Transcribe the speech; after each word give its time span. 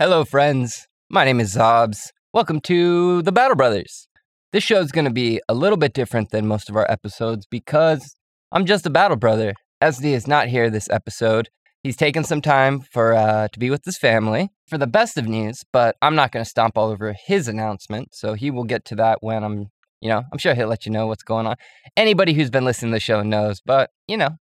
Hello, 0.00 0.24
friends. 0.24 0.88
My 1.10 1.26
name 1.26 1.40
is 1.40 1.54
Xobbes. 1.54 2.08
Welcome 2.32 2.62
to 2.62 3.20
the 3.20 3.32
Battle 3.32 3.54
Brothers. 3.54 4.08
This 4.50 4.64
show 4.64 4.80
is 4.80 4.92
going 4.92 5.04
to 5.04 5.10
be 5.10 5.42
a 5.46 5.52
little 5.52 5.76
bit 5.76 5.92
different 5.92 6.30
than 6.30 6.46
most 6.46 6.70
of 6.70 6.76
our 6.76 6.90
episodes 6.90 7.44
because 7.44 8.16
I'm 8.50 8.64
just 8.64 8.86
a 8.86 8.88
battle 8.88 9.18
brother. 9.18 9.52
SD 9.82 10.14
is 10.14 10.26
not 10.26 10.48
here 10.48 10.70
this 10.70 10.88
episode. 10.88 11.50
He's 11.82 11.98
taken 11.98 12.24
some 12.24 12.40
time 12.40 12.80
for 12.80 13.12
uh, 13.12 13.48
to 13.48 13.58
be 13.58 13.68
with 13.68 13.84
his 13.84 13.98
family 13.98 14.48
for 14.66 14.78
the 14.78 14.86
best 14.86 15.18
of 15.18 15.28
news, 15.28 15.64
but 15.70 15.96
I'm 16.00 16.14
not 16.14 16.32
going 16.32 16.46
to 16.46 16.50
stomp 16.50 16.78
all 16.78 16.88
over 16.88 17.14
his 17.26 17.46
announcement. 17.46 18.14
So 18.14 18.32
he 18.32 18.50
will 18.50 18.64
get 18.64 18.86
to 18.86 18.94
that 18.94 19.22
when 19.22 19.44
I'm, 19.44 19.66
you 20.00 20.08
know, 20.08 20.22
I'm 20.32 20.38
sure 20.38 20.54
he'll 20.54 20.68
let 20.68 20.86
you 20.86 20.92
know 20.92 21.08
what's 21.08 21.24
going 21.24 21.46
on. 21.46 21.56
Anybody 21.94 22.32
who's 22.32 22.48
been 22.48 22.64
listening 22.64 22.92
to 22.92 22.96
the 22.96 23.00
show 23.00 23.22
knows, 23.22 23.60
but 23.60 23.90
you 24.08 24.16
know, 24.16 24.38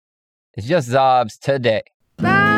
it's 0.56 0.68
just 0.68 0.90
Xobbes 0.90 1.40
today. 1.40 1.84
Battle 2.18 2.55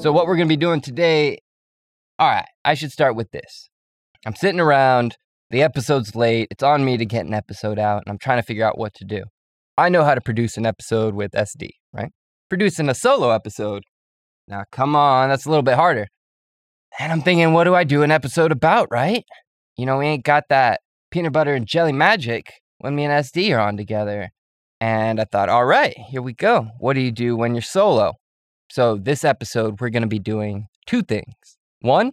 So, 0.00 0.12
what 0.12 0.26
we're 0.26 0.36
going 0.36 0.48
to 0.48 0.52
be 0.52 0.56
doing 0.56 0.80
today, 0.80 1.40
all 2.18 2.30
right, 2.30 2.46
I 2.64 2.72
should 2.72 2.90
start 2.90 3.16
with 3.16 3.32
this. 3.32 3.68
I'm 4.24 4.34
sitting 4.34 4.58
around, 4.58 5.18
the 5.50 5.62
episode's 5.62 6.16
late, 6.16 6.48
it's 6.50 6.62
on 6.62 6.86
me 6.86 6.96
to 6.96 7.04
get 7.04 7.26
an 7.26 7.34
episode 7.34 7.78
out, 7.78 8.04
and 8.06 8.10
I'm 8.10 8.16
trying 8.16 8.38
to 8.38 8.42
figure 8.42 8.64
out 8.64 8.78
what 8.78 8.94
to 8.94 9.04
do. 9.04 9.24
I 9.76 9.90
know 9.90 10.02
how 10.02 10.14
to 10.14 10.22
produce 10.22 10.56
an 10.56 10.64
episode 10.64 11.14
with 11.14 11.32
SD, 11.32 11.72
right? 11.92 12.08
Producing 12.48 12.88
a 12.88 12.94
solo 12.94 13.28
episode, 13.28 13.82
now 14.48 14.64
come 14.72 14.96
on, 14.96 15.28
that's 15.28 15.44
a 15.44 15.50
little 15.50 15.62
bit 15.62 15.74
harder. 15.74 16.06
And 16.98 17.12
I'm 17.12 17.20
thinking, 17.20 17.52
what 17.52 17.64
do 17.64 17.74
I 17.74 17.84
do 17.84 18.02
an 18.02 18.10
episode 18.10 18.52
about, 18.52 18.88
right? 18.90 19.24
You 19.76 19.84
know, 19.84 19.98
we 19.98 20.06
ain't 20.06 20.24
got 20.24 20.44
that 20.48 20.80
peanut 21.10 21.34
butter 21.34 21.52
and 21.52 21.66
jelly 21.66 21.92
magic 21.92 22.54
when 22.78 22.94
me 22.94 23.04
and 23.04 23.12
SD 23.22 23.54
are 23.54 23.60
on 23.60 23.76
together. 23.76 24.30
And 24.80 25.20
I 25.20 25.26
thought, 25.30 25.50
all 25.50 25.66
right, 25.66 25.94
here 26.08 26.22
we 26.22 26.32
go. 26.32 26.68
What 26.78 26.94
do 26.94 27.02
you 27.02 27.12
do 27.12 27.36
when 27.36 27.54
you're 27.54 27.60
solo? 27.60 28.14
So, 28.72 28.94
this 28.94 29.24
episode, 29.24 29.80
we're 29.80 29.90
going 29.90 30.04
to 30.04 30.08
be 30.08 30.20
doing 30.20 30.68
two 30.86 31.02
things. 31.02 31.34
One, 31.80 32.12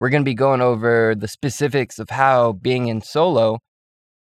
we're 0.00 0.08
going 0.08 0.22
to 0.22 0.30
be 0.30 0.34
going 0.34 0.62
over 0.62 1.14
the 1.14 1.28
specifics 1.28 1.98
of 1.98 2.08
how 2.08 2.52
being 2.52 2.88
in 2.88 3.02
solo, 3.02 3.58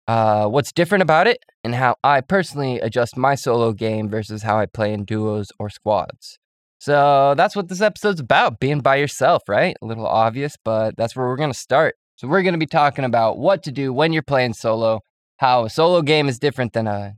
uh, 0.06 0.48
what's 0.48 0.74
different 0.74 1.04
about 1.04 1.26
it, 1.28 1.38
and 1.64 1.74
how 1.74 1.96
I 2.04 2.20
personally 2.20 2.82
adjust 2.82 3.16
my 3.16 3.36
solo 3.36 3.72
game 3.72 4.10
versus 4.10 4.44
how 4.44 4.60
I 4.60 4.66
play 4.66 4.92
in 4.92 5.06
duos 5.06 5.54
or 5.58 5.70
squads. 5.70 6.38
So, 6.80 7.34
that's 7.38 7.56
what 7.56 7.70
this 7.70 7.80
episode's 7.80 8.20
about 8.20 8.60
being 8.60 8.82
by 8.82 8.98
yourself, 8.98 9.44
right? 9.48 9.78
A 9.82 9.86
little 9.86 10.06
obvious, 10.06 10.58
but 10.62 10.98
that's 10.98 11.16
where 11.16 11.28
we're 11.28 11.38
going 11.38 11.54
to 11.54 11.58
start. 11.58 11.96
So, 12.18 12.28
we're 12.28 12.44
going 12.44 12.56
to 12.56 12.60
be 12.60 12.66
talking 12.66 13.06
about 13.06 13.38
what 13.38 13.64
to 13.64 13.72
do 13.72 13.94
when 13.94 14.12
you're 14.12 14.22
playing 14.22 14.52
solo, 14.52 15.00
how 15.38 15.64
a 15.64 15.70
solo 15.70 16.02
game 16.02 16.28
is 16.28 16.40
different 16.40 16.74
than 16.74 16.88
a 16.88 17.14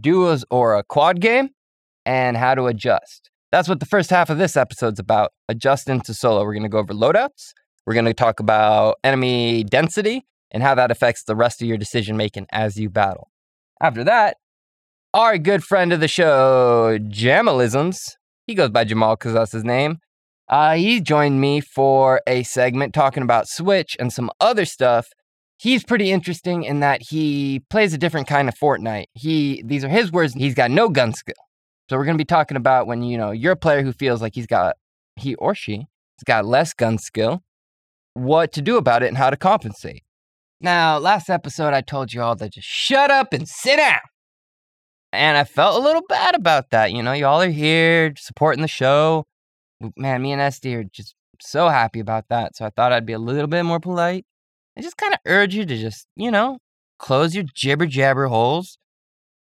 duos 0.00 0.42
or 0.50 0.74
a 0.74 0.82
quad 0.82 1.20
game, 1.20 1.50
and 2.06 2.38
how 2.38 2.54
to 2.54 2.64
adjust. 2.64 3.28
That's 3.52 3.68
what 3.68 3.80
the 3.80 3.86
first 3.86 4.08
half 4.08 4.30
of 4.30 4.38
this 4.38 4.56
episode's 4.56 4.98
about 4.98 5.32
adjusting 5.46 6.00
to 6.02 6.14
solo. 6.14 6.42
We're 6.42 6.54
going 6.54 6.62
to 6.62 6.70
go 6.70 6.78
over 6.78 6.94
loadouts. 6.94 7.52
We're 7.86 7.92
going 7.92 8.06
to 8.06 8.14
talk 8.14 8.40
about 8.40 8.96
enemy 9.04 9.62
density 9.62 10.24
and 10.50 10.62
how 10.62 10.74
that 10.74 10.90
affects 10.90 11.24
the 11.24 11.36
rest 11.36 11.60
of 11.60 11.68
your 11.68 11.76
decision 11.76 12.16
making 12.16 12.46
as 12.50 12.78
you 12.78 12.88
battle. 12.88 13.28
After 13.78 14.04
that, 14.04 14.38
our 15.12 15.36
good 15.36 15.62
friend 15.62 15.92
of 15.92 16.00
the 16.00 16.08
show, 16.08 16.96
Jamalisms, 16.98 17.98
he 18.46 18.54
goes 18.54 18.70
by 18.70 18.84
Jamal 18.84 19.16
because 19.16 19.34
that's 19.34 19.52
his 19.52 19.64
name. 19.64 19.98
Uh, 20.48 20.74
he 20.76 21.02
joined 21.02 21.38
me 21.38 21.60
for 21.60 22.22
a 22.26 22.44
segment 22.44 22.94
talking 22.94 23.22
about 23.22 23.48
Switch 23.48 23.96
and 24.00 24.10
some 24.10 24.30
other 24.40 24.64
stuff. 24.64 25.08
He's 25.58 25.84
pretty 25.84 26.10
interesting 26.10 26.64
in 26.64 26.80
that 26.80 27.02
he 27.02 27.60
plays 27.68 27.92
a 27.92 27.98
different 27.98 28.28
kind 28.28 28.48
of 28.48 28.54
Fortnite. 28.54 29.06
He 29.12 29.62
these 29.64 29.84
are 29.84 29.88
his 29.88 30.10
words. 30.10 30.32
He's 30.32 30.54
got 30.54 30.70
no 30.70 30.88
gun 30.88 31.12
skill. 31.12 31.34
So 31.88 31.96
we're 31.96 32.04
going 32.04 32.16
to 32.16 32.22
be 32.22 32.26
talking 32.26 32.56
about 32.56 32.86
when 32.86 33.02
you 33.02 33.18
know 33.18 33.30
you're 33.30 33.52
a 33.52 33.56
player 33.56 33.82
who 33.82 33.92
feels 33.92 34.22
like 34.22 34.34
he's 34.34 34.46
got 34.46 34.76
he 35.16 35.34
or 35.36 35.54
she 35.54 35.76
has 35.76 36.24
got 36.24 36.46
less 36.46 36.72
gun 36.72 36.98
skill, 36.98 37.42
what 38.14 38.52
to 38.52 38.62
do 38.62 38.76
about 38.76 39.02
it 39.02 39.08
and 39.08 39.18
how 39.18 39.30
to 39.30 39.36
compensate. 39.36 40.02
Now, 40.60 40.98
last 40.98 41.28
episode 41.28 41.74
I 41.74 41.80
told 41.80 42.12
you 42.12 42.22
all 42.22 42.36
to 42.36 42.48
just 42.48 42.68
shut 42.68 43.10
up 43.10 43.32
and 43.32 43.48
sit 43.48 43.76
down. 43.76 43.98
And 45.12 45.36
I 45.36 45.44
felt 45.44 45.78
a 45.78 45.84
little 45.84 46.04
bad 46.08 46.34
about 46.34 46.70
that. 46.70 46.92
You 46.92 47.02
know, 47.02 47.12
y'all 47.12 47.42
are 47.42 47.48
here 47.48 48.14
supporting 48.16 48.62
the 48.62 48.68
show. 48.68 49.26
Man, 49.96 50.22
me 50.22 50.32
and 50.32 50.40
SD 50.40 50.76
are 50.76 50.84
just 50.84 51.14
so 51.40 51.68
happy 51.68 52.00
about 52.00 52.26
that. 52.30 52.56
So 52.56 52.64
I 52.64 52.70
thought 52.70 52.92
I'd 52.92 53.04
be 53.04 53.12
a 53.12 53.18
little 53.18 53.48
bit 53.48 53.64
more 53.64 53.80
polite. 53.80 54.24
I 54.78 54.80
just 54.80 54.96
kind 54.96 55.12
of 55.12 55.18
urge 55.26 55.54
you 55.54 55.66
to 55.66 55.76
just, 55.76 56.06
you 56.16 56.30
know, 56.30 56.58
close 56.98 57.34
your 57.34 57.44
jibber 57.54 57.86
jabber 57.86 58.28
holes 58.28 58.78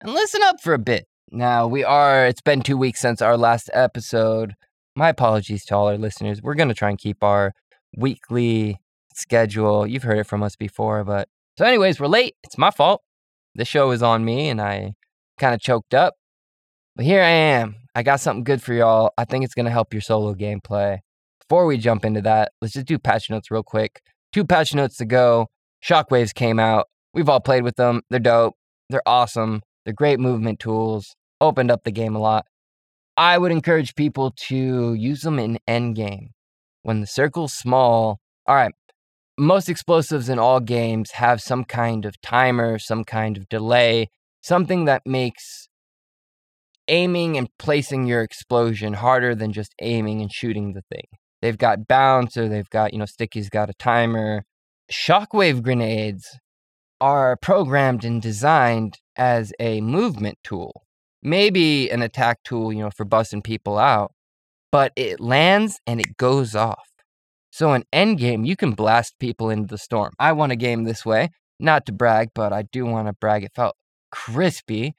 and 0.00 0.12
listen 0.12 0.42
up 0.42 0.60
for 0.60 0.75
a 0.75 0.78
bit. 0.78 1.06
Now, 1.31 1.66
we 1.66 1.82
are, 1.82 2.26
it's 2.26 2.41
been 2.41 2.62
two 2.62 2.76
weeks 2.76 3.00
since 3.00 3.20
our 3.20 3.37
last 3.37 3.69
episode. 3.72 4.54
My 4.94 5.09
apologies 5.09 5.64
to 5.66 5.76
all 5.76 5.88
our 5.88 5.98
listeners. 5.98 6.41
We're 6.41 6.54
going 6.54 6.69
to 6.69 6.75
try 6.75 6.88
and 6.88 6.98
keep 6.98 7.22
our 7.22 7.53
weekly 7.97 8.78
schedule. 9.14 9.86
You've 9.86 10.04
heard 10.04 10.19
it 10.19 10.26
from 10.26 10.42
us 10.42 10.54
before, 10.54 11.03
but 11.04 11.28
so, 11.59 11.65
anyways, 11.65 11.98
we're 11.98 12.06
late. 12.06 12.34
It's 12.44 12.56
my 12.56 12.70
fault. 12.70 13.03
The 13.54 13.65
show 13.65 13.91
is 13.91 14.03
on 14.03 14.25
me 14.25 14.48
and 14.48 14.60
I 14.60 14.92
kind 15.38 15.54
of 15.54 15.60
choked 15.60 15.94
up. 15.94 16.15
But 16.94 17.06
here 17.06 17.22
I 17.22 17.28
am. 17.28 17.76
I 17.94 18.03
got 18.03 18.20
something 18.20 18.44
good 18.44 18.62
for 18.62 18.72
y'all. 18.72 19.12
I 19.19 19.25
think 19.25 19.44
it's 19.44 19.54
going 19.54 19.66
to 19.66 19.72
help 19.72 19.92
your 19.92 20.03
solo 20.03 20.34
gameplay. 20.34 20.98
Before 21.41 21.66
we 21.66 21.76
jump 21.76 22.04
into 22.04 22.20
that, 22.22 22.53
let's 22.60 22.75
just 22.75 22.86
do 22.86 22.98
patch 22.98 23.31
notes 23.31 23.50
real 23.50 23.62
quick. 23.62 24.00
Two 24.32 24.44
patch 24.44 24.75
notes 24.75 24.97
to 24.98 25.04
go. 25.04 25.48
Shockwaves 25.84 26.34
came 26.34 26.59
out. 26.59 26.86
We've 27.15 27.28
all 27.28 27.41
played 27.41 27.65
with 27.65 27.76
them. 27.76 28.03
They're 28.10 28.20
dope. 28.20 28.54
They're 28.91 29.03
awesome. 29.06 29.62
They're 29.86 29.94
great 29.94 30.19
movement 30.19 30.58
tools. 30.58 31.14
Opened 31.41 31.70
up 31.70 31.84
the 31.84 31.92
game 31.92 32.16
a 32.16 32.19
lot. 32.19 32.44
I 33.16 33.38
would 33.38 33.52
encourage 33.52 33.94
people 33.94 34.32
to 34.48 34.94
use 34.94 35.20
them 35.20 35.38
in 35.38 35.58
endgame. 35.66 36.30
When 36.82 37.00
the 37.00 37.06
circle's 37.06 37.54
small, 37.54 38.19
all 38.47 38.56
right, 38.56 38.72
most 39.38 39.69
explosives 39.69 40.28
in 40.28 40.38
all 40.38 40.60
games 40.60 41.12
have 41.12 41.41
some 41.41 41.64
kind 41.64 42.04
of 42.04 42.20
timer, 42.20 42.78
some 42.78 43.04
kind 43.04 43.36
of 43.36 43.48
delay, 43.48 44.08
something 44.42 44.86
that 44.86 45.02
makes 45.06 45.69
aiming 46.88 47.36
and 47.36 47.48
placing 47.58 48.06
your 48.06 48.22
explosion 48.22 48.94
harder 48.94 49.34
than 49.34 49.53
just 49.53 49.74
aiming 49.80 50.20
and 50.20 50.32
shooting 50.32 50.72
the 50.72 50.82
thing. 50.91 51.06
They've 51.42 51.58
got 51.58 51.86
bounce 51.86 52.36
or 52.36 52.48
they've 52.48 52.70
got, 52.70 52.92
you 52.92 52.98
know, 52.98 53.06
Sticky's 53.06 53.50
got 53.50 53.70
a 53.70 53.74
timer. 53.74 54.44
Shockwave 54.91 55.62
grenades 55.62 56.24
are 57.00 57.36
programmed 57.36 58.04
and 58.04 58.20
designed 58.20 58.98
as 59.16 59.53
a 59.59 59.81
movement 59.81 60.38
tool, 60.43 60.84
maybe 61.22 61.91
an 61.91 62.03
attack 62.03 62.43
tool, 62.44 62.72
you 62.72 62.81
know, 62.81 62.91
for 62.91 63.04
busting 63.04 63.43
people 63.43 63.78
out, 63.78 64.12
but 64.71 64.93
it 64.97 65.21
lands 65.21 65.81
and 65.87 66.00
it 66.00 66.16
goes 66.16 66.54
off. 66.54 66.88
So 67.50 67.72
in 67.72 67.84
endgame, 67.93 68.47
you 68.47 68.56
can 68.56 68.72
blast 68.72 69.15
people 69.19 69.49
into 69.49 69.69
the 69.69 69.78
storm. 69.78 70.12
I 70.19 70.32
won 70.32 70.50
a 70.50 70.56
game 70.56 70.84
this 70.84 71.06
way, 71.06 71.31
not 71.59 71.87
to 71.87 71.93
brag, 71.93 72.28
but 72.34 72.53
I 72.53 72.62
do 72.62 72.84
want 72.84 73.09
to 73.09 73.15
brag. 73.15 73.44
It 73.44 73.53
felt 73.54 73.77
crispy. 74.12 74.94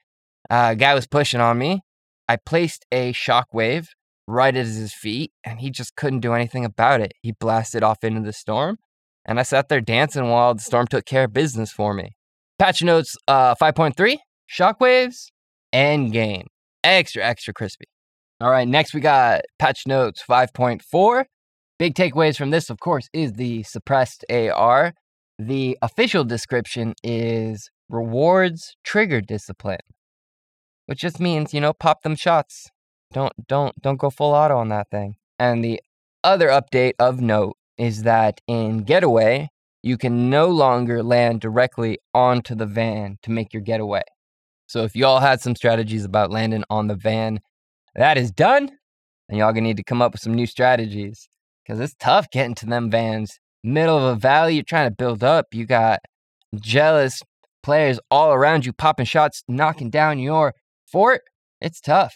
Uh, 0.50 0.74
guy 0.74 0.94
was 0.94 1.06
pushing 1.06 1.40
on 1.40 1.58
me. 1.58 1.82
I 2.28 2.36
placed 2.36 2.84
a 2.90 3.12
shockwave 3.12 3.88
right 4.26 4.54
at 4.54 4.66
his 4.66 4.92
feet, 4.92 5.32
and 5.44 5.60
he 5.60 5.70
just 5.70 5.96
couldn't 5.96 6.20
do 6.20 6.34
anything 6.34 6.64
about 6.64 7.00
it. 7.00 7.12
He 7.22 7.32
blasted 7.32 7.82
off 7.82 8.04
into 8.04 8.20
the 8.20 8.32
storm, 8.32 8.78
and 9.24 9.40
I 9.40 9.42
sat 9.44 9.68
there 9.68 9.80
dancing 9.80 10.28
while 10.28 10.54
the 10.54 10.60
storm 10.60 10.86
took 10.86 11.06
care 11.06 11.24
of 11.24 11.32
business 11.32 11.72
for 11.72 11.94
me. 11.94 12.16
Patch 12.58 12.82
notes 12.82 13.16
uh, 13.28 13.54
5.3 13.54 14.18
Shockwaves, 14.50 15.26
Endgame. 15.72 16.46
Extra, 16.82 17.24
extra 17.24 17.52
crispy. 17.52 17.86
All 18.40 18.50
right, 18.50 18.66
next 18.66 18.94
we 18.94 19.00
got 19.00 19.42
patch 19.58 19.86
notes 19.86 20.22
5.4. 20.28 21.24
Big 21.78 21.94
takeaways 21.94 22.36
from 22.36 22.50
this, 22.50 22.70
of 22.70 22.80
course, 22.80 23.08
is 23.12 23.32
the 23.34 23.62
suppressed 23.64 24.24
AR. 24.30 24.94
The 25.38 25.78
official 25.82 26.24
description 26.24 26.94
is 27.04 27.70
rewards 27.88 28.76
trigger 28.84 29.20
discipline, 29.20 29.78
which 30.86 31.00
just 31.00 31.20
means, 31.20 31.54
you 31.54 31.60
know, 31.60 31.72
pop 31.72 32.02
them 32.02 32.16
shots. 32.16 32.70
Don't 33.12 33.32
don't 33.46 33.80
don't 33.80 33.96
go 33.96 34.10
full 34.10 34.34
auto 34.34 34.56
on 34.56 34.68
that 34.68 34.90
thing. 34.90 35.14
And 35.38 35.64
the 35.64 35.80
other 36.24 36.48
update 36.48 36.94
of 36.98 37.20
note 37.20 37.56
is 37.76 38.02
that 38.02 38.40
in 38.46 38.78
Getaway, 38.78 39.48
you 39.82 39.96
can 39.96 40.30
no 40.30 40.48
longer 40.48 41.02
land 41.02 41.40
directly 41.40 41.98
onto 42.12 42.54
the 42.54 42.66
van 42.66 43.18
to 43.22 43.30
make 43.30 43.52
your 43.52 43.62
getaway. 43.62 44.02
So 44.66 44.84
if 44.84 44.94
y'all 44.94 45.20
had 45.20 45.40
some 45.40 45.56
strategies 45.56 46.04
about 46.04 46.30
landing 46.30 46.64
on 46.68 46.88
the 46.88 46.94
van, 46.94 47.40
that 47.94 48.18
is 48.18 48.30
done. 48.30 48.70
And 49.28 49.38
y'all 49.38 49.52
gonna 49.52 49.62
need 49.62 49.76
to 49.76 49.84
come 49.84 50.02
up 50.02 50.12
with 50.12 50.20
some 50.20 50.34
new 50.34 50.46
strategies. 50.46 51.28
Cause 51.66 51.80
it's 51.80 51.94
tough 51.98 52.30
getting 52.30 52.54
to 52.56 52.66
them 52.66 52.90
vans. 52.90 53.38
Middle 53.62 53.98
of 53.98 54.16
a 54.16 54.18
valley, 54.18 54.54
you're 54.54 54.64
trying 54.64 54.88
to 54.88 54.94
build 54.94 55.22
up. 55.22 55.46
You 55.52 55.66
got 55.66 56.00
jealous 56.56 57.22
players 57.62 58.00
all 58.10 58.32
around 58.32 58.64
you 58.64 58.72
popping 58.72 59.06
shots, 59.06 59.42
knocking 59.48 59.90
down 59.90 60.18
your 60.18 60.54
fort. 60.86 61.22
It's 61.60 61.80
tough. 61.80 62.14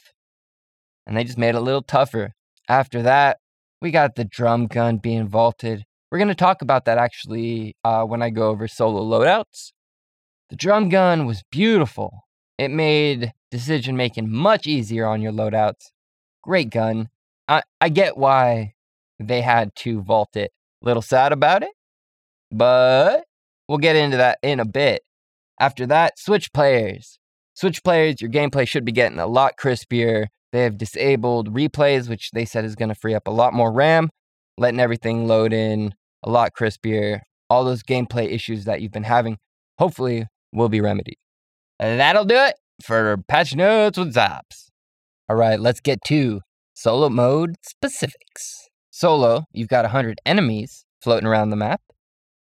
And 1.06 1.16
they 1.16 1.24
just 1.24 1.38
made 1.38 1.50
it 1.50 1.56
a 1.56 1.60
little 1.60 1.82
tougher. 1.82 2.32
After 2.68 3.02
that, 3.02 3.38
we 3.80 3.90
got 3.90 4.14
the 4.14 4.24
drum 4.24 4.66
gun 4.66 4.98
being 4.98 5.28
vaulted. 5.28 5.84
We're 6.12 6.18
going 6.18 6.28
to 6.28 6.34
talk 6.34 6.60
about 6.60 6.84
that 6.84 6.98
actually 6.98 7.74
uh, 7.84 8.04
when 8.04 8.20
I 8.20 8.28
go 8.28 8.50
over 8.50 8.68
solo 8.68 9.00
loadouts. 9.00 9.72
The 10.50 10.56
drum 10.56 10.90
gun 10.90 11.24
was 11.24 11.42
beautiful. 11.50 12.26
It 12.58 12.70
made 12.70 13.32
decision 13.50 13.96
making 13.96 14.30
much 14.30 14.66
easier 14.66 15.06
on 15.06 15.22
your 15.22 15.32
loadouts. 15.32 15.86
Great 16.42 16.68
gun. 16.68 17.08
I, 17.48 17.62
I 17.80 17.88
get 17.88 18.18
why 18.18 18.74
they 19.18 19.40
had 19.40 19.74
to 19.76 20.02
vault 20.02 20.36
it. 20.36 20.52
Little 20.82 21.00
sad 21.00 21.32
about 21.32 21.62
it, 21.62 21.72
but 22.50 23.24
we'll 23.66 23.78
get 23.78 23.96
into 23.96 24.18
that 24.18 24.38
in 24.42 24.60
a 24.60 24.66
bit. 24.66 25.00
After 25.58 25.86
that, 25.86 26.18
switch 26.18 26.52
players. 26.52 27.18
Switch 27.54 27.82
players, 27.82 28.20
your 28.20 28.30
gameplay 28.30 28.68
should 28.68 28.84
be 28.84 28.92
getting 28.92 29.18
a 29.18 29.26
lot 29.26 29.54
crispier. 29.58 30.26
They 30.52 30.64
have 30.64 30.76
disabled 30.76 31.54
replays, 31.54 32.10
which 32.10 32.32
they 32.32 32.44
said 32.44 32.66
is 32.66 32.76
going 32.76 32.90
to 32.90 32.94
free 32.94 33.14
up 33.14 33.26
a 33.26 33.30
lot 33.30 33.54
more 33.54 33.72
RAM, 33.72 34.10
letting 34.58 34.78
everything 34.78 35.26
load 35.26 35.54
in 35.54 35.94
a 36.22 36.30
lot 36.30 36.52
crispier. 36.58 37.20
All 37.50 37.64
those 37.64 37.82
gameplay 37.82 38.30
issues 38.30 38.64
that 38.64 38.80
you've 38.80 38.92
been 38.92 39.04
having, 39.04 39.36
hopefully, 39.78 40.26
will 40.52 40.68
be 40.68 40.80
remedied. 40.80 41.18
And 41.78 42.00
that'll 42.00 42.24
do 42.24 42.36
it 42.36 42.54
for 42.82 43.18
patch 43.28 43.54
notes 43.54 43.98
with 43.98 44.14
Xobbes. 44.14 44.70
All 45.28 45.36
right, 45.36 45.58
let's 45.58 45.80
get 45.80 45.98
to 46.06 46.40
solo 46.74 47.08
mode 47.08 47.56
specifics. 47.62 48.68
Solo, 48.90 49.44
you've 49.52 49.68
got 49.68 49.84
100 49.84 50.18
enemies 50.26 50.84
floating 51.02 51.26
around 51.26 51.50
the 51.50 51.56
map 51.56 51.80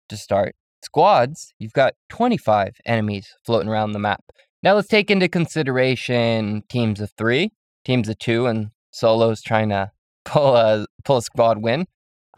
to 0.08 0.16
start. 0.16 0.54
Squads, 0.84 1.52
you've 1.58 1.72
got 1.72 1.94
25 2.08 2.74
enemies 2.86 3.28
floating 3.44 3.68
around 3.68 3.92
the 3.92 3.98
map. 3.98 4.22
Now 4.62 4.74
let's 4.74 4.88
take 4.88 5.10
into 5.10 5.28
consideration 5.28 6.62
teams 6.68 7.00
of 7.00 7.12
three, 7.16 7.52
teams 7.84 8.08
of 8.08 8.18
two, 8.18 8.46
and 8.46 8.70
solos 8.90 9.42
trying 9.42 9.68
to 9.68 9.90
pull 10.24 10.56
a 10.56 10.86
pull 11.04 11.18
a 11.18 11.22
squad 11.22 11.62
win. 11.62 11.86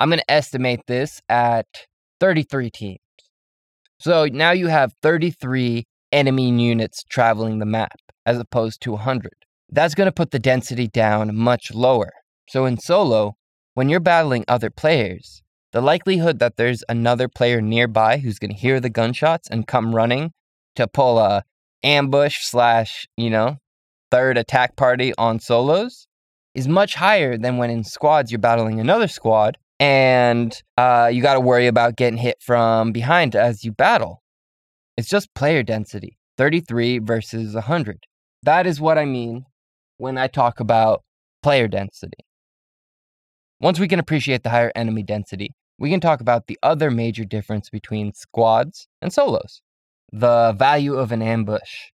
I'm 0.00 0.08
going 0.08 0.18
to 0.18 0.30
estimate 0.30 0.80
this 0.86 1.20
at 1.28 1.66
33 2.20 2.70
teams. 2.70 2.98
So 3.98 4.24
now 4.24 4.50
you 4.50 4.68
have 4.68 4.94
33 5.02 5.84
enemy 6.10 6.48
units 6.48 7.02
traveling 7.10 7.58
the 7.58 7.66
map 7.66 7.98
as 8.24 8.38
opposed 8.38 8.80
to 8.80 8.92
100. 8.92 9.30
That's 9.68 9.94
going 9.94 10.06
to 10.06 10.12
put 10.12 10.30
the 10.30 10.38
density 10.38 10.88
down 10.88 11.36
much 11.36 11.70
lower. 11.74 12.08
So 12.48 12.64
in 12.64 12.78
solo, 12.78 13.34
when 13.74 13.90
you're 13.90 14.00
battling 14.00 14.46
other 14.48 14.70
players, 14.70 15.42
the 15.72 15.82
likelihood 15.82 16.38
that 16.38 16.56
there's 16.56 16.82
another 16.88 17.28
player 17.28 17.60
nearby 17.60 18.16
who's 18.16 18.38
going 18.38 18.52
to 18.52 18.56
hear 18.56 18.80
the 18.80 18.88
gunshots 18.88 19.50
and 19.50 19.66
come 19.66 19.94
running 19.94 20.32
to 20.76 20.88
pull 20.88 21.18
a 21.18 21.44
ambush 21.82 22.38
slash, 22.40 23.06
you 23.18 23.28
know, 23.28 23.58
third 24.10 24.38
attack 24.38 24.76
party 24.76 25.12
on 25.18 25.40
solos 25.40 26.06
is 26.54 26.66
much 26.66 26.94
higher 26.94 27.36
than 27.36 27.58
when 27.58 27.68
in 27.68 27.84
squads 27.84 28.32
you're 28.32 28.38
battling 28.38 28.80
another 28.80 29.06
squad 29.06 29.58
and 29.80 30.62
uh, 30.76 31.10
you 31.12 31.22
got 31.22 31.34
to 31.34 31.40
worry 31.40 31.66
about 31.66 31.96
getting 31.96 32.18
hit 32.18 32.36
from 32.40 32.92
behind 32.92 33.34
as 33.34 33.64
you 33.64 33.72
battle. 33.72 34.22
It's 34.96 35.08
just 35.08 35.34
player 35.34 35.62
density 35.62 36.18
33 36.36 36.98
versus 36.98 37.54
100. 37.54 38.04
That 38.42 38.66
is 38.66 38.80
what 38.80 38.98
I 38.98 39.06
mean 39.06 39.46
when 39.96 40.18
I 40.18 40.26
talk 40.26 40.60
about 40.60 41.02
player 41.42 41.66
density. 41.66 42.24
Once 43.60 43.78
we 43.80 43.88
can 43.88 43.98
appreciate 43.98 44.42
the 44.42 44.50
higher 44.50 44.72
enemy 44.74 45.02
density, 45.02 45.50
we 45.78 45.90
can 45.90 46.00
talk 46.00 46.20
about 46.20 46.46
the 46.46 46.58
other 46.62 46.90
major 46.90 47.24
difference 47.24 47.70
between 47.70 48.12
squads 48.12 48.86
and 49.00 49.12
solos 49.12 49.62
the 50.12 50.54
value 50.58 50.94
of 50.94 51.12
an 51.12 51.22
ambush. 51.22 51.90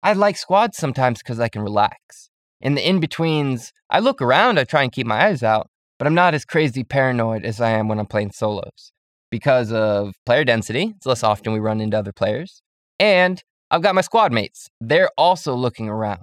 I 0.00 0.12
like 0.12 0.36
squads 0.36 0.76
sometimes 0.76 1.18
because 1.18 1.40
I 1.40 1.48
can 1.48 1.62
relax. 1.62 2.30
In 2.60 2.76
the 2.76 2.88
in 2.88 3.00
betweens, 3.00 3.72
I 3.90 3.98
look 3.98 4.22
around, 4.22 4.58
I 4.60 4.64
try 4.64 4.84
and 4.84 4.92
keep 4.92 5.08
my 5.08 5.26
eyes 5.26 5.42
out, 5.42 5.68
but 5.98 6.06
I'm 6.06 6.14
not 6.14 6.34
as 6.34 6.44
crazy 6.44 6.84
paranoid 6.84 7.44
as 7.44 7.60
I 7.60 7.70
am 7.70 7.88
when 7.88 7.98
I'm 7.98 8.06
playing 8.06 8.32
solos 8.32 8.92
because 9.30 9.72
of 9.72 10.14
player 10.24 10.44
density. 10.44 10.94
It's 10.96 11.06
less 11.06 11.22
often 11.22 11.52
we 11.52 11.58
run 11.58 11.80
into 11.80 11.98
other 11.98 12.12
players. 12.12 12.62
And 12.98 13.42
I've 13.70 13.82
got 13.82 13.94
my 13.94 14.00
squad 14.00 14.32
mates. 14.32 14.68
They're 14.80 15.10
also 15.18 15.54
looking 15.54 15.88
around. 15.88 16.22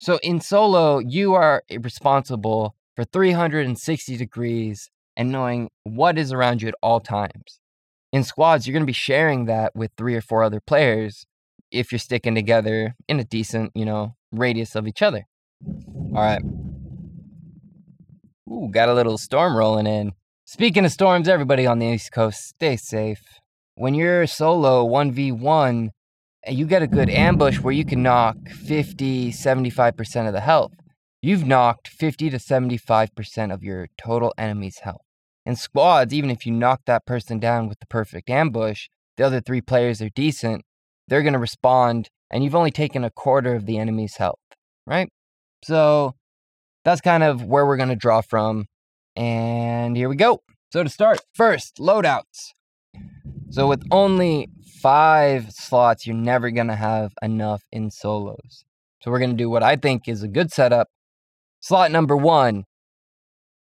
So 0.00 0.18
in 0.22 0.40
solo, 0.40 0.98
you 0.98 1.34
are 1.34 1.62
responsible 1.80 2.74
for 2.96 3.04
360 3.04 4.16
degrees 4.16 4.90
and 5.16 5.30
knowing 5.30 5.70
what 5.84 6.18
is 6.18 6.32
around 6.32 6.62
you 6.62 6.68
at 6.68 6.74
all 6.82 7.00
times. 7.00 7.60
In 8.12 8.24
squads, 8.24 8.66
you're 8.66 8.72
going 8.72 8.82
to 8.82 8.86
be 8.86 8.92
sharing 8.92 9.46
that 9.46 9.74
with 9.74 9.90
three 9.96 10.14
or 10.14 10.20
four 10.20 10.42
other 10.42 10.60
players 10.60 11.24
if 11.70 11.90
you're 11.90 11.98
sticking 11.98 12.34
together 12.34 12.94
in 13.08 13.18
a 13.20 13.24
decent, 13.24 13.72
you 13.74 13.84
know, 13.84 14.14
radius 14.32 14.74
of 14.74 14.86
each 14.86 15.00
other. 15.00 15.26
All 15.64 16.12
right. 16.12 16.42
Ooh, 18.50 18.68
got 18.70 18.88
a 18.88 18.94
little 18.94 19.18
storm 19.18 19.56
rolling 19.56 19.86
in. 19.86 20.12
Speaking 20.44 20.84
of 20.84 20.90
storms, 20.90 21.28
everybody 21.28 21.66
on 21.66 21.78
the 21.78 21.86
East 21.86 22.10
Coast, 22.12 22.40
stay 22.40 22.76
safe. 22.76 23.22
When 23.76 23.94
you're 23.94 24.26
solo 24.26 24.86
1v1, 24.86 25.68
and 25.70 25.90
eh, 26.44 26.50
you 26.50 26.66
get 26.66 26.82
a 26.82 26.88
good 26.88 27.08
ambush 27.08 27.60
where 27.60 27.72
you 27.72 27.84
can 27.84 28.02
knock 28.02 28.36
50, 28.48 29.32
75% 29.32 30.26
of 30.26 30.32
the 30.32 30.40
health, 30.40 30.72
you've 31.22 31.46
knocked 31.46 31.86
50 31.86 32.30
to 32.30 32.38
75% 32.38 33.54
of 33.54 33.62
your 33.62 33.86
total 33.96 34.34
enemy's 34.36 34.78
health. 34.78 35.02
In 35.46 35.54
squads, 35.54 36.12
even 36.12 36.30
if 36.30 36.44
you 36.44 36.52
knock 36.52 36.80
that 36.86 37.06
person 37.06 37.38
down 37.38 37.68
with 37.68 37.78
the 37.78 37.86
perfect 37.86 38.28
ambush, 38.28 38.88
the 39.16 39.24
other 39.24 39.40
three 39.40 39.60
players 39.60 40.02
are 40.02 40.10
decent, 40.10 40.62
they're 41.06 41.22
going 41.22 41.32
to 41.32 41.38
respond, 41.38 42.10
and 42.30 42.42
you've 42.42 42.54
only 42.54 42.70
taken 42.72 43.04
a 43.04 43.10
quarter 43.10 43.54
of 43.54 43.66
the 43.66 43.78
enemy's 43.78 44.16
health, 44.16 44.40
right? 44.86 45.08
So 45.64 46.14
that's 46.84 47.00
kind 47.00 47.22
of 47.22 47.44
where 47.44 47.66
we're 47.66 47.76
going 47.76 47.88
to 47.88 47.96
draw 47.96 48.20
from. 48.20 48.66
And 49.16 49.96
here 49.96 50.08
we 50.08 50.16
go. 50.16 50.42
So 50.72 50.82
to 50.82 50.88
start, 50.88 51.20
first, 51.34 51.76
loadouts. 51.76 52.52
So 53.50 53.68
with 53.68 53.82
only 53.90 54.48
five 54.80 55.52
slots, 55.52 56.06
you're 56.06 56.16
never 56.16 56.50
going 56.50 56.68
to 56.68 56.76
have 56.76 57.12
enough 57.20 57.62
in 57.70 57.90
solos. 57.90 58.64
So 59.02 59.10
we're 59.10 59.18
going 59.18 59.30
to 59.30 59.36
do 59.36 59.50
what 59.50 59.62
I 59.62 59.76
think 59.76 60.08
is 60.08 60.22
a 60.22 60.28
good 60.28 60.50
setup. 60.50 60.88
Slot 61.60 61.90
number 61.90 62.16
one, 62.16 62.64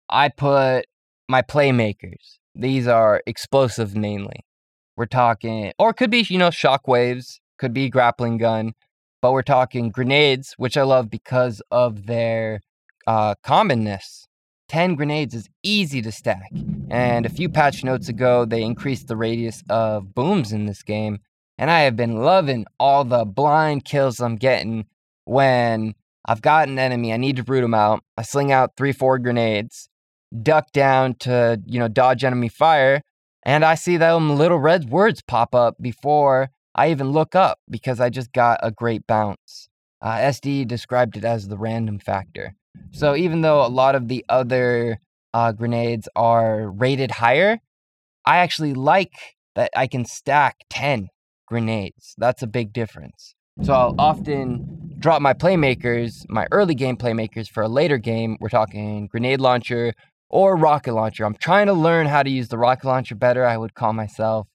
I 0.09 0.29
put 0.29 0.87
my 1.29 1.43
playmakers. 1.43 2.39
These 2.55 2.87
are 2.87 3.23
explosive 3.27 3.95
mainly. 3.95 4.41
We're 4.97 5.07
talking, 5.07 5.73
or 5.79 5.91
it 5.91 5.95
could 5.95 6.11
be, 6.11 6.25
you 6.29 6.39
know, 6.39 6.51
shockwaves, 6.51 7.39
could 7.59 7.75
be 7.75 7.89
grappling 7.89 8.39
gun, 8.39 8.73
but 9.21 9.33
we're 9.33 9.43
talking 9.43 9.91
grenades, 9.91 10.55
which 10.57 10.77
I 10.77 10.83
love 10.83 11.11
because 11.11 11.61
of 11.71 12.07
their 12.07 12.61
uh, 13.07 13.35
commonness. 13.43 14.27
10 14.69 14.95
grenades 14.95 15.35
is 15.35 15.49
easy 15.63 16.01
to 16.03 16.11
stack. 16.11 16.51
And 16.91 17.27
a 17.27 17.29
few 17.29 17.49
patch 17.49 17.85
notes 17.85 18.09
ago, 18.09 18.45
they 18.45 18.63
increased 18.63 19.09
the 19.09 19.17
radius 19.17 19.63
of 19.69 20.15
booms 20.15 20.53
in 20.53 20.67
this 20.67 20.83
game. 20.83 21.19
And 21.59 21.71
I 21.71 21.81
have 21.81 21.97
been 21.97 22.17
loving 22.17 22.67
all 22.81 23.05
the 23.05 23.25
blind 23.25 23.85
kills 23.85 24.21
I'm 24.21 24.37
getting 24.37 24.87
when 25.25 25.95
I've 26.27 26.43
got 26.43 26.69
an 26.69 26.79
enemy. 26.79 27.13
I 27.13 27.17
need 27.17 27.37
to 27.37 27.45
root 27.47 27.61
them 27.61 27.75
out. 27.75 28.03
I 28.17 28.23
sling 28.23 28.53
out 28.53 28.77
three, 28.77 28.93
four 28.93 29.19
grenades, 29.19 29.89
duck 30.43 30.73
down 30.73 31.15
to, 31.21 31.61
you 31.67 31.79
know, 31.79 31.89
dodge 31.89 32.25
enemy 32.25 32.49
fire. 32.49 33.03
And 33.45 33.65
I 33.65 33.75
see 33.75 33.99
them 33.99 34.37
little 34.37 34.59
red 34.59 34.89
words 34.89 35.23
pop 35.23 35.55
up 35.55 35.77
before 35.81 36.51
I 36.75 36.91
even 36.91 37.11
look 37.11 37.35
up 37.35 37.59
because 37.71 38.01
I 38.01 38.09
just 38.09 38.33
got 38.33 38.59
a 38.63 38.71
great 38.71 39.07
bounce. 39.07 39.69
Uh, 40.03 40.17
SD 40.17 40.67
described 40.67 41.17
it 41.17 41.25
as 41.25 41.49
the 41.49 41.59
random 41.59 41.99
factor. 41.99 42.55
So 42.93 43.17
even 43.17 43.41
though 43.41 43.65
a 43.65 43.69
lot 43.69 43.95
of 43.95 44.09
the 44.09 44.25
other 44.29 44.99
uh, 45.33 45.53
grenades 45.53 46.09
are 46.15 46.71
rated 46.71 47.11
higher, 47.11 47.59
I 48.25 48.39
actually 48.39 48.75
like 48.75 49.37
that 49.55 49.71
I 49.77 49.87
can 49.87 50.05
stack 50.05 50.59
10 50.71 51.09
grenades. 51.47 52.15
That's 52.19 52.43
a 52.43 52.47
big 52.47 52.73
difference. 52.73 53.35
So 53.63 53.73
I'll 53.73 53.95
often 53.99 54.95
drop 54.99 55.23
my 55.23 55.35
playmakers, 55.35 56.25
my 56.29 56.47
early 56.51 56.75
game 56.75 56.97
playmakers 56.97 57.49
for 57.49 57.63
a 57.63 57.69
later 57.69 57.99
game. 57.99 58.37
We're 58.41 58.49
talking 58.49 59.07
grenade 59.07 59.41
launcher 59.41 59.93
or 60.29 60.57
rocket 60.57 60.95
launcher. 60.95 61.25
I'm 61.25 61.37
trying 61.37 61.67
to 61.67 61.73
learn 61.73 62.07
how 62.07 62.23
to 62.23 62.31
use 62.31 62.49
the 62.49 62.59
rocket 62.59 62.87
launcher 62.87 63.15
better. 63.15 63.45
I 63.45 63.57
would 63.57 63.75
call 63.75 63.93
myself 63.93 64.49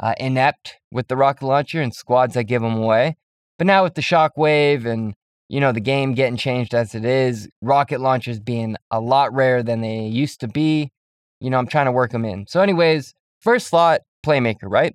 uh, 0.00 0.14
inept 0.18 0.76
with 0.90 1.08
the 1.08 1.16
rocket 1.16 1.44
launcher 1.44 1.82
and 1.82 1.94
squads 1.94 2.36
I 2.36 2.42
give 2.42 2.62
them 2.62 2.76
away. 2.76 3.16
But 3.58 3.66
now 3.66 3.82
with 3.82 3.94
the 3.94 4.02
shockwave 4.02 4.86
and 4.86 5.14
you 5.48 5.60
know 5.60 5.72
the 5.72 5.80
game 5.80 6.14
getting 6.14 6.36
changed 6.36 6.74
as 6.74 6.94
it 6.94 7.04
is, 7.04 7.48
rocket 7.62 8.00
launchers 8.00 8.40
being 8.40 8.76
a 8.90 9.00
lot 9.00 9.32
rarer 9.32 9.62
than 9.62 9.80
they 9.80 10.00
used 10.00 10.40
to 10.40 10.48
be, 10.48 10.90
you 11.40 11.50
know 11.50 11.58
I'm 11.58 11.66
trying 11.66 11.86
to 11.86 11.92
work 11.92 12.12
them 12.12 12.24
in. 12.24 12.46
So, 12.46 12.60
anyways, 12.60 13.14
first 13.40 13.68
slot 13.68 14.02
playmaker, 14.24 14.64
right? 14.64 14.94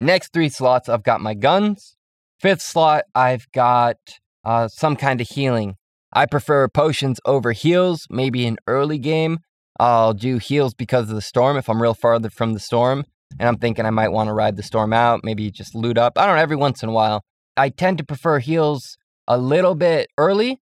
Next 0.00 0.32
three 0.32 0.48
slots 0.48 0.88
I've 0.88 1.04
got 1.04 1.20
my 1.20 1.34
guns. 1.34 1.96
Fifth 2.40 2.62
slot 2.62 3.04
I've 3.14 3.50
got 3.52 3.96
uh, 4.44 4.68
some 4.68 4.96
kind 4.96 5.20
of 5.20 5.28
healing. 5.28 5.76
I 6.12 6.26
prefer 6.26 6.68
potions 6.68 7.18
over 7.24 7.52
heals. 7.52 8.06
Maybe 8.10 8.46
in 8.46 8.58
early 8.66 8.98
game 8.98 9.38
I'll 9.80 10.14
do 10.14 10.38
heals 10.38 10.74
because 10.74 11.08
of 11.08 11.16
the 11.16 11.22
storm 11.22 11.56
if 11.56 11.68
I'm 11.68 11.82
real 11.82 11.94
farther 11.94 12.30
from 12.30 12.52
the 12.52 12.60
storm 12.60 13.04
and 13.38 13.48
I'm 13.48 13.58
thinking 13.58 13.86
I 13.86 13.90
might 13.90 14.12
want 14.12 14.28
to 14.28 14.32
ride 14.32 14.56
the 14.56 14.62
storm 14.62 14.92
out, 14.92 15.20
maybe 15.24 15.50
just 15.50 15.74
loot 15.74 15.98
up. 15.98 16.16
I 16.16 16.26
don't 16.26 16.36
know, 16.36 16.42
every 16.42 16.56
once 16.56 16.82
in 16.82 16.88
a 16.88 16.92
while. 16.92 17.24
I 17.56 17.68
tend 17.68 17.98
to 17.98 18.04
prefer 18.04 18.38
heals 18.38 18.96
a 19.26 19.38
little 19.38 19.74
bit 19.74 20.10
early. 20.18 20.60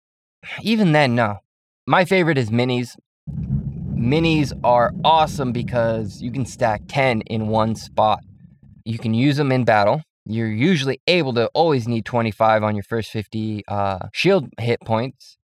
Even 0.61 0.91
then, 0.91 1.15
no. 1.15 1.39
My 1.87 2.05
favorite 2.05 2.37
is 2.37 2.49
minis. 2.49 2.95
Minis 3.95 4.51
are 4.63 4.93
awesome 5.03 5.51
because 5.51 6.21
you 6.21 6.31
can 6.31 6.45
stack 6.45 6.81
10 6.87 7.21
in 7.21 7.47
one 7.47 7.75
spot. 7.75 8.23
You 8.85 8.97
can 8.97 9.13
use 9.13 9.37
them 9.37 9.51
in 9.51 9.63
battle. 9.63 10.03
You're 10.25 10.51
usually 10.51 11.01
able 11.07 11.33
to 11.33 11.47
always 11.53 11.87
need 11.87 12.05
25 12.05 12.63
on 12.63 12.75
your 12.75 12.83
first 12.83 13.11
50 13.11 13.63
uh, 13.67 14.07
shield 14.13 14.49
hit 14.59 14.79
points. 14.81 15.37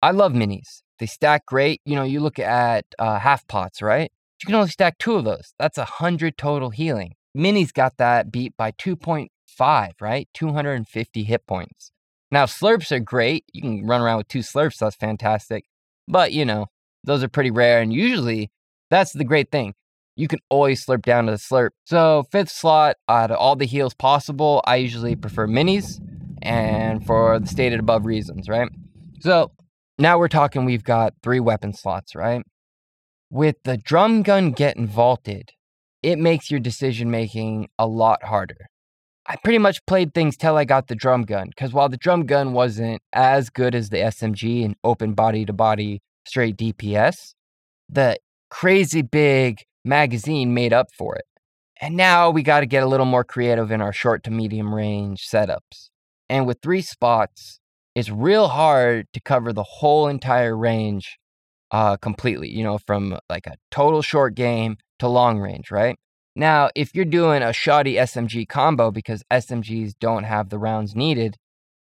I 0.00 0.10
love 0.10 0.32
minis. 0.32 0.82
They 0.98 1.06
stack 1.06 1.46
great. 1.46 1.80
You 1.84 1.96
know, 1.96 2.02
you 2.02 2.20
look 2.20 2.38
at 2.38 2.84
uh, 2.98 3.18
half 3.18 3.46
pots, 3.46 3.82
right? 3.82 4.10
You 4.42 4.46
can 4.46 4.54
only 4.54 4.70
stack 4.70 4.98
two 4.98 5.14
of 5.14 5.24
those. 5.24 5.54
That's 5.58 5.78
a 5.78 5.82
100 5.82 6.36
total 6.36 6.70
healing. 6.70 7.14
Minis 7.36 7.72
got 7.72 7.96
that 7.98 8.32
beat 8.32 8.56
by 8.56 8.72
2.5, 8.72 9.92
right? 10.00 10.28
250 10.34 11.22
hit 11.22 11.46
points. 11.46 11.91
Now, 12.32 12.46
slurps 12.46 12.90
are 12.90 12.98
great. 12.98 13.44
You 13.52 13.60
can 13.60 13.86
run 13.86 14.00
around 14.00 14.16
with 14.16 14.28
two 14.28 14.38
slurps. 14.38 14.78
That's 14.78 14.96
fantastic. 14.96 15.66
But, 16.08 16.32
you 16.32 16.46
know, 16.46 16.68
those 17.04 17.22
are 17.22 17.28
pretty 17.28 17.50
rare. 17.50 17.82
And 17.82 17.92
usually, 17.92 18.50
that's 18.90 19.12
the 19.12 19.22
great 19.22 19.50
thing. 19.50 19.74
You 20.16 20.28
can 20.28 20.38
always 20.48 20.84
slurp 20.84 21.02
down 21.02 21.26
to 21.26 21.32
the 21.32 21.38
slurp. 21.38 21.70
So, 21.84 22.24
fifth 22.32 22.50
slot, 22.50 22.96
out 23.06 23.30
of 23.30 23.36
all 23.36 23.54
the 23.54 23.66
heals 23.66 23.92
possible, 23.92 24.62
I 24.66 24.76
usually 24.76 25.14
prefer 25.14 25.46
minis 25.46 26.00
and 26.40 27.04
for 27.06 27.38
the 27.38 27.46
stated 27.46 27.80
above 27.80 28.06
reasons, 28.06 28.48
right? 28.48 28.70
So, 29.20 29.52
now 29.98 30.18
we're 30.18 30.28
talking 30.28 30.64
we've 30.64 30.84
got 30.84 31.12
three 31.22 31.40
weapon 31.40 31.74
slots, 31.74 32.14
right? 32.14 32.42
With 33.30 33.56
the 33.64 33.76
drum 33.76 34.22
gun 34.22 34.52
getting 34.52 34.86
vaulted, 34.86 35.50
it 36.02 36.18
makes 36.18 36.50
your 36.50 36.60
decision 36.60 37.10
making 37.10 37.68
a 37.78 37.86
lot 37.86 38.24
harder. 38.24 38.68
I 39.26 39.36
pretty 39.36 39.58
much 39.58 39.84
played 39.86 40.14
things 40.14 40.36
till 40.36 40.56
I 40.56 40.64
got 40.64 40.88
the 40.88 40.96
drum 40.96 41.22
gun, 41.22 41.48
because 41.48 41.72
while 41.72 41.88
the 41.88 41.96
drum 41.96 42.26
gun 42.26 42.52
wasn't 42.52 43.00
as 43.12 43.50
good 43.50 43.74
as 43.74 43.90
the 43.90 43.98
SMG 43.98 44.64
and 44.64 44.74
open 44.82 45.14
body 45.14 45.44
to 45.44 45.52
body 45.52 46.02
straight 46.26 46.56
DPS, 46.56 47.34
the 47.88 48.18
crazy 48.50 49.02
big 49.02 49.58
magazine 49.84 50.54
made 50.54 50.72
up 50.72 50.88
for 50.96 51.14
it. 51.16 51.24
And 51.80 51.96
now 51.96 52.30
we 52.30 52.42
got 52.42 52.60
to 52.60 52.66
get 52.66 52.82
a 52.82 52.86
little 52.86 53.06
more 53.06 53.24
creative 53.24 53.70
in 53.70 53.80
our 53.80 53.92
short 53.92 54.22
to 54.24 54.30
medium 54.30 54.74
range 54.74 55.28
setups. 55.28 55.90
And 56.28 56.46
with 56.46 56.58
three 56.62 56.82
spots, 56.82 57.60
it's 57.94 58.08
real 58.08 58.48
hard 58.48 59.06
to 59.12 59.20
cover 59.20 59.52
the 59.52 59.62
whole 59.62 60.08
entire 60.08 60.56
range 60.56 61.18
uh, 61.70 61.96
completely, 61.96 62.48
you 62.48 62.62
know, 62.62 62.78
from 62.78 63.18
like 63.28 63.46
a 63.46 63.56
total 63.70 64.02
short 64.02 64.34
game 64.34 64.76
to 64.98 65.08
long 65.08 65.38
range, 65.38 65.70
right? 65.70 65.96
Now, 66.34 66.70
if 66.74 66.94
you're 66.94 67.04
doing 67.04 67.42
a 67.42 67.52
shoddy 67.52 67.94
SMG 67.94 68.48
combo 68.48 68.90
because 68.90 69.22
SMGs 69.30 69.94
don't 70.00 70.24
have 70.24 70.48
the 70.48 70.58
rounds 70.58 70.94
needed, 70.96 71.36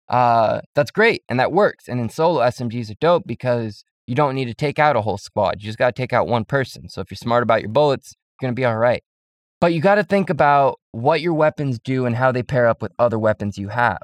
uh, 0.10 0.62
that's 0.76 0.92
great 0.92 1.24
and 1.30 1.40
that 1.40 1.52
works. 1.52 1.88
And 1.88 2.00
in 2.00 2.10
solo, 2.10 2.42
SMGs 2.42 2.92
are 2.92 2.98
dope 3.00 3.24
because 3.26 3.84
you 4.06 4.16
don't 4.16 4.36
need 4.36 4.46
to 4.46 4.54
take 4.54 4.80
out 4.80 4.96
a 4.96 5.02
whole 5.02 5.18
squad. 5.18 5.62
You 5.62 5.68
just 5.68 5.78
got 5.78 5.96
to 5.96 6.02
take 6.02 6.12
out 6.12 6.28
one 6.28 6.44
person. 6.46 6.90
So 6.90 7.02
if 7.02 7.10
you're 7.10 7.16
smart 7.16 7.44
about 7.44 7.62
your 7.62 7.70
bullets, 7.70 8.14
you're 8.14 8.48
going 8.48 8.56
to 8.56 8.60
be 8.60 8.66
all 8.66 8.78
right. 8.78 9.04
But 9.62 9.74
you 9.74 9.80
got 9.80 9.96
to 9.96 10.04
think 10.04 10.30
about 10.30 10.80
what 10.92 11.22
your 11.22 11.34
weapons 11.34 11.80
do 11.80 12.06
and 12.06 12.18
how 12.18 12.34
they 12.34 12.44
pair 12.44 12.68
up 12.68 12.82
with 12.82 12.92
other 13.00 13.18
weapons 13.18 13.58
you 13.58 13.70
have. 13.70 14.02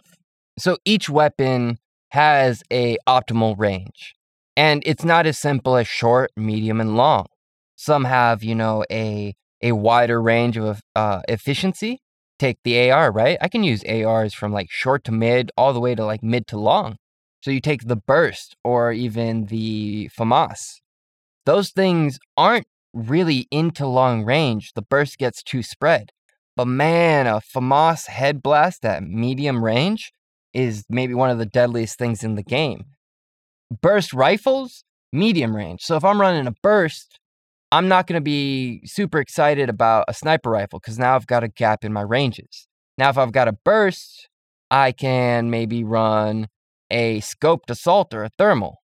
So 0.58 0.78
each 0.86 1.10
weapon 1.10 1.80
has 2.12 2.64
a 2.72 2.98
optimal 3.08 3.56
range. 3.58 4.16
And 4.56 4.84
it's 4.86 5.04
not 5.04 5.26
as 5.26 5.38
simple 5.38 5.76
as 5.76 5.88
short, 5.88 6.32
medium, 6.36 6.80
and 6.80 6.96
long. 6.96 7.28
Some 7.76 8.06
have, 8.06 8.44
you 8.44 8.56
know, 8.56 8.84
a 8.92 9.36
a 9.62 9.74
wider 9.74 10.22
range 10.22 10.58
of 10.58 10.82
uh, 10.96 11.22
efficiency. 11.28 12.00
Take 12.38 12.58
the 12.64 12.90
AR, 12.90 13.12
right? 13.12 13.38
I 13.42 13.50
can 13.50 13.64
use 13.64 13.84
ARs 13.84 14.34
from 14.34 14.54
like 14.54 14.68
short 14.70 15.04
to 15.06 15.12
mid, 15.12 15.52
all 15.58 15.74
the 15.74 15.80
way 15.80 15.96
to 15.96 16.06
like 16.06 16.24
mid 16.24 16.48
to 16.48 16.58
long. 16.58 16.98
So 17.42 17.52
you 17.52 17.62
take 17.62 17.88
the 17.88 17.96
burst 17.96 18.56
or 18.64 18.92
even 18.92 19.46
the 19.46 20.10
FAMAS. 20.18 20.82
Those 21.46 21.72
things 21.72 22.20
aren't 22.38 22.68
really 22.94 23.48
into 23.52 23.86
long 23.86 24.24
range. 24.24 24.74
The 24.74 24.82
burst 24.82 25.18
gets 25.18 25.44
too 25.44 25.64
spread. 25.64 26.12
But 26.56 26.68
man, 26.68 27.28
a 27.28 27.42
FAMAS 27.42 28.08
head 28.08 28.42
blast 28.42 28.84
at 28.86 29.04
medium 29.04 29.64
range 29.64 30.12
is 30.54 30.84
maybe 30.90 31.14
one 31.14 31.30
of 31.30 31.38
the 31.38 31.46
deadliest 31.46 31.98
things 31.98 32.24
in 32.24 32.36
the 32.36 32.44
game. 32.44 32.86
Burst 33.82 34.14
rifles, 34.14 34.84
medium 35.14 35.56
range. 35.56 35.82
So 35.84 35.96
if 35.96 36.04
I'm 36.04 36.20
running 36.20 36.48
a 36.48 36.56
burst, 36.64 37.20
I'm 37.72 37.88
not 37.88 38.08
going 38.08 38.18
to 38.18 38.24
be 38.24 38.82
super 38.86 39.20
excited 39.20 39.70
about 39.70 40.06
a 40.08 40.14
sniper 40.14 40.50
rifle 40.50 40.80
because 40.80 40.98
now 40.98 41.16
I've 41.16 41.28
got 41.28 41.44
a 41.44 41.48
gap 41.48 41.86
in 41.86 41.94
my 41.94 42.02
ranges. 42.02 42.68
Now, 42.98 43.10
if 43.10 43.18
I've 43.18 43.32
got 43.32 43.48
a 43.48 43.54
burst, 43.54 44.28
I 44.72 44.92
can 44.92 45.50
maybe 45.52 45.84
run 45.84 46.48
a 46.90 47.22
scoped 47.22 47.70
assault 47.70 48.14
or 48.14 48.24
a 48.24 48.30
thermal. 48.38 48.82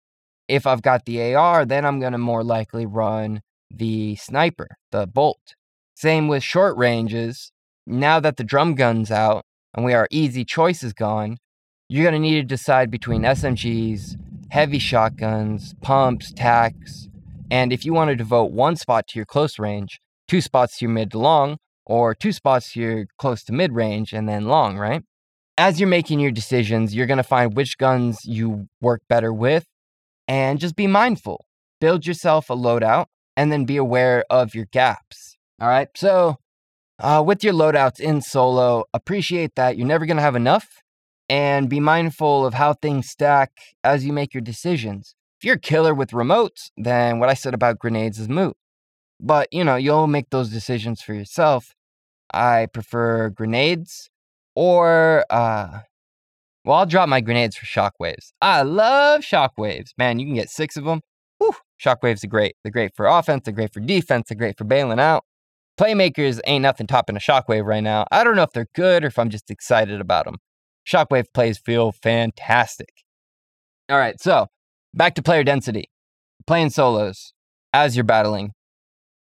If 0.48 0.68
I've 0.68 0.84
got 0.84 1.06
the 1.06 1.34
AR, 1.34 1.66
then 1.66 1.84
I'm 1.84 2.00
going 2.00 2.12
to 2.12 2.20
more 2.20 2.44
likely 2.44 2.86
run 2.86 3.42
the 3.72 4.16
sniper, 4.18 4.68
the 4.92 5.08
bolt. 5.08 5.56
Same 5.96 6.28
with 6.28 6.44
short 6.44 6.78
ranges. 6.78 7.52
Now 7.88 8.20
that 8.20 8.38
the 8.38 8.44
drum 8.44 8.76
gun's 8.76 9.10
out 9.10 9.44
and 9.74 9.84
we 9.84 9.94
are 9.94 10.08
easy 10.12 10.46
choices 10.46 10.94
gone, 10.94 11.38
you're 11.90 12.04
going 12.04 12.14
to 12.14 12.20
need 12.20 12.36
to 12.36 12.44
decide 12.44 12.92
between 12.92 13.24
SMGs, 13.24 14.16
heavy 14.50 14.80
shotguns, 14.80 15.74
pumps, 15.82 16.32
tacks, 16.32 17.10
and 17.50 17.72
if 17.72 17.86
you 17.86 17.94
want 17.94 18.10
to 18.10 18.16
devote 18.16 18.52
one 18.52 18.76
spot 18.76 19.08
to 19.08 19.20
your 19.20 19.26
close 19.26 19.60
range, 19.60 20.00
two 20.28 20.42
spots 20.42 20.78
to 20.78 20.86
your 20.86 20.92
mid 20.92 21.12
to 21.12 21.20
long, 21.20 21.58
or 21.86 22.16
two 22.16 22.32
spots 22.32 22.74
to 22.74 22.80
your 22.80 23.06
close 23.18 23.44
to 23.44 23.54
mid 23.54 23.74
range 23.74 24.14
and 24.14 24.28
then 24.28 24.46
long, 24.46 24.78
right? 24.78 25.04
As 25.58 25.80
you're 25.80 25.90
making 25.90 26.20
your 26.20 26.32
decisions, 26.32 26.96
you're 26.96 27.06
going 27.06 27.18
to 27.18 27.24
find 27.24 27.56
which 27.56 27.78
guns 27.78 28.26
you 28.26 28.68
work 28.82 29.02
better 29.08 29.32
with 29.32 29.66
and 30.28 30.60
just 30.60 30.76
be 30.76 30.88
mindful. 30.88 31.46
Build 31.80 32.06
yourself 32.06 32.50
a 32.50 32.56
loadout 32.56 33.06
and 33.38 33.52
then 33.52 33.66
be 33.66 33.78
aware 33.78 34.26
of 34.30 34.56
your 34.56 34.66
gaps. 34.72 35.38
All 35.62 35.68
right. 35.70 35.88
So, 35.96 36.38
uh, 37.00 37.24
with 37.26 37.44
your 37.44 37.54
loadouts 37.54 38.00
in 38.00 38.22
solo, 38.22 38.86
appreciate 38.94 39.56
that 39.56 39.78
you're 39.78 39.88
never 39.88 40.06
going 40.06 40.18
to 40.18 40.24
have 40.24 40.36
enough 40.36 40.82
and 41.30 41.70
be 41.70 41.80
mindful 41.80 42.46
of 42.46 42.54
how 42.54 42.74
things 42.74 43.10
stack 43.10 43.52
as 43.84 44.06
you 44.06 44.14
make 44.14 44.34
your 44.34 44.42
decisions. 44.42 45.15
If 45.40 45.46
you're 45.46 45.56
a 45.56 45.60
killer 45.60 45.94
with 45.94 46.12
remotes, 46.12 46.70
then 46.78 47.20
what 47.20 47.30
I 47.30 47.34
said 47.34 47.54
about 47.54 47.80
grenades 47.80 48.20
is 48.20 48.30
moot. 48.30 48.56
But, 49.20 49.48
you 49.52 49.64
know, 49.64 49.76
you'll 49.76 50.08
make 50.08 50.30
those 50.30 50.50
decisions 50.50 51.02
for 51.02 51.14
yourself. 51.14 51.74
I 52.34 52.68
prefer 52.74 53.30
grenades 53.30 54.10
or, 54.56 55.26
uh, 55.30 55.80
well, 56.64 56.78
I'll 56.78 56.86
drop 56.86 57.08
my 57.08 57.22
grenades 57.22 57.56
for 57.56 57.66
shockwaves. 57.66 58.32
I 58.42 58.64
love 58.64 59.22
shockwaves. 59.22 59.92
Man, 59.98 60.20
you 60.20 60.26
can 60.26 60.36
get 60.36 60.50
six 60.50 60.76
of 60.78 60.86
them. 60.86 61.02
Whew, 61.38 61.54
shockwaves 61.84 62.24
are 62.24 62.28
great. 62.28 62.56
They're 62.64 62.72
great 62.72 62.96
for 62.96 63.06
offense, 63.06 63.44
they're 63.46 63.54
great 63.54 63.74
for 63.74 63.82
defense, 63.82 64.30
they're 64.30 64.38
great 64.38 64.58
for 64.58 64.64
bailing 64.64 65.00
out. 65.00 65.24
Playmakers 65.80 66.40
ain't 66.46 66.64
nothing 66.64 66.88
topping 66.88 67.18
a 67.18 67.20
shockwave 67.20 67.66
right 67.66 67.84
now. 67.84 68.06
I 68.10 68.24
don't 68.24 68.36
know 68.36 68.44
if 68.44 68.52
they're 68.54 68.68
good 68.74 69.04
or 69.04 69.08
if 69.08 69.20
I'm 69.20 69.30
just 69.30 69.52
excited 69.52 70.00
about 70.00 70.26
them. 70.26 70.38
Shockwave 70.88 71.26
plays 71.34 71.58
feel 71.58 71.92
fantastic. 71.92 73.04
All 73.90 73.98
right, 73.98 74.20
so 74.20 74.48
back 74.96 75.16
to 75.16 75.22
player 75.22 75.44
density. 75.44 75.90
Playing 76.48 76.70
solos 76.70 77.34
as 77.74 77.96
you're 77.96 78.04
battling. 78.04 78.54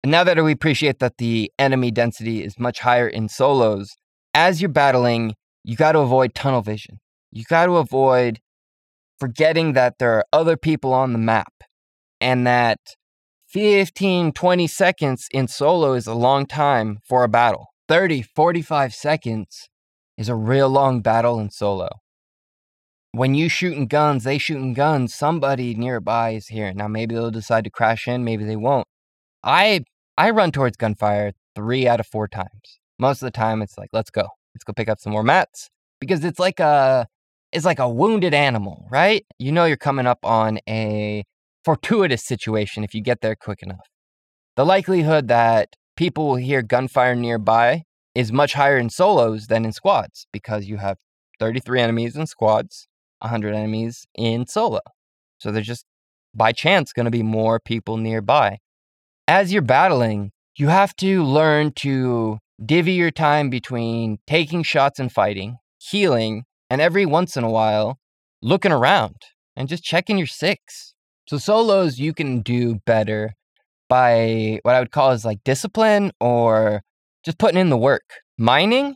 And 0.04 0.12
now 0.12 0.24
that 0.24 0.42
we 0.42 0.52
appreciate 0.52 1.00
that 1.00 1.18
the 1.18 1.52
enemy 1.58 1.92
density 1.92 2.44
is 2.44 2.60
much 2.60 2.80
higher 2.80 3.08
in 3.08 3.30
solos, 3.30 3.96
as 4.34 4.62
you're 4.62 4.70
battling, 4.70 5.34
you 5.64 5.76
got 5.76 5.94
to 5.94 6.00
avoid 6.00 6.36
tunnel 6.36 6.62
vision. 6.62 7.00
You 7.32 7.44
got 7.50 7.66
to 7.66 7.78
avoid 7.78 8.40
forgetting 9.20 9.74
that 9.74 9.96
there 9.98 10.14
are 10.14 10.26
other 10.32 10.56
people 10.56 10.94
on 10.94 11.14
the 11.14 11.20
map 11.20 11.52
and 12.22 12.46
that 12.46 12.78
15, 13.48 14.34
20 14.34 14.68
seconds 14.68 15.28
in 15.32 15.48
solo 15.48 15.94
is 15.94 16.06
a 16.06 16.14
long 16.14 16.46
time 16.46 17.00
for 17.08 17.24
a 17.24 17.30
battle. 17.30 17.68
30, 17.88 18.22
45 18.22 18.94
seconds 18.94 19.70
is 20.18 20.30
a 20.30 20.36
real 20.36 20.70
long 20.70 21.02
battle 21.02 21.40
in 21.40 21.50
solo. 21.50 21.90
When 23.18 23.34
you 23.34 23.50
shooting 23.50 23.88
guns, 23.88 24.26
they 24.26 24.38
shooting 24.38 24.74
guns, 24.74 25.16
somebody 25.16 25.74
nearby 25.74 26.36
is 26.36 26.50
here. 26.50 26.72
Now 26.72 26.88
maybe 26.88 27.16
they'll 27.16 27.32
decide 27.32 27.64
to 27.64 27.72
crash 27.72 28.08
in, 28.08 28.24
maybe 28.24 28.46
they 28.46 28.56
won't. 28.56 28.86
I 29.44 29.86
I 30.20 30.30
run 30.30 30.52
towards 30.52 30.78
gunfire 30.78 31.32
three 31.56 31.88
out 31.88 32.00
of 32.00 32.06
four 32.06 32.28
times. 32.28 32.78
Most 33.00 33.24
of 33.24 33.26
the 33.26 33.32
time 33.32 33.64
it's 33.64 33.76
like, 33.76 33.90
let's 33.92 34.12
go. 34.12 34.28
Let's 34.54 34.64
go 34.64 34.72
pick 34.72 34.88
up 34.88 35.00
some 35.00 35.14
more 35.14 35.24
mats. 35.24 35.72
Because 36.00 36.24
it's 36.24 36.38
like 36.38 36.60
a 36.60 37.08
it's 37.52 37.66
like 37.66 37.80
a 37.80 37.90
wounded 37.90 38.36
animal, 38.36 38.86
right? 38.92 39.26
You 39.40 39.52
know 39.52 39.66
you're 39.66 39.78
coming 39.78 40.06
up 40.06 40.20
on 40.24 40.60
a 40.70 41.24
fortuitous 41.66 42.24
situation 42.24 42.84
if 42.84 42.94
you 42.94 43.02
get 43.02 43.22
there 43.22 43.36
quick 43.36 43.64
enough. 43.64 43.90
The 44.58 44.66
likelihood 44.66 45.28
that 45.30 45.76
people 45.96 46.28
will 46.28 46.36
hear 46.36 46.62
gunfire 46.62 47.16
nearby 47.16 47.82
is 48.14 48.32
much 48.32 48.54
higher 48.54 48.78
in 48.78 48.92
solos 48.92 49.48
than 49.48 49.66
in 49.66 49.72
squads 49.72 50.28
because 50.32 50.66
you 50.68 50.78
have 50.78 50.98
33 51.40 51.82
enemies 51.82 52.16
in 52.16 52.28
squads, 52.28 52.88
100 53.20 53.54
enemies 53.54 54.08
in 54.16 54.48
solo. 54.48 54.80
So 55.38 55.52
there's 55.52 55.68
just 55.68 55.86
by 56.34 56.52
chance 56.52 56.94
going 56.94 57.06
to 57.06 57.12
be 57.12 57.24
more 57.24 57.60
people 57.60 57.98
nearby. 57.98 58.60
As 59.28 59.52
you're 59.52 59.62
battling, 59.62 60.32
you 60.56 60.68
have 60.68 60.96
to 60.98 61.24
learn 61.24 61.72
to 61.74 62.40
divvy 62.64 62.94
your 62.94 63.12
time 63.12 63.50
between 63.50 64.18
taking 64.26 64.64
shots 64.64 65.00
and 65.00 65.12
fighting, 65.12 65.58
healing, 65.78 66.44
and 66.70 66.82
every 66.82 67.06
once 67.06 67.38
in 67.38 67.44
a 67.44 67.50
while, 67.50 68.00
looking 68.42 68.72
around 68.72 69.16
and 69.56 69.68
just 69.68 69.84
checking 69.84 70.18
your 70.18 70.28
six. 70.28 70.94
So 71.28 71.38
solos 71.38 72.00
you 72.00 72.14
can 72.14 72.42
do 72.42 72.76
better 72.86 73.34
by 73.90 74.60
what 74.64 74.76
I 74.76 74.80
would 74.80 74.92
call 74.92 75.12
is 75.12 75.26
like 75.26 75.44
discipline 75.44 76.12
or 76.20 76.82
just 77.24 77.38
putting 77.38 77.60
in 77.60 77.70
the 77.70 77.78
work, 77.78 78.22
mining 78.38 78.96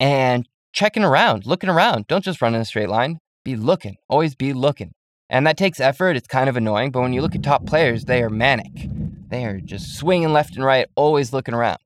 and 0.00 0.48
checking 0.72 1.04
around, 1.04 1.46
looking 1.46 1.70
around. 1.70 2.06
Don't 2.06 2.24
just 2.24 2.42
run 2.42 2.54
in 2.54 2.60
a 2.60 2.64
straight 2.64 2.88
line. 2.88 3.18
Be 3.46 3.54
looking, 3.54 3.94
always 4.08 4.34
be 4.34 4.52
looking. 4.52 4.92
And 5.30 5.46
that 5.46 5.56
takes 5.56 5.78
effort. 5.78 6.16
It's 6.16 6.26
kind 6.26 6.48
of 6.48 6.56
annoying, 6.56 6.90
but 6.90 7.02
when 7.02 7.12
you 7.12 7.22
look 7.22 7.36
at 7.36 7.44
top 7.44 7.64
players, 7.64 8.06
they 8.06 8.20
are 8.20 8.28
manic. 8.28 8.88
They 9.28 9.44
are 9.44 9.60
just 9.60 9.96
swinging 9.96 10.32
left 10.32 10.56
and 10.56 10.64
right, 10.64 10.88
always 10.96 11.32
looking 11.32 11.54
around. 11.54 11.78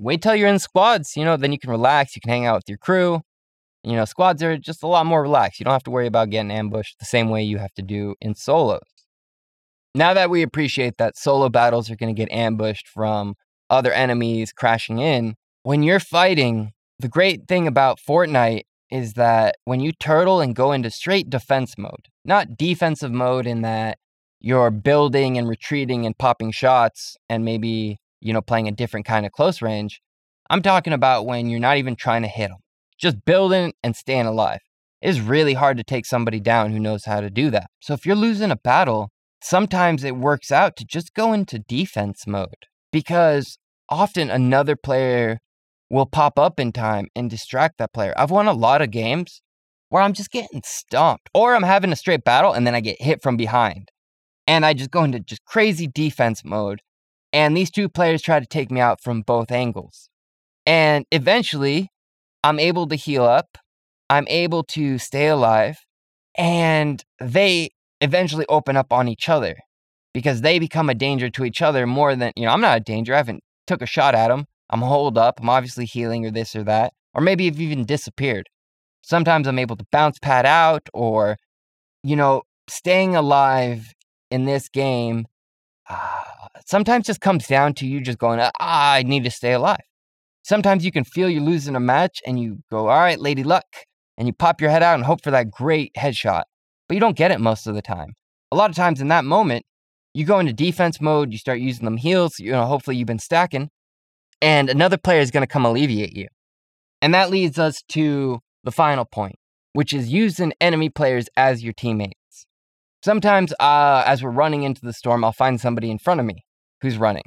Wait 0.00 0.20
till 0.20 0.34
you're 0.34 0.48
in 0.48 0.58
squads, 0.58 1.16
you 1.16 1.24
know, 1.24 1.36
then 1.36 1.52
you 1.52 1.58
can 1.60 1.70
relax, 1.70 2.16
you 2.16 2.20
can 2.20 2.32
hang 2.32 2.46
out 2.46 2.56
with 2.56 2.68
your 2.68 2.78
crew. 2.78 3.22
You 3.84 3.92
know, 3.92 4.04
squads 4.04 4.42
are 4.42 4.58
just 4.58 4.82
a 4.82 4.88
lot 4.88 5.06
more 5.06 5.22
relaxed. 5.22 5.60
You 5.60 5.64
don't 5.64 5.72
have 5.72 5.84
to 5.84 5.92
worry 5.92 6.08
about 6.08 6.30
getting 6.30 6.50
ambushed 6.50 6.98
the 6.98 7.04
same 7.04 7.30
way 7.30 7.44
you 7.44 7.58
have 7.58 7.74
to 7.74 7.82
do 7.82 8.16
in 8.20 8.34
solos. 8.34 8.80
Now 9.94 10.14
that 10.14 10.30
we 10.30 10.42
appreciate 10.42 10.98
that 10.98 11.16
solo 11.16 11.48
battles 11.48 11.92
are 11.92 11.96
going 11.96 12.12
to 12.12 12.20
get 12.20 12.32
ambushed 12.32 12.88
from 12.88 13.36
other 13.70 13.92
enemies 13.92 14.52
crashing 14.52 14.98
in, 14.98 15.36
when 15.62 15.84
you're 15.84 16.00
fighting, 16.00 16.72
the 16.98 17.06
great 17.06 17.46
thing 17.46 17.68
about 17.68 18.00
Fortnite 18.00 18.62
is 18.92 19.14
that 19.14 19.56
when 19.64 19.80
you 19.80 19.90
turtle 19.90 20.40
and 20.42 20.54
go 20.54 20.70
into 20.70 20.90
straight 20.90 21.30
defense 21.30 21.74
mode, 21.78 22.08
not 22.26 22.58
defensive 22.58 23.10
mode 23.10 23.46
in 23.46 23.62
that 23.62 23.96
you're 24.38 24.70
building 24.70 25.38
and 25.38 25.48
retreating 25.48 26.04
and 26.04 26.18
popping 26.18 26.52
shots 26.52 27.16
and 27.30 27.42
maybe, 27.42 27.96
you 28.20 28.34
know, 28.34 28.42
playing 28.42 28.68
a 28.68 28.72
different 28.72 29.06
kind 29.06 29.24
of 29.24 29.32
close 29.32 29.62
range. 29.62 30.02
I'm 30.50 30.60
talking 30.60 30.92
about 30.92 31.24
when 31.24 31.48
you're 31.48 31.58
not 31.58 31.78
even 31.78 31.96
trying 31.96 32.20
to 32.20 32.28
hit 32.28 32.48
them, 32.48 32.58
just 32.98 33.24
building 33.24 33.72
and 33.82 33.96
staying 33.96 34.26
alive. 34.26 34.60
It's 35.00 35.20
really 35.20 35.54
hard 35.54 35.78
to 35.78 35.84
take 35.84 36.04
somebody 36.04 36.38
down 36.38 36.70
who 36.70 36.78
knows 36.78 37.06
how 37.06 37.22
to 37.22 37.30
do 37.30 37.48
that. 37.50 37.68
So 37.80 37.94
if 37.94 38.04
you're 38.04 38.14
losing 38.14 38.50
a 38.50 38.56
battle, 38.56 39.08
sometimes 39.42 40.04
it 40.04 40.16
works 40.16 40.52
out 40.52 40.76
to 40.76 40.84
just 40.84 41.14
go 41.14 41.32
into 41.32 41.58
defense 41.58 42.26
mode 42.26 42.66
because 42.92 43.56
often 43.88 44.28
another 44.28 44.76
player 44.76 45.38
will 45.92 46.06
pop 46.06 46.38
up 46.38 46.58
in 46.58 46.72
time 46.72 47.08
and 47.14 47.28
distract 47.28 47.76
that 47.76 47.92
player. 47.92 48.14
I've 48.16 48.30
won 48.30 48.48
a 48.48 48.54
lot 48.54 48.80
of 48.80 48.90
games 48.90 49.42
where 49.90 50.02
I'm 50.02 50.14
just 50.14 50.30
getting 50.30 50.62
stomped 50.64 51.28
or 51.34 51.54
I'm 51.54 51.62
having 51.62 51.92
a 51.92 51.96
straight 51.96 52.24
battle 52.24 52.54
and 52.54 52.66
then 52.66 52.74
I 52.74 52.80
get 52.80 53.00
hit 53.00 53.22
from 53.22 53.36
behind. 53.36 53.90
And 54.46 54.64
I 54.64 54.72
just 54.72 54.90
go 54.90 55.04
into 55.04 55.20
just 55.20 55.44
crazy 55.44 55.86
defense 55.86 56.42
mode. 56.44 56.80
And 57.30 57.54
these 57.54 57.70
two 57.70 57.90
players 57.90 58.22
try 58.22 58.40
to 58.40 58.46
take 58.46 58.70
me 58.70 58.80
out 58.80 59.02
from 59.02 59.20
both 59.20 59.52
angles. 59.52 60.08
And 60.64 61.04
eventually, 61.12 61.90
I'm 62.42 62.58
able 62.58 62.88
to 62.88 62.96
heal 62.96 63.24
up. 63.24 63.58
I'm 64.08 64.26
able 64.28 64.64
to 64.64 64.98
stay 64.98 65.28
alive. 65.28 65.76
And 66.38 67.04
they 67.20 67.70
eventually 68.00 68.46
open 68.48 68.78
up 68.78 68.94
on 68.94 69.08
each 69.08 69.28
other 69.28 69.56
because 70.14 70.40
they 70.40 70.58
become 70.58 70.88
a 70.88 70.94
danger 70.94 71.28
to 71.28 71.44
each 71.44 71.60
other 71.60 71.86
more 71.86 72.16
than, 72.16 72.32
you 72.34 72.46
know, 72.46 72.52
I'm 72.52 72.62
not 72.62 72.78
a 72.78 72.80
danger. 72.80 73.12
I 73.12 73.18
haven't 73.18 73.44
took 73.66 73.82
a 73.82 73.86
shot 73.86 74.14
at 74.14 74.28
them. 74.28 74.46
I'm 74.72 74.80
holed 74.80 75.16
up. 75.16 75.38
I'm 75.40 75.48
obviously 75.48 75.84
healing 75.84 76.26
or 76.26 76.30
this 76.30 76.56
or 76.56 76.64
that. 76.64 76.92
Or 77.14 77.20
maybe 77.20 77.46
I've 77.46 77.60
even 77.60 77.84
disappeared. 77.84 78.48
Sometimes 79.02 79.46
I'm 79.46 79.58
able 79.58 79.76
to 79.76 79.86
bounce 79.92 80.18
pad 80.18 80.46
out 80.46 80.88
or, 80.92 81.36
you 82.02 82.16
know, 82.16 82.42
staying 82.68 83.14
alive 83.14 83.94
in 84.30 84.46
this 84.46 84.68
game 84.68 85.26
uh, 85.88 86.22
sometimes 86.66 87.06
just 87.06 87.20
comes 87.20 87.46
down 87.46 87.74
to 87.74 87.86
you 87.86 88.00
just 88.00 88.18
going, 88.18 88.40
ah, 88.40 88.52
I 88.60 89.02
need 89.02 89.24
to 89.24 89.30
stay 89.30 89.52
alive. 89.52 89.80
Sometimes 90.42 90.84
you 90.84 90.92
can 90.92 91.04
feel 91.04 91.28
you're 91.28 91.42
losing 91.42 91.76
a 91.76 91.80
match 91.80 92.20
and 92.26 92.40
you 92.40 92.58
go, 92.70 92.88
all 92.88 92.98
right, 92.98 93.18
lady 93.18 93.44
luck. 93.44 93.66
And 94.18 94.26
you 94.26 94.32
pop 94.32 94.60
your 94.60 94.70
head 94.70 94.82
out 94.82 94.94
and 94.94 95.04
hope 95.04 95.22
for 95.22 95.30
that 95.30 95.50
great 95.50 95.92
headshot. 95.94 96.42
But 96.88 96.94
you 96.94 97.00
don't 97.00 97.16
get 97.16 97.30
it 97.30 97.40
most 97.40 97.66
of 97.66 97.74
the 97.74 97.82
time. 97.82 98.14
A 98.50 98.56
lot 98.56 98.70
of 98.70 98.76
times 98.76 99.00
in 99.00 99.08
that 99.08 99.24
moment, 99.24 99.64
you 100.14 100.24
go 100.24 100.38
into 100.38 100.52
defense 100.52 101.00
mode, 101.00 101.32
you 101.32 101.38
start 101.38 101.60
using 101.60 101.84
them 101.84 101.96
heals, 101.96 102.38
you 102.38 102.52
know, 102.52 102.66
hopefully 102.66 102.96
you've 102.96 103.06
been 103.06 103.18
stacking, 103.18 103.70
and 104.42 104.68
another 104.68 104.98
player 104.98 105.20
is 105.20 105.30
going 105.30 105.44
to 105.44 105.46
come 105.46 105.64
alleviate 105.64 106.14
you. 106.14 106.26
And 107.00 107.14
that 107.14 107.30
leads 107.30 107.58
us 107.58 107.82
to 107.90 108.40
the 108.64 108.72
final 108.72 109.04
point, 109.04 109.36
which 109.72 109.94
is 109.94 110.12
using 110.12 110.52
enemy 110.60 110.90
players 110.90 111.28
as 111.36 111.64
your 111.64 111.72
teammates. 111.72 112.46
Sometimes, 113.04 113.52
uh, 113.58 114.02
as 114.06 114.22
we're 114.22 114.30
running 114.30 114.64
into 114.64 114.80
the 114.82 114.92
storm, 114.92 115.24
I'll 115.24 115.32
find 115.32 115.60
somebody 115.60 115.90
in 115.90 115.98
front 115.98 116.20
of 116.20 116.26
me 116.26 116.44
who's 116.80 116.98
running. 116.98 117.24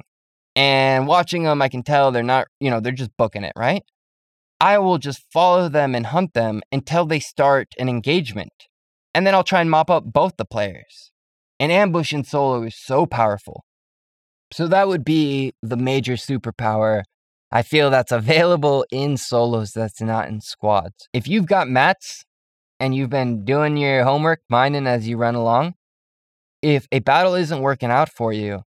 And 0.54 1.06
watching 1.06 1.44
them, 1.44 1.60
I 1.60 1.68
can 1.68 1.82
tell 1.82 2.12
they're 2.12 2.22
not, 2.22 2.46
you 2.60 2.70
know, 2.70 2.80
they're 2.80 2.92
just 2.92 3.16
booking 3.18 3.44
it, 3.44 3.52
right? 3.56 3.82
I 4.58 4.78
will 4.78 4.96
just 4.96 5.22
follow 5.30 5.68
them 5.68 5.94
and 5.94 6.06
hunt 6.06 6.32
them 6.32 6.62
until 6.72 7.04
they 7.04 7.20
start 7.20 7.68
an 7.78 7.90
engagement. 7.90 8.52
And 9.14 9.26
then 9.26 9.34
I'll 9.34 9.44
try 9.44 9.60
and 9.60 9.70
mop 9.70 9.90
up 9.90 10.04
both 10.04 10.38
the 10.38 10.46
players. 10.46 11.12
An 11.60 11.70
ambush 11.70 12.14
in 12.14 12.24
solo 12.24 12.62
is 12.62 12.74
so 12.74 13.04
powerful. 13.04 13.65
So 14.52 14.68
that 14.68 14.88
would 14.88 15.04
be 15.04 15.52
the 15.62 15.76
major 15.76 16.14
superpower 16.14 17.02
I 17.52 17.62
feel 17.62 17.90
that's 17.90 18.12
available 18.12 18.84
in 18.90 19.16
solos 19.16 19.72
that's 19.72 20.00
not 20.00 20.28
in 20.28 20.40
squads. 20.40 21.08
If 21.12 21.28
you've 21.28 21.46
got 21.46 21.68
mats 21.68 22.24
and 22.80 22.94
you've 22.94 23.10
been 23.10 23.44
doing 23.44 23.76
your 23.76 24.04
homework, 24.04 24.40
mining 24.48 24.86
as 24.86 25.08
you 25.08 25.16
run 25.16 25.34
along, 25.34 25.74
if 26.60 26.86
a 26.90 26.98
battle 26.98 27.34
isn't 27.34 27.60
working 27.60 27.90
out 27.90 28.10
for 28.10 28.32
you, 28.32 28.62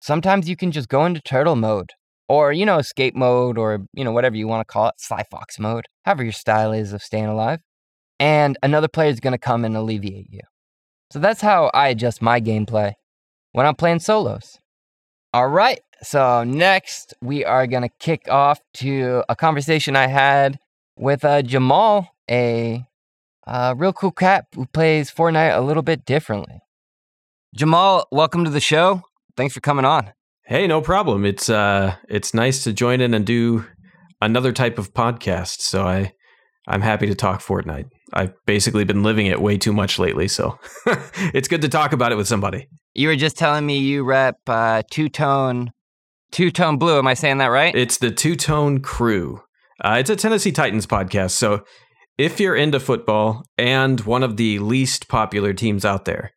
sometimes 0.00 0.48
you 0.48 0.56
can 0.56 0.72
just 0.72 0.88
go 0.88 1.04
into 1.04 1.20
turtle 1.20 1.56
mode 1.56 1.90
or, 2.28 2.52
you 2.52 2.66
know, 2.66 2.78
escape 2.78 3.14
mode 3.14 3.56
or, 3.56 3.86
you 3.94 4.04
know, 4.04 4.12
whatever 4.12 4.36
you 4.36 4.48
want 4.48 4.66
to 4.66 4.72
call 4.72 4.88
it, 4.88 4.94
Sly 4.98 5.22
Fox 5.30 5.58
mode, 5.58 5.86
however 6.04 6.24
your 6.24 6.32
style 6.32 6.72
is 6.72 6.92
of 6.92 7.02
staying 7.02 7.26
alive. 7.26 7.60
And 8.18 8.58
another 8.62 8.88
player 8.88 9.10
is 9.10 9.20
going 9.20 9.32
to 9.32 9.38
come 9.38 9.64
and 9.64 9.76
alleviate 9.76 10.26
you. 10.30 10.40
So 11.12 11.20
that's 11.20 11.40
how 11.40 11.70
I 11.72 11.88
adjust 11.88 12.20
my 12.20 12.40
gameplay 12.40 12.94
when 13.52 13.64
I'm 13.64 13.76
playing 13.76 14.00
solos. 14.00 14.58
All 15.34 15.48
right. 15.48 15.80
So 16.02 16.42
next, 16.42 17.12
we 17.20 17.44
are 17.44 17.66
going 17.66 17.82
to 17.82 17.90
kick 17.98 18.30
off 18.30 18.60
to 18.74 19.24
a 19.28 19.36
conversation 19.36 19.94
I 19.94 20.06
had 20.06 20.58
with 20.96 21.22
uh, 21.24 21.42
Jamal, 21.42 22.14
a 22.30 22.86
uh, 23.46 23.74
real 23.76 23.92
cool 23.92 24.10
cat 24.10 24.46
who 24.54 24.64
plays 24.66 25.10
Fortnite 25.10 25.54
a 25.54 25.60
little 25.60 25.82
bit 25.82 26.06
differently. 26.06 26.60
Jamal, 27.54 28.06
welcome 28.10 28.44
to 28.44 28.50
the 28.50 28.60
show. 28.60 29.02
Thanks 29.36 29.52
for 29.52 29.60
coming 29.60 29.84
on. 29.84 30.12
Hey, 30.46 30.66
no 30.66 30.80
problem. 30.80 31.26
It's 31.26 31.50
uh 31.50 31.96
it's 32.08 32.32
nice 32.32 32.64
to 32.64 32.72
join 32.72 33.02
in 33.02 33.12
and 33.12 33.26
do 33.26 33.66
another 34.22 34.52
type 34.52 34.78
of 34.78 34.94
podcast. 34.94 35.60
So 35.60 35.86
I 35.86 36.12
I'm 36.66 36.80
happy 36.80 37.06
to 37.06 37.14
talk 37.14 37.40
Fortnite. 37.40 37.86
I've 38.14 38.32
basically 38.46 38.84
been 38.84 39.02
living 39.02 39.26
it 39.26 39.42
way 39.42 39.58
too 39.58 39.74
much 39.74 39.98
lately, 39.98 40.26
so 40.26 40.58
it's 41.34 41.48
good 41.48 41.62
to 41.62 41.68
talk 41.68 41.92
about 41.92 42.12
it 42.12 42.16
with 42.16 42.28
somebody. 42.28 42.68
You 42.98 43.06
were 43.06 43.14
just 43.14 43.38
telling 43.38 43.64
me 43.64 43.78
you 43.78 44.02
rep 44.02 44.40
uh, 44.48 44.82
two 44.90 45.08
tone, 45.08 45.70
two 46.32 46.50
tone 46.50 46.78
blue. 46.78 46.98
Am 46.98 47.06
I 47.06 47.14
saying 47.14 47.38
that 47.38 47.46
right? 47.46 47.72
It's 47.72 47.98
the 47.98 48.10
Two 48.10 48.34
Tone 48.34 48.80
Crew. 48.80 49.40
Uh, 49.80 49.98
it's 50.00 50.10
a 50.10 50.16
Tennessee 50.16 50.50
Titans 50.50 50.84
podcast. 50.84 51.30
So 51.30 51.62
if 52.18 52.40
you're 52.40 52.56
into 52.56 52.80
football 52.80 53.44
and 53.56 54.00
one 54.00 54.24
of 54.24 54.36
the 54.36 54.58
least 54.58 55.06
popular 55.06 55.52
teams 55.52 55.84
out 55.84 56.06
there, 56.06 56.32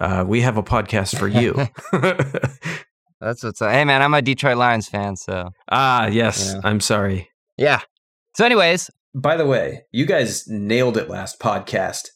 uh, 0.00 0.24
we 0.26 0.40
have 0.40 0.56
a 0.56 0.62
podcast 0.62 1.18
for 1.18 1.28
you. 1.28 1.52
That's 3.20 3.44
what's 3.44 3.60
up. 3.60 3.72
Hey 3.72 3.84
man, 3.84 4.00
I'm 4.00 4.14
a 4.14 4.22
Detroit 4.22 4.56
Lions 4.56 4.88
fan, 4.88 5.16
so 5.16 5.50
ah, 5.70 6.06
yes. 6.06 6.54
Yeah. 6.54 6.60
I'm 6.64 6.80
sorry. 6.80 7.28
yeah. 7.58 7.82
So, 8.36 8.46
anyways, 8.46 8.90
By 9.14 9.36
the 9.36 9.44
way, 9.44 9.82
you 9.92 10.06
guys 10.06 10.44
nailed 10.48 10.96
it 10.96 11.10
last 11.10 11.38
podcast. 11.40 12.08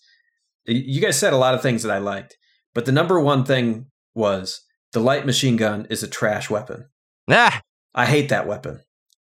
You 0.64 1.02
guys 1.02 1.18
said 1.18 1.34
a 1.34 1.38
lot 1.38 1.52
of 1.52 1.60
things 1.60 1.82
that 1.82 1.92
I 1.92 1.98
liked, 1.98 2.38
but 2.72 2.86
the 2.86 2.92
number 2.92 3.20
one 3.20 3.44
thing 3.44 3.88
was 4.14 4.62
the 4.92 5.00
light 5.00 5.24
machine 5.26 5.56
gun 5.56 5.86
is 5.90 6.02
a 6.02 6.08
trash 6.08 6.50
weapon. 6.50 6.88
ah, 7.30 7.60
I 7.94 8.06
hate 8.06 8.28
that 8.28 8.46
weapon. 8.46 8.80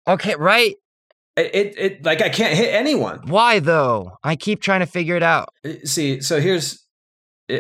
okay, 0.08 0.36
right. 0.36 0.76
It, 1.36 1.54
it, 1.56 1.78
it 1.78 2.06
like 2.06 2.21
I 2.21 2.30
can't 2.30 2.58
hit 2.58 2.73
anyone. 2.73 3.21
Why 3.28 3.60
though? 3.60 4.17
I 4.23 4.36
keep 4.36 4.60
trying 4.62 4.80
to 4.80 4.86
figure 4.88 5.15
it 5.15 5.23
out. 5.23 5.50
Uh, 5.63 5.73
See, 5.84 6.19
so 6.21 6.39
here's 6.41 6.84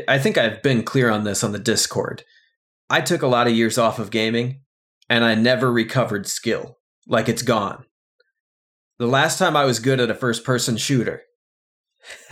I 0.07 0.17
think 0.17 0.37
I've 0.37 0.61
been 0.63 0.83
clear 0.83 1.09
on 1.11 1.23
this 1.25 1.43
on 1.43 1.51
the 1.51 1.59
Discord. 1.59 2.23
I 2.89 3.01
took 3.01 3.21
a 3.21 3.27
lot 3.27 3.47
of 3.47 3.53
years 3.53 3.77
off 3.77 3.99
of 3.99 4.09
gaming 4.11 4.61
and 5.09 5.23
I 5.23 5.35
never 5.35 5.71
recovered 5.71 6.27
skill. 6.27 6.77
Like 7.07 7.29
it's 7.29 7.41
gone. 7.43 7.85
The 8.97 9.05
last 9.07 9.37
time 9.37 9.55
I 9.55 9.65
was 9.65 9.79
good 9.79 9.99
at 9.99 10.09
a 10.09 10.15
first 10.15 10.43
person 10.43 10.75
shooter. 10.77 11.21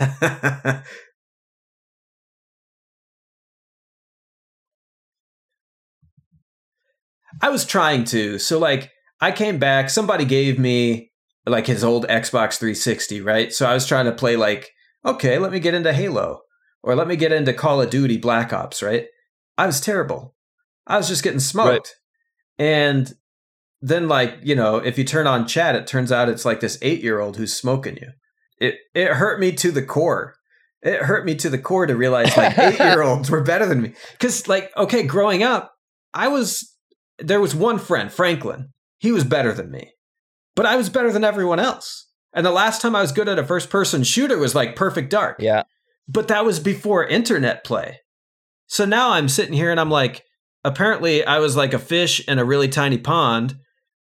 I 7.40 7.50
was 7.50 7.64
trying 7.64 8.04
to. 8.04 8.38
So 8.38 8.58
like 8.58 8.90
I 9.20 9.32
came 9.32 9.58
back, 9.58 9.90
somebody 9.90 10.24
gave 10.24 10.58
me 10.58 11.10
like 11.46 11.66
his 11.66 11.84
old 11.84 12.06
Xbox 12.08 12.58
360, 12.58 13.20
right? 13.20 13.52
So 13.52 13.66
I 13.66 13.74
was 13.74 13.86
trying 13.86 14.06
to 14.06 14.12
play 14.12 14.36
like, 14.36 14.70
okay, 15.04 15.38
let 15.38 15.52
me 15.52 15.60
get 15.60 15.74
into 15.74 15.92
Halo 15.92 16.40
or 16.82 16.94
let 16.94 17.08
me 17.08 17.16
get 17.16 17.32
into 17.32 17.52
Call 17.52 17.80
of 17.80 17.90
Duty 17.90 18.16
Black 18.16 18.52
Ops, 18.52 18.82
right? 18.82 19.06
I 19.56 19.66
was 19.66 19.80
terrible. 19.80 20.34
I 20.86 20.96
was 20.96 21.08
just 21.08 21.22
getting 21.22 21.40
smoked. 21.40 21.96
And 22.58 23.12
then 23.80 24.08
like, 24.08 24.38
you 24.42 24.54
know, 24.54 24.76
if 24.76 24.98
you 24.98 25.04
turn 25.04 25.26
on 25.26 25.46
chat, 25.46 25.74
it 25.74 25.86
turns 25.86 26.10
out 26.10 26.28
it's 26.28 26.44
like 26.44 26.60
this 26.60 26.78
8-year-old 26.78 27.36
who's 27.36 27.54
smoking 27.54 27.96
you. 27.96 28.10
It 28.58 28.76
it 28.94 29.08
hurt 29.08 29.38
me 29.38 29.52
to 29.52 29.70
the 29.70 29.82
core. 29.82 30.34
It 30.82 31.02
hurt 31.02 31.26
me 31.26 31.34
to 31.36 31.50
the 31.50 31.58
core 31.58 31.86
to 31.86 31.96
realize 31.96 32.36
like 32.36 32.54
8-year-olds 32.56 33.30
were 33.30 33.42
better 33.42 33.66
than 33.66 33.82
me. 33.82 33.94
Cuz 34.18 34.48
like 34.48 34.70
okay, 34.76 35.02
growing 35.02 35.42
up, 35.42 35.74
I 36.14 36.28
was 36.28 36.75
there 37.18 37.40
was 37.40 37.54
one 37.54 37.78
friend, 37.78 38.12
Franklin. 38.12 38.72
He 38.98 39.12
was 39.12 39.24
better 39.24 39.52
than 39.52 39.70
me, 39.70 39.92
but 40.54 40.66
I 40.66 40.76
was 40.76 40.88
better 40.88 41.12
than 41.12 41.24
everyone 41.24 41.60
else. 41.60 42.06
And 42.32 42.44
the 42.44 42.50
last 42.50 42.82
time 42.82 42.94
I 42.94 43.00
was 43.00 43.12
good 43.12 43.28
at 43.28 43.38
a 43.38 43.44
first 43.44 43.70
person 43.70 44.02
shooter 44.04 44.38
was 44.38 44.54
like 44.54 44.76
Perfect 44.76 45.10
Dark. 45.10 45.36
Yeah. 45.38 45.62
But 46.08 46.28
that 46.28 46.44
was 46.44 46.60
before 46.60 47.04
internet 47.06 47.64
play. 47.64 48.00
So 48.66 48.84
now 48.84 49.10
I'm 49.12 49.28
sitting 49.28 49.54
here 49.54 49.70
and 49.70 49.80
I'm 49.80 49.90
like, 49.90 50.24
apparently 50.64 51.24
I 51.24 51.38
was 51.38 51.56
like 51.56 51.72
a 51.72 51.78
fish 51.78 52.26
in 52.28 52.38
a 52.38 52.44
really 52.44 52.68
tiny 52.68 52.98
pond, 52.98 53.56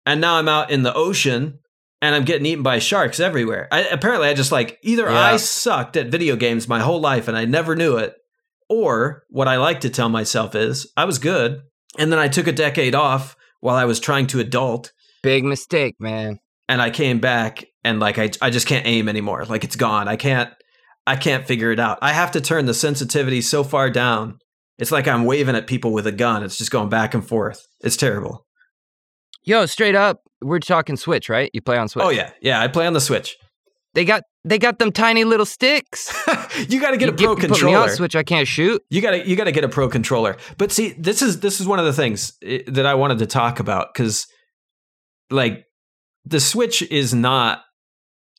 and 0.06 0.20
now 0.20 0.36
I'm 0.36 0.50
out 0.50 0.72
in 0.72 0.84
the 0.84 0.94
ocean 0.94 1.60
and 2.02 2.16
I'm 2.16 2.26
getting 2.26 2.46
eaten 2.46 2.64
by 2.64 2.80
sharks 2.80 3.20
everywhere. 3.20 3.68
I, 3.72 3.82
apparently, 3.82 4.28
I 4.28 4.34
just 4.34 4.52
like 4.52 4.78
either 4.84 5.04
Yeah. 5.04 5.20
I 5.20 5.38
sucked 5.38 5.96
at 5.96 6.08
video 6.08 6.36
games 6.36 6.68
my 6.68 6.80
whole 6.80 7.00
life 7.00 7.28
and 7.28 7.38
I 7.38 7.46
never 7.46 7.76
knew 7.76 7.98
it, 7.98 8.16
or 8.70 9.24
what 9.30 9.48
I 9.48 9.58
like 9.58 9.82
to 9.82 9.90
tell 9.90 10.10
myself 10.10 10.56
is 10.56 10.92
I 10.98 11.06
was 11.06 11.20
good, 11.20 11.62
and 11.98 12.12
then 12.12 12.20
I 12.20 12.28
took 12.28 12.48
a 12.48 12.52
decade 12.52 12.96
off 12.96 13.36
while 13.60 13.76
I 13.76 13.86
was 13.86 14.00
trying 14.00 14.28
to 14.28 14.40
adult, 14.40 14.92
Big 15.22 15.44
mistake, 15.44 15.96
man. 16.00 16.40
and 16.68 16.82
I 16.82 16.90
came 16.90 17.20
back 17.20 17.66
and 17.84 18.00
like 18.00 18.18
I 18.20 18.30
I 18.42 18.50
just 18.50 18.68
can't 18.68 18.86
aim 18.86 19.08
anymore. 19.10 19.46
Like 19.46 19.64
it's 19.64 19.76
gone. 19.76 20.08
I 20.08 20.16
can't 20.16 20.52
I 21.08 21.16
can't 21.16 21.46
figure 21.48 21.72
it 21.72 21.80
out. 21.80 22.00
I 22.02 22.14
have 22.14 22.32
to 22.32 22.42
turn 22.42 22.66
the 22.66 22.74
sensitivity 22.74 23.42
so 23.42 23.64
far 23.64 23.90
down. 23.90 24.38
It's 24.80 24.92
like 24.92 25.08
I'm 25.08 25.26
waving 25.26 25.56
at 25.56 25.68
people 25.68 25.94
with 25.94 26.08
a 26.08 26.12
gun. 26.12 26.44
It's 26.44 26.58
just 26.58 26.72
going 26.72 26.90
back 26.90 27.14
and 27.14 27.26
forth. 27.28 27.62
It's 27.82 27.96
terrible. 27.98 28.46
Yo, 29.46 29.66
straight 29.66 29.96
up, 29.96 30.22
we're 30.42 30.60
talking 30.60 30.96
Switch, 30.96 31.30
right? 31.30 31.50
You 31.54 31.62
play 31.62 31.78
on 31.78 31.88
Switch. 31.90 32.06
Oh 32.06 32.10
yeah, 32.10 32.32
yeah. 32.42 32.62
I 32.62 32.68
play 32.70 32.88
on 32.88 32.94
the 32.94 33.02
Switch. 33.02 33.36
They 33.94 34.06
got 34.06 34.24
they 34.46 34.60
got 34.60 34.80
them 34.80 34.92
tiny 34.92 35.24
little 35.24 35.46
sticks. 35.46 36.14
you 36.70 36.80
got 36.82 36.92
to 36.92 36.98
get 36.98 37.08
You 37.08 37.14
a 37.14 37.14
pro 37.14 37.30
you 37.32 37.36
Put 37.36 37.42
me 37.44 37.48
controller. 37.48 37.78
on 37.78 37.90
Switch, 37.90 38.16
I 38.16 38.24
can't 38.24 38.48
shoot. 38.48 38.82
You 38.90 39.02
got 39.02 39.12
to 39.12 39.28
you 39.28 39.36
got 39.36 39.46
to 39.46 39.52
get 39.52 39.64
a 39.64 39.70
pro 39.70 39.88
controller. 39.90 40.36
But 40.58 40.72
see, 40.72 40.94
this 40.98 41.22
is 41.22 41.40
this 41.40 41.60
is 41.62 41.68
one 41.68 41.80
of 41.80 41.86
the 41.86 41.94
things 41.94 42.34
eh, 42.44 42.60
that 42.68 42.86
I 42.86 42.94
wanted 42.96 43.20
to 43.20 43.26
talk 43.26 43.60
about 43.60 43.94
cuz 43.94 44.26
like 45.30 45.64
the 46.26 46.40
Switch 46.40 46.82
is 46.84 47.14
not 47.14 47.62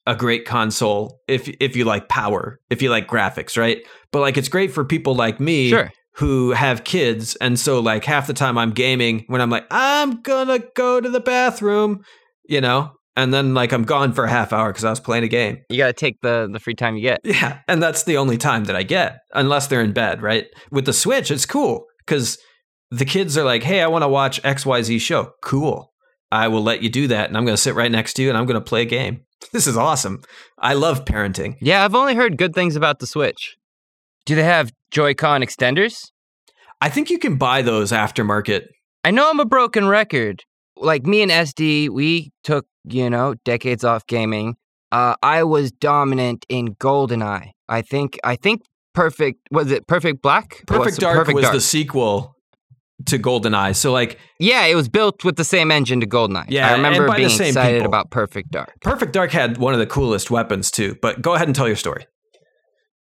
a 0.06 0.14
great 0.14 0.44
console 0.44 1.20
if 1.28 1.48
if 1.60 1.74
you 1.76 1.84
like 1.84 2.08
power, 2.08 2.60
if 2.70 2.82
you 2.82 2.90
like 2.90 3.06
graphics, 3.08 3.56
right? 3.56 3.78
But 4.12 4.20
like 4.20 4.36
it's 4.36 4.48
great 4.48 4.72
for 4.72 4.84
people 4.84 5.14
like 5.14 5.40
me 5.40 5.70
Sure. 5.70 5.90
who 6.16 6.50
have 6.52 6.84
kids 6.84 7.36
and 7.36 7.58
so 7.58 7.80
like 7.80 8.04
half 8.04 8.26
the 8.26 8.34
time 8.34 8.58
I'm 8.58 8.72
gaming 8.72 9.24
when 9.28 9.40
I'm 9.40 9.50
like 9.50 9.66
I'm 9.70 10.20
going 10.22 10.48
to 10.48 10.62
go 10.76 11.00
to 11.00 11.08
the 11.08 11.20
bathroom, 11.20 12.02
you 12.46 12.60
know? 12.60 12.92
And 13.16 13.32
then 13.32 13.54
like 13.54 13.72
I'm 13.72 13.84
gone 13.84 14.12
for 14.12 14.24
a 14.24 14.30
half 14.30 14.52
hour 14.52 14.72
cuz 14.72 14.84
I 14.84 14.90
was 14.90 15.00
playing 15.00 15.24
a 15.24 15.28
game. 15.28 15.58
You 15.70 15.78
got 15.78 15.86
to 15.86 15.92
take 15.92 16.20
the 16.20 16.48
the 16.52 16.58
free 16.58 16.74
time 16.74 16.96
you 16.96 17.02
get. 17.02 17.20
Yeah, 17.24 17.58
and 17.68 17.82
that's 17.82 18.02
the 18.02 18.16
only 18.16 18.36
time 18.36 18.64
that 18.64 18.76
I 18.76 18.82
get, 18.82 19.20
unless 19.34 19.66
they're 19.68 19.82
in 19.82 19.92
bed, 19.92 20.22
right? 20.22 20.46
With 20.70 20.86
the 20.86 20.92
Switch, 20.92 21.30
it's 21.30 21.46
cool 21.46 21.86
because 22.04 22.38
the 22.90 23.04
kids 23.04 23.38
are 23.38 23.44
like, 23.44 23.62
"Hey, 23.62 23.80
I 23.82 23.86
want 23.86 24.02
to 24.02 24.08
watch 24.08 24.40
X 24.44 24.66
Y 24.66 24.82
Z 24.82 24.98
show." 24.98 25.32
Cool, 25.42 25.92
I 26.32 26.48
will 26.48 26.62
let 26.62 26.82
you 26.82 26.90
do 26.90 27.06
that, 27.08 27.28
and 27.28 27.36
I'm 27.36 27.44
going 27.44 27.56
to 27.56 27.62
sit 27.62 27.76
right 27.76 27.90
next 27.90 28.14
to 28.14 28.22
you, 28.22 28.28
and 28.28 28.36
I'm 28.36 28.46
going 28.46 28.60
to 28.60 28.60
play 28.60 28.82
a 28.82 28.86
game. 28.86 29.20
This 29.52 29.66
is 29.66 29.76
awesome. 29.76 30.22
I 30.58 30.72
love 30.72 31.04
parenting. 31.04 31.56
Yeah, 31.60 31.84
I've 31.84 31.94
only 31.94 32.14
heard 32.14 32.38
good 32.38 32.54
things 32.54 32.76
about 32.76 32.98
the 32.98 33.06
Switch. 33.06 33.56
Do 34.24 34.34
they 34.34 34.42
have 34.42 34.72
Joy-Con 34.90 35.42
extenders? 35.42 36.10
I 36.80 36.88
think 36.88 37.10
you 37.10 37.18
can 37.18 37.36
buy 37.36 37.60
those 37.60 37.92
aftermarket. 37.92 38.66
I 39.04 39.10
know 39.10 39.28
I'm 39.28 39.40
a 39.40 39.44
broken 39.44 39.86
record. 39.86 40.42
Like 40.76 41.06
me 41.06 41.22
and 41.22 41.30
SD, 41.30 41.88
we 41.90 42.32
took, 42.42 42.66
you 42.84 43.08
know, 43.08 43.34
decades 43.44 43.84
off 43.84 44.06
gaming. 44.06 44.56
Uh, 44.92 45.14
I 45.22 45.42
was 45.44 45.72
dominant 45.72 46.44
in 46.48 46.74
GoldenEye. 46.76 47.50
I 47.68 47.82
think 47.82 48.18
I 48.24 48.36
think 48.36 48.62
Perfect 48.94 49.40
was 49.50 49.70
it 49.72 49.86
Perfect 49.86 50.22
Black? 50.22 50.62
Perfect 50.66 50.98
Dark 51.00 51.16
Perfect 51.16 51.34
was 51.34 51.42
Dark? 51.42 51.54
the 51.54 51.60
sequel 51.60 52.36
to 53.06 53.18
GoldenEye. 53.18 53.74
So 53.74 53.90
like, 53.92 54.18
Yeah, 54.38 54.66
it 54.66 54.74
was 54.76 54.88
built 54.88 55.24
with 55.24 55.36
the 55.36 55.44
same 55.44 55.70
engine 55.72 56.00
to 56.00 56.06
GoldenEye. 56.06 56.46
Yeah, 56.48 56.68
I 56.70 56.72
remember 56.74 57.12
being 57.14 57.26
excited 57.30 57.78
people. 57.78 57.86
about 57.86 58.10
Perfect 58.10 58.50
Dark. 58.52 58.72
Perfect 58.82 59.12
Dark 59.12 59.32
had 59.32 59.58
one 59.58 59.72
of 59.74 59.80
the 59.80 59.86
coolest 59.86 60.30
weapons 60.30 60.70
too. 60.70 60.96
But 61.02 61.20
go 61.22 61.34
ahead 61.34 61.48
and 61.48 61.54
tell 61.56 61.66
your 61.66 61.76
story. 61.76 62.06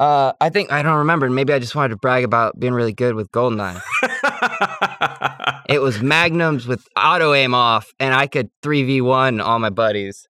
Uh, 0.01 0.33
I 0.41 0.49
think 0.49 0.73
I 0.73 0.83
don't 0.83 0.97
remember. 0.99 1.29
Maybe 1.31 1.53
I 1.53 1.59
just 1.59 1.75
wanted 1.75 1.91
to 1.91 1.97
brag 1.97 2.25
about 2.25 2.59
being 2.59 2.73
really 2.73 2.95
good 2.95 3.15
with 3.15 3.31
GoldenEye. 3.33 3.81
It 5.69 5.81
was 5.81 6.03
magnums 6.03 6.67
with 6.67 6.87
auto 6.97 7.35
aim 7.35 7.55
off, 7.55 7.93
and 7.99 8.15
I 8.15 8.27
could 8.27 8.51
3v1 8.63 9.43
all 9.43 9.59
my 9.59 9.71
buddies. 9.71 10.27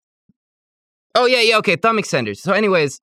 Oh, 1.15 1.25
yeah, 1.25 1.41
yeah, 1.41 1.57
okay, 1.57 1.75
thumb 1.75 1.97
extenders. 1.97 2.37
So, 2.37 2.53
anyways, 2.53 2.99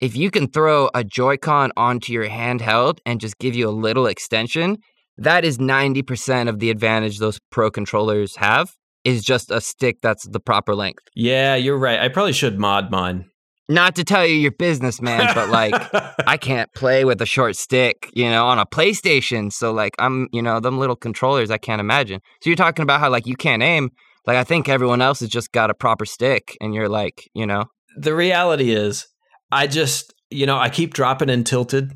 if 0.00 0.16
you 0.16 0.30
can 0.30 0.48
throw 0.48 0.90
a 0.94 1.02
Joy-Con 1.02 1.72
onto 1.76 2.12
your 2.12 2.28
handheld 2.28 2.98
and 3.06 3.20
just 3.20 3.38
give 3.38 3.54
you 3.54 3.68
a 3.68 3.70
little 3.70 4.06
extension, 4.06 4.78
that 5.16 5.44
is 5.44 5.58
90% 5.58 6.48
of 6.48 6.58
the 6.58 6.70
advantage 6.70 7.18
those 7.18 7.40
pro 7.50 7.70
controllers 7.70 8.36
have 8.36 8.74
is 9.04 9.24
just 9.24 9.50
a 9.50 9.60
stick 9.60 9.98
that's 10.02 10.26
the 10.28 10.40
proper 10.40 10.74
length. 10.74 11.04
yeah, 11.14 11.54
you're 11.54 11.78
right. 11.78 11.98
I 12.00 12.08
probably 12.08 12.32
should 12.32 12.58
mod 12.58 12.90
mine. 12.90 13.24
Not 13.70 13.96
to 13.96 14.04
tell 14.04 14.26
you 14.26 14.34
your 14.34 14.52
business, 14.52 15.02
man, 15.02 15.30
but 15.34 15.50
like 15.50 15.74
I 16.26 16.38
can't 16.38 16.72
play 16.74 17.04
with 17.04 17.20
a 17.20 17.26
short 17.26 17.54
stick, 17.56 18.10
you 18.14 18.24
know, 18.24 18.46
on 18.46 18.58
a 18.58 18.64
PlayStation. 18.64 19.52
So 19.52 19.72
like 19.72 19.94
I'm, 19.98 20.28
you 20.32 20.40
know, 20.40 20.58
them 20.58 20.78
little 20.78 20.96
controllers 20.96 21.50
I 21.50 21.58
can't 21.58 21.80
imagine. 21.80 22.20
So 22.40 22.48
you're 22.48 22.56
talking 22.56 22.82
about 22.82 23.00
how 23.00 23.10
like 23.10 23.26
you 23.26 23.36
can't 23.36 23.62
aim. 23.62 23.90
Like 24.26 24.36
I 24.36 24.44
think 24.44 24.68
everyone 24.68 25.02
else 25.02 25.20
has 25.20 25.28
just 25.28 25.52
got 25.52 25.70
a 25.70 25.74
proper 25.74 26.06
stick 26.06 26.56
and 26.60 26.74
you're 26.74 26.88
like, 26.88 27.28
you 27.34 27.46
know, 27.46 27.66
the 27.96 28.14
reality 28.14 28.70
is 28.70 29.06
I 29.50 29.66
just, 29.66 30.14
you 30.30 30.46
know, 30.46 30.58
I 30.58 30.70
keep 30.70 30.94
dropping 30.94 31.28
in 31.28 31.44
tilted 31.44 31.92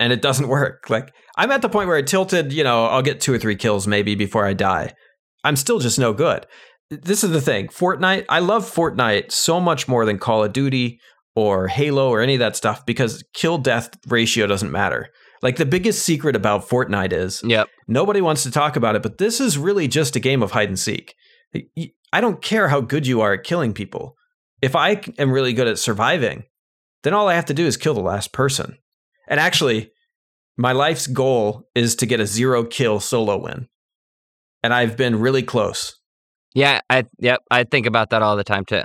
and 0.00 0.12
it 0.12 0.22
doesn't 0.22 0.48
work. 0.48 0.90
Like 0.90 1.12
I'm 1.36 1.52
at 1.52 1.62
the 1.62 1.68
point 1.68 1.88
where 1.88 1.96
I 1.96 2.02
tilted, 2.02 2.52
you 2.52 2.64
know, 2.64 2.86
I'll 2.86 3.02
get 3.02 3.20
two 3.20 3.32
or 3.32 3.38
three 3.38 3.56
kills 3.56 3.86
maybe 3.86 4.14
before 4.14 4.46
I 4.46 4.52
die. 4.52 4.94
I'm 5.44 5.56
still 5.56 5.78
just 5.78 5.98
no 5.98 6.12
good. 6.12 6.46
This 6.90 7.24
is 7.24 7.30
the 7.30 7.40
thing. 7.40 7.68
Fortnite, 7.68 8.26
I 8.28 8.40
love 8.40 8.64
Fortnite 8.64 9.32
so 9.32 9.60
much 9.60 9.88
more 9.88 10.04
than 10.04 10.18
Call 10.18 10.44
of 10.44 10.52
Duty 10.52 11.00
or 11.34 11.68
Halo 11.68 12.10
or 12.10 12.20
any 12.20 12.34
of 12.34 12.40
that 12.40 12.56
stuff 12.56 12.84
because 12.86 13.24
kill 13.32 13.58
death 13.58 13.90
ratio 14.06 14.46
doesn't 14.46 14.70
matter. 14.70 15.08
Like 15.42 15.56
the 15.56 15.66
biggest 15.66 16.04
secret 16.04 16.36
about 16.36 16.68
Fortnite 16.68 17.12
is 17.12 17.42
yep. 17.44 17.68
Nobody 17.86 18.20
wants 18.20 18.44
to 18.44 18.50
talk 18.50 18.76
about 18.76 18.96
it, 18.96 19.02
but 19.02 19.18
this 19.18 19.40
is 19.40 19.58
really 19.58 19.88
just 19.88 20.16
a 20.16 20.20
game 20.20 20.42
of 20.42 20.52
hide 20.52 20.68
and 20.68 20.78
seek. 20.78 21.14
I 22.12 22.20
don't 22.20 22.40
care 22.40 22.68
how 22.68 22.80
good 22.80 23.06
you 23.06 23.20
are 23.20 23.34
at 23.34 23.44
killing 23.44 23.74
people. 23.74 24.16
If 24.62 24.74
I 24.74 25.02
am 25.18 25.32
really 25.32 25.52
good 25.52 25.68
at 25.68 25.78
surviving, 25.78 26.44
then 27.02 27.12
all 27.12 27.28
I 27.28 27.34
have 27.34 27.44
to 27.46 27.54
do 27.54 27.66
is 27.66 27.76
kill 27.76 27.94
the 27.94 28.00
last 28.00 28.32
person. 28.32 28.78
And 29.28 29.38
actually, 29.38 29.90
my 30.56 30.72
life's 30.72 31.06
goal 31.06 31.68
is 31.74 31.94
to 31.96 32.06
get 32.06 32.20
a 32.20 32.26
zero 32.26 32.64
kill 32.64 33.00
solo 33.00 33.36
win. 33.36 33.68
And 34.62 34.72
I've 34.72 34.96
been 34.96 35.20
really 35.20 35.42
close. 35.42 35.98
Yeah, 36.54 36.80
I 36.88 37.04
yep, 37.18 37.40
I 37.50 37.64
think 37.64 37.86
about 37.86 38.10
that 38.10 38.22
all 38.22 38.36
the 38.36 38.44
time 38.44 38.64
too. 38.64 38.82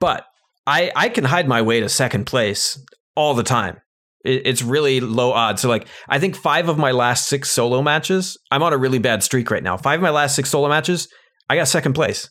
But 0.00 0.26
I, 0.66 0.92
I 0.94 1.08
can 1.08 1.24
hide 1.24 1.48
my 1.48 1.62
way 1.62 1.80
to 1.80 1.88
second 1.88 2.26
place 2.26 2.78
all 3.16 3.34
the 3.34 3.42
time. 3.42 3.80
It, 4.24 4.46
it's 4.46 4.62
really 4.62 5.00
low 5.00 5.32
odds. 5.32 5.62
So, 5.62 5.68
like, 5.68 5.86
I 6.08 6.18
think 6.18 6.36
five 6.36 6.68
of 6.68 6.78
my 6.78 6.92
last 6.92 7.28
six 7.28 7.50
solo 7.50 7.82
matches, 7.82 8.38
I'm 8.50 8.62
on 8.62 8.72
a 8.72 8.78
really 8.78 8.98
bad 8.98 9.22
streak 9.22 9.50
right 9.50 9.62
now. 9.62 9.76
Five 9.76 9.98
of 9.98 10.02
my 10.02 10.10
last 10.10 10.36
six 10.36 10.50
solo 10.50 10.68
matches, 10.68 11.08
I 11.48 11.56
got 11.56 11.68
second 11.68 11.94
place. 11.94 12.28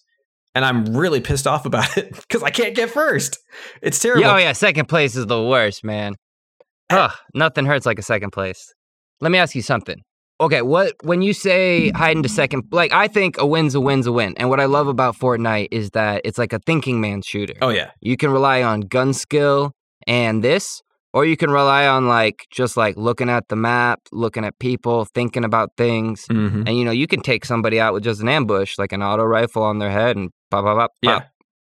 And 0.53 0.65
I'm 0.65 0.97
really 0.97 1.21
pissed 1.21 1.47
off 1.47 1.65
about 1.65 1.97
it 1.97 2.13
because 2.13 2.43
I 2.43 2.49
can't 2.49 2.75
get 2.75 2.89
first. 2.89 3.37
It's 3.81 3.99
terrible. 3.99 4.21
Yeah, 4.21 4.33
oh 4.33 4.37
yeah, 4.37 4.53
second 4.53 4.87
place 4.87 5.15
is 5.15 5.25
the 5.25 5.43
worst, 5.43 5.83
man. 5.83 6.15
Eh 6.89 6.95
Ugh, 6.95 7.11
nothing 7.33 7.65
hurts 7.65 7.85
like 7.85 7.99
a 7.99 8.03
second 8.03 8.31
place. 8.31 8.73
Let 9.21 9.31
me 9.31 9.37
ask 9.37 9.55
you 9.55 9.61
something. 9.61 10.01
Okay, 10.41 10.63
what 10.63 10.95
when 11.03 11.21
you 11.21 11.33
say 11.33 11.91
hide 11.91 12.17
into 12.17 12.27
second, 12.27 12.63
like 12.71 12.91
I 12.91 13.07
think 13.07 13.37
a 13.37 13.45
win's 13.45 13.75
a 13.75 13.79
win's 13.79 14.07
a 14.07 14.11
win. 14.11 14.33
And 14.37 14.49
what 14.49 14.59
I 14.59 14.65
love 14.65 14.87
about 14.87 15.15
Fortnite 15.15 15.67
is 15.71 15.91
that 15.91 16.21
it's 16.25 16.39
like 16.39 16.51
a 16.51 16.57
thinking 16.59 16.99
man 16.99 17.21
shooter. 17.21 17.53
Oh, 17.61 17.69
yeah. 17.69 17.91
You 18.01 18.17
can 18.17 18.31
rely 18.31 18.63
on 18.63 18.81
gun 18.81 19.13
skill 19.13 19.73
and 20.07 20.43
this, 20.43 20.81
or 21.13 21.25
you 21.25 21.37
can 21.37 21.51
rely 21.51 21.85
on 21.85 22.07
like 22.07 22.47
just 22.51 22.75
like 22.75 22.97
looking 22.97 23.29
at 23.29 23.49
the 23.49 23.55
map, 23.55 23.99
looking 24.11 24.43
at 24.43 24.57
people, 24.57 25.05
thinking 25.05 25.43
about 25.45 25.73
things. 25.77 26.25
hmm 26.25 26.63
And 26.65 26.75
you 26.75 26.85
know, 26.85 26.91
you 26.91 27.05
can 27.05 27.21
take 27.21 27.45
somebody 27.45 27.79
out 27.79 27.93
with 27.93 28.03
just 28.03 28.19
an 28.19 28.27
ambush, 28.27 28.79
like 28.79 28.93
an 28.93 29.03
auto 29.03 29.23
rifle 29.23 29.61
on 29.61 29.77
their 29.77 29.91
head 29.91 30.17
and 30.17 30.31
pop, 30.49 30.65
pop, 30.65 30.75
pop, 30.75 30.91
Yeah. 31.03 31.19
pop. 31.19 31.27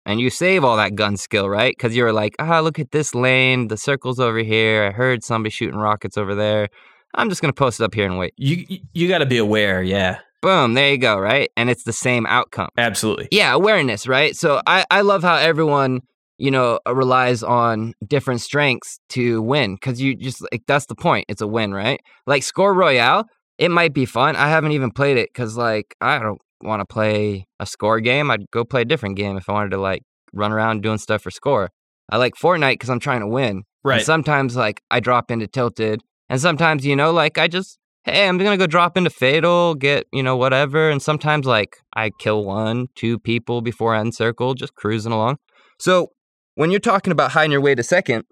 And 0.07 0.21
you 0.21 0.31
save 0.31 0.63
all 0.65 0.77
that 0.77 0.95
gun 0.95 1.17
skill, 1.17 1.49
right? 1.49 1.75
Because 1.77 1.97
you're 1.97 2.13
like, 2.13 2.35
ah, 2.39 2.61
look 2.61 2.79
at 2.79 2.91
this 2.93 3.15
lane. 3.15 3.69
The 3.69 3.77
circle's 3.77 4.19
over 4.21 4.39
here. 4.39 4.85
I 4.85 4.91
heard 4.91 5.23
somebody 5.25 5.51
shooting 5.51 5.79
rockets 5.79 6.17
over 6.17 6.35
there. 6.35 6.69
I'm 7.15 7.29
just 7.29 7.43
going 7.43 7.51
to 7.53 7.59
post 7.59 7.81
it 7.81 7.85
up 7.85 7.95
here 7.95 8.07
and 8.07 8.19
wait. 8.19 8.35
You, 8.37 8.65
you 8.95 9.09
got 9.09 9.19
to 9.19 9.27
be 9.27 9.39
aware. 9.39 9.83
Yeah. 9.83 10.19
Boom, 10.41 10.75
there 10.75 10.91
you 10.91 10.99
go, 10.99 11.17
right? 11.19 11.51
And 11.57 11.71
it's 11.71 11.85
the 11.85 11.93
same 11.93 12.27
outcome. 12.27 12.69
Absolutely. 12.77 13.29
Yeah, 13.31 13.53
awareness, 13.55 14.07
right? 14.09 14.35
So 14.35 14.61
I, 14.67 14.85
I 14.91 15.03
love 15.03 15.23
how 15.23 15.37
everyone, 15.37 16.01
you 16.39 16.51
know, 16.51 16.81
uh, 16.85 16.95
relies 16.95 17.45
on 17.45 17.95
different 18.07 18.41
strengths 18.41 18.99
to 19.11 19.41
win 19.43 19.75
because 19.77 20.01
you 20.01 20.17
just 20.17 20.43
like 20.51 20.63
that's 20.67 20.87
the 20.87 20.97
point. 20.97 21.27
It's 21.29 21.43
a 21.43 21.47
win, 21.47 21.73
right? 21.73 22.01
Like 22.27 22.43
Score 22.43 22.75
Royale, 22.75 23.25
it 23.59 23.71
might 23.71 23.95
be 23.95 24.05
fun. 24.05 24.35
I 24.35 24.49
haven't 24.49 24.73
even 24.73 24.91
played 24.91 25.17
it 25.17 25.29
because 25.33 25.57
like 25.57 25.95
I 26.01 26.19
don't 26.19 26.41
want 26.61 26.81
to 26.81 26.87
play 26.87 27.47
a 27.61 27.67
score 27.67 28.01
game. 28.01 28.29
I'd 28.31 28.51
go 28.51 28.65
play 28.65 28.83
a 28.83 28.85
different 28.85 29.15
game 29.17 29.37
if 29.37 29.49
I 29.49 29.53
wanted 29.53 29.71
to 29.71 29.79
like 29.79 30.03
run 30.33 30.51
around 30.51 30.83
doing 30.83 30.99
stuff 30.99 31.23
for 31.23 31.31
score. 31.31 31.71
I 32.11 32.17
like 32.17 32.35
Fortnite 32.35 32.73
because 32.73 32.91
I'm 32.91 32.99
trying 33.01 33.21
to 33.21 33.29
win. 33.29 33.49
And 33.49 33.65
Right. 33.85 34.03
sometimes 34.05 34.57
like 34.57 34.81
I 34.91 34.99
drop 35.01 35.31
into 35.31 35.47
tilted, 35.47 36.01
and 36.33 36.41
sometimes 36.41 36.85
you 36.85 36.97
know 36.97 37.13
like 37.13 37.37
I 37.39 37.47
just 37.47 37.79
hey, 38.05 38.27
I'm 38.27 38.39
gonna 38.39 38.57
go 38.57 38.67
drop 38.67 38.97
into 38.97 39.11
Fatal, 39.11 39.75
get 39.77 40.07
you 40.13 40.23
know 40.23 40.37
whatever, 40.37 40.91
and 40.91 41.01
sometimes 41.01 41.47
like 41.47 41.77
I 41.95 42.11
kill 42.19 42.45
one, 42.45 42.89
two 42.97 43.19
people 43.19 43.61
before 43.61 43.95
I 43.95 44.01
end 44.01 44.15
circle, 44.15 44.55
just 44.55 44.75
cruising 44.75 45.13
along. 45.13 45.37
So 45.79 46.09
when 46.57 46.71
you're 46.71 46.81
talking 46.81 47.13
about 47.13 47.31
hiding 47.33 47.53
your 47.53 47.61
way 47.61 47.75
to 47.75 47.83
second, 47.83 48.25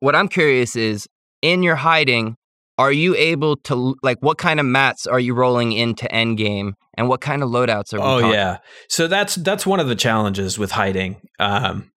what 0.00 0.16
I'm 0.16 0.28
curious 0.28 0.74
is 0.76 1.06
in 1.42 1.62
your 1.62 1.76
hiding, 1.76 2.36
are 2.78 2.92
you 2.92 3.14
able 3.16 3.56
to 3.68 3.94
like 4.02 4.18
what 4.20 4.38
kind 4.38 4.58
of 4.58 4.66
mats 4.66 5.06
are 5.06 5.20
you 5.20 5.34
rolling 5.34 5.72
into 5.72 6.10
end 6.12 6.38
game, 6.38 6.74
and 6.94 7.08
what 7.08 7.20
kind 7.20 7.42
of 7.42 7.50
loadouts 7.50 7.92
are? 7.92 8.00
We 8.00 8.06
Oh 8.06 8.18
talking? 8.20 8.32
yeah. 8.32 8.58
So 8.88 9.06
that's 9.08 9.34
that's 9.36 9.66
one 9.66 9.78
of 9.80 9.88
the 9.88 9.94
challenges 9.94 10.58
with 10.58 10.72
hiding. 10.72 11.20
Um 11.38 11.90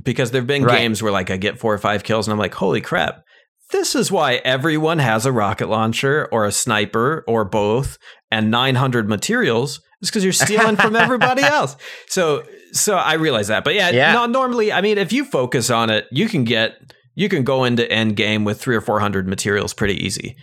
because 0.00 0.30
there've 0.30 0.46
been 0.46 0.62
Right. 0.62 0.78
games 0.80 1.02
where 1.02 1.10
like 1.10 1.30
I 1.30 1.36
get 1.36 1.58
4 1.58 1.74
or 1.74 1.78
5 1.78 2.04
kills 2.04 2.28
and 2.28 2.32
I'm 2.32 2.38
like, 2.38 2.54
"Holy 2.54 2.80
crap. 2.80 3.24
This 3.72 3.94
is 3.94 4.10
why 4.10 4.36
everyone 4.44 4.98
has 4.98 5.26
a 5.26 5.32
rocket 5.32 5.68
launcher 5.68 6.28
or 6.32 6.44
a 6.44 6.52
sniper 6.52 7.24
or 7.26 7.44
both 7.44 7.98
and 8.30 8.50
900 8.50 9.08
materials 9.08 9.80
is 10.02 10.10
cuz 10.10 10.24
you're 10.24 10.32
stealing 10.32 10.76
from 10.76 10.96
everybody 10.96 11.42
else." 11.58 11.76
So 12.08 12.44
so 12.72 12.96
I 12.96 13.14
realize 13.14 13.48
that. 13.48 13.64
But 13.64 13.74
yeah, 13.74 13.90
Yeah. 13.90 14.12
no 14.12 14.26
normally, 14.26 14.72
I 14.72 14.80
mean, 14.80 14.98
if 14.98 15.12
you 15.12 15.24
focus 15.24 15.70
on 15.70 15.90
it, 15.90 16.06
you 16.10 16.28
can 16.28 16.44
get 16.44 16.76
you 17.14 17.28
can 17.28 17.42
go 17.42 17.64
into 17.64 17.90
end 17.90 18.16
game 18.16 18.44
with 18.44 18.60
3 18.60 18.76
or 18.76 18.80
400 18.80 19.26
materials 19.28 19.74
pretty 19.74 19.94
easy. 20.04 20.36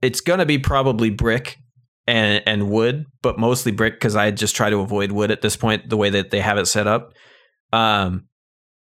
It's 0.00 0.20
going 0.20 0.38
to 0.38 0.46
be 0.46 0.58
probably 0.58 1.10
brick 1.10 1.58
and 2.06 2.42
and 2.46 2.68
wood, 2.70 3.04
but 3.22 3.38
mostly 3.38 3.70
brick 3.72 3.94
because 3.94 4.16
I 4.16 4.30
just 4.30 4.56
try 4.56 4.70
to 4.70 4.78
avoid 4.80 5.12
wood 5.12 5.30
at 5.30 5.42
this 5.42 5.56
point. 5.56 5.88
The 5.88 5.96
way 5.96 6.10
that 6.10 6.30
they 6.30 6.40
have 6.40 6.58
it 6.58 6.66
set 6.66 6.86
up, 6.86 7.10
um, 7.72 8.24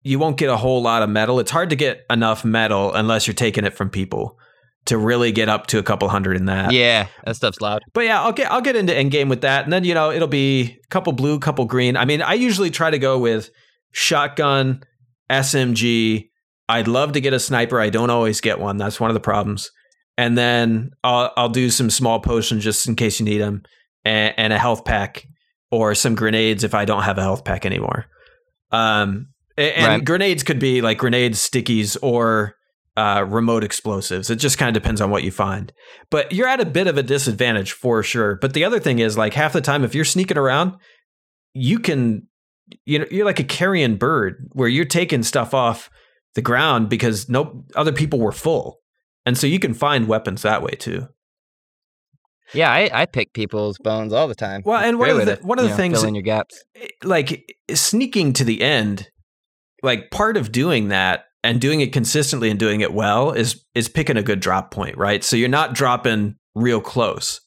you 0.07 0.19
won't 0.19 0.37
get 0.37 0.49
a 0.49 0.57
whole 0.57 0.81
lot 0.81 1.03
of 1.03 1.09
metal. 1.09 1.39
It's 1.39 1.51
hard 1.51 1.69
to 1.69 1.75
get 1.75 2.05
enough 2.09 2.45
metal 2.45 2.93
unless 2.93 3.27
you're 3.27 3.33
taking 3.33 3.65
it 3.65 3.75
from 3.75 3.89
people 3.89 4.37
to 4.85 4.97
really 4.97 5.33
get 5.33 5.49
up 5.49 5.67
to 5.67 5.79
a 5.79 5.83
couple 5.83 6.07
hundred 6.07 6.37
in 6.37 6.45
that. 6.45 6.71
yeah, 6.71 7.07
that 7.25 7.35
stuff's 7.35 7.59
loud. 7.61 7.81
But 7.93 8.05
yeah, 8.05 8.21
I'll 8.21 8.31
get 8.31 8.51
I'll 8.51 8.61
get 8.61 8.75
into 8.75 8.95
end 8.95 9.11
game 9.11 9.29
with 9.29 9.41
that, 9.41 9.65
and 9.65 9.71
then 9.71 9.83
you 9.83 9.93
know 9.93 10.11
it'll 10.11 10.27
be 10.27 10.79
a 10.83 10.87
couple 10.89 11.13
blue, 11.13 11.39
couple 11.39 11.65
green. 11.65 11.97
I 11.97 12.05
mean, 12.05 12.21
I 12.21 12.33
usually 12.33 12.71
try 12.71 12.89
to 12.89 12.99
go 12.99 13.19
with 13.19 13.49
shotgun, 13.91 14.83
SMG. 15.29 16.29
I'd 16.69 16.87
love 16.87 17.13
to 17.13 17.21
get 17.21 17.33
a 17.33 17.39
sniper. 17.39 17.79
I 17.79 17.89
don't 17.89 18.09
always 18.09 18.41
get 18.41 18.59
one. 18.59 18.77
That's 18.77 18.99
one 18.99 19.09
of 19.09 19.13
the 19.13 19.19
problems. 19.19 19.71
And 20.17 20.37
then 20.37 20.91
I'll 21.03 21.31
I'll 21.37 21.49
do 21.49 21.69
some 21.69 21.89
small 21.89 22.19
potions 22.19 22.63
just 22.63 22.87
in 22.87 22.95
case 22.95 23.19
you 23.19 23.25
need 23.25 23.39
them, 23.39 23.63
and, 24.05 24.33
and 24.37 24.53
a 24.53 24.57
health 24.57 24.85
pack 24.85 25.27
or 25.69 25.95
some 25.95 26.15
grenades 26.15 26.63
if 26.63 26.73
I 26.73 26.85
don't 26.85 27.03
have 27.03 27.17
a 27.17 27.23
health 27.23 27.43
pack 27.43 27.65
anymore. 27.65 28.05
Um, 28.71 29.27
and 29.57 29.87
Right. 29.87 30.05
grenades 30.05 30.43
could 30.43 30.59
be 30.59 30.81
like 30.81 30.97
grenades, 30.97 31.39
stickies, 31.39 31.97
or 32.01 32.55
uh, 32.95 33.23
remote 33.27 33.63
explosives. 33.63 34.29
It 34.29 34.37
just 34.37 34.57
kind 34.57 34.75
of 34.75 34.81
depends 34.81 35.01
on 35.01 35.09
what 35.11 35.23
you 35.23 35.31
find 35.31 35.71
but 36.09 36.31
you're 36.31 36.47
at 36.47 36.59
a 36.59 36.65
bit 36.65 36.87
of 36.87 36.97
a 36.97 37.03
disadvantage 37.03 37.71
for 37.71 38.01
sure. 38.01 38.35
But 38.41 38.53
the 38.53 38.63
other 38.63 38.79
thing 38.79 38.99
is 38.99 39.17
like 39.17 39.33
half 39.33 39.53
the 39.53 39.61
time 39.61 39.83
if 39.83 39.93
you're 39.93 40.05
sneaking 40.05 40.37
around, 40.37 40.73
you 41.53 41.79
can 41.79 42.27
you 42.85 42.99
know 42.99 43.05
you're 43.11 43.25
like 43.25 43.39
a 43.39 43.43
carrion 43.43 43.95
bird 43.97 44.47
where 44.53 44.67
you're 44.67 44.85
taking 44.85 45.21
stuff 45.23 45.53
off 45.53 45.89
the 46.35 46.41
ground 46.41 46.89
because 46.89 47.29
no 47.29 47.63
other 47.75 47.91
people 47.93 48.19
were 48.19 48.31
full. 48.31 48.79
And 49.25 49.37
so 49.37 49.45
you 49.47 49.59
can 49.59 49.73
find 49.73 50.07
weapons 50.07 50.41
that 50.43 50.61
way 50.63 50.71
too. 50.71 51.07
Yeah, 52.53 52.71
I, 52.71 52.89
I 52.93 53.05
pick 53.05 53.33
people's 53.33 53.77
bones 53.77 54.13
all 54.13 54.27
the 54.27 54.35
time. 54.35 54.61
Well, 54.65 54.79
and 54.81 54.97
one 54.97 55.09
of 55.09 55.25
the- 55.25 55.35
to, 55.35 55.43
one 55.45 55.59
of 55.59 55.65
the 55.65 55.71
know, 55.71 55.75
things- 55.75 55.99
fill 55.99 56.07
in 56.07 56.15
your 56.15 56.21
gaps. 56.23 56.63
Like 57.03 57.53
sneaking 57.73 58.33
to 58.33 58.43
the 58.45 58.61
end, 58.61 59.09
like 59.83 60.11
part 60.11 60.37
of 60.37 60.51
doing 60.51 60.89
that 60.89 61.25
and 61.43 61.61
doing 61.61 61.81
it 61.81 61.93
consistently 61.93 62.49
and 62.49 62.59
doing 62.59 62.81
it 62.81 62.93
well 62.93 63.31
is 63.31 63.63
is 63.75 63.87
picking 63.87 64.17
a 64.17 64.23
good 64.23 64.39
drop 64.39 64.71
point, 64.71 64.97
right? 64.97 65.23
So 65.23 65.35
you're 65.35 65.49
not 65.49 65.73
dropping 65.73 66.35
real 66.55 66.81
close. 66.81 67.41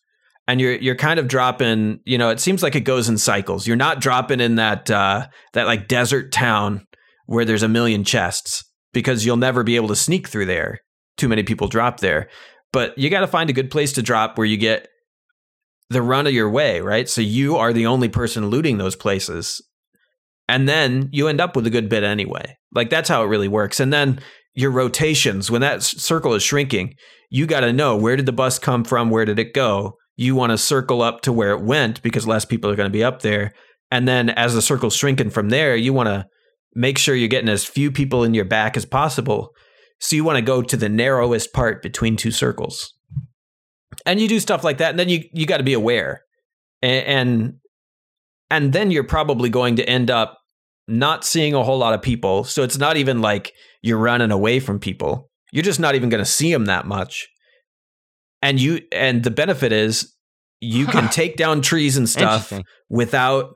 And 0.48 0.60
you're 0.60 0.74
you're 0.74 0.96
kind 0.96 1.20
of 1.20 1.28
dropping, 1.28 2.00
you 2.04 2.18
know, 2.18 2.30
it 2.30 2.40
seems 2.40 2.62
like 2.62 2.74
it 2.74 2.80
goes 2.80 3.08
in 3.08 3.18
cycles. 3.18 3.66
You're 3.66 3.76
not 3.76 4.00
dropping 4.00 4.40
in 4.40 4.56
that 4.56 4.90
uh 4.90 5.28
that 5.52 5.66
like 5.66 5.88
desert 5.88 6.32
town 6.32 6.86
where 7.26 7.44
there's 7.44 7.62
a 7.62 7.68
million 7.68 8.02
chests 8.02 8.64
because 8.92 9.24
you'll 9.24 9.36
never 9.36 9.62
be 9.62 9.76
able 9.76 9.88
to 9.88 9.96
sneak 9.96 10.28
through 10.28 10.46
there. 10.46 10.80
Too 11.16 11.28
many 11.28 11.42
people 11.42 11.68
drop 11.68 12.00
there. 12.00 12.28
But 12.72 12.96
you 12.98 13.10
got 13.10 13.20
to 13.20 13.26
find 13.26 13.50
a 13.50 13.54
good 13.54 13.70
place 13.70 13.92
to 13.94 14.02
drop 14.02 14.38
where 14.38 14.46
you 14.46 14.56
get 14.56 14.88
the 15.90 16.02
run 16.02 16.26
of 16.26 16.32
your 16.32 16.48
way, 16.48 16.80
right? 16.80 17.08
So 17.08 17.20
you 17.20 17.56
are 17.56 17.72
the 17.72 17.86
only 17.86 18.08
person 18.08 18.48
looting 18.48 18.78
those 18.78 18.96
places. 18.96 19.60
And 20.50 20.68
then 20.68 21.08
you 21.12 21.28
end 21.28 21.40
up 21.40 21.54
with 21.54 21.66
a 21.66 21.70
good 21.70 21.88
bit 21.88 22.02
anyway. 22.02 22.56
Like 22.74 22.90
that's 22.90 23.08
how 23.08 23.22
it 23.22 23.28
really 23.28 23.48
works. 23.48 23.78
And 23.78 23.92
then 23.92 24.20
your 24.54 24.72
rotations, 24.72 25.50
when 25.50 25.60
that 25.60 25.82
circle 25.82 26.34
is 26.34 26.42
shrinking, 26.42 26.94
you 27.30 27.46
got 27.46 27.60
to 27.60 27.72
know 27.72 27.96
where 27.96 28.16
did 28.16 28.26
the 28.26 28.32
bus 28.32 28.58
come 28.58 28.82
from? 28.82 29.10
Where 29.10 29.24
did 29.24 29.38
it 29.38 29.54
go? 29.54 29.96
You 30.16 30.34
want 30.34 30.50
to 30.50 30.58
circle 30.58 31.02
up 31.02 31.20
to 31.22 31.32
where 31.32 31.52
it 31.52 31.62
went 31.62 32.02
because 32.02 32.26
less 32.26 32.44
people 32.44 32.68
are 32.68 32.76
going 32.76 32.88
to 32.88 32.92
be 32.92 33.04
up 33.04 33.22
there. 33.22 33.52
And 33.92 34.08
then 34.08 34.30
as 34.30 34.54
the 34.54 34.60
circle's 34.60 34.96
shrinking 34.96 35.30
from 35.30 35.50
there, 35.50 35.76
you 35.76 35.92
want 35.92 36.08
to 36.08 36.26
make 36.74 36.98
sure 36.98 37.14
you're 37.14 37.28
getting 37.28 37.48
as 37.48 37.64
few 37.64 37.92
people 37.92 38.24
in 38.24 38.34
your 38.34 38.44
back 38.44 38.76
as 38.76 38.84
possible. 38.84 39.50
So 40.00 40.16
you 40.16 40.24
want 40.24 40.36
to 40.36 40.42
go 40.42 40.62
to 40.62 40.76
the 40.76 40.88
narrowest 40.88 41.52
part 41.52 41.80
between 41.80 42.16
two 42.16 42.32
circles. 42.32 42.92
And 44.04 44.20
you 44.20 44.26
do 44.26 44.40
stuff 44.40 44.64
like 44.64 44.78
that. 44.78 44.90
And 44.90 44.98
then 44.98 45.08
you, 45.08 45.22
you 45.32 45.46
got 45.46 45.58
to 45.58 45.64
be 45.64 45.74
aware. 45.74 46.22
And, 46.82 47.06
and 47.06 47.54
and 48.50 48.72
then 48.72 48.90
you're 48.90 49.04
probably 49.04 49.48
going 49.48 49.76
to 49.76 49.88
end 49.88 50.10
up 50.10 50.39
not 50.90 51.24
seeing 51.24 51.54
a 51.54 51.62
whole 51.62 51.78
lot 51.78 51.94
of 51.94 52.02
people. 52.02 52.44
So 52.44 52.62
it's 52.62 52.78
not 52.78 52.96
even 52.96 53.20
like 53.20 53.52
you're 53.82 53.98
running 53.98 54.30
away 54.30 54.60
from 54.60 54.78
people. 54.78 55.30
You're 55.52 55.64
just 55.64 55.80
not 55.80 55.94
even 55.94 56.08
going 56.08 56.22
to 56.22 56.30
see 56.30 56.52
them 56.52 56.66
that 56.66 56.86
much. 56.86 57.28
And 58.42 58.60
you 58.60 58.80
and 58.92 59.22
the 59.22 59.30
benefit 59.30 59.72
is 59.72 60.14
you 60.60 60.86
can 60.86 61.08
take 61.10 61.36
down 61.36 61.62
trees 61.62 61.96
and 61.96 62.08
stuff 62.08 62.52
without 62.88 63.54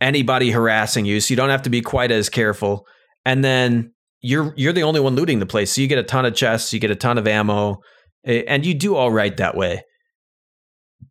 anybody 0.00 0.50
harassing 0.50 1.04
you. 1.04 1.20
So 1.20 1.32
you 1.32 1.36
don't 1.36 1.50
have 1.50 1.62
to 1.62 1.70
be 1.70 1.80
quite 1.80 2.10
as 2.10 2.28
careful. 2.28 2.86
And 3.24 3.44
then 3.44 3.92
you're 4.20 4.54
you're 4.56 4.72
the 4.72 4.82
only 4.82 5.00
one 5.00 5.14
looting 5.14 5.38
the 5.38 5.46
place. 5.46 5.72
So 5.72 5.80
you 5.80 5.88
get 5.88 5.98
a 5.98 6.02
ton 6.02 6.24
of 6.24 6.34
chests, 6.34 6.72
you 6.72 6.80
get 6.80 6.90
a 6.90 6.96
ton 6.96 7.18
of 7.18 7.26
ammo, 7.26 7.76
and 8.24 8.64
you 8.64 8.74
do 8.74 8.96
all 8.96 9.10
right 9.10 9.36
that 9.36 9.56
way. 9.56 9.82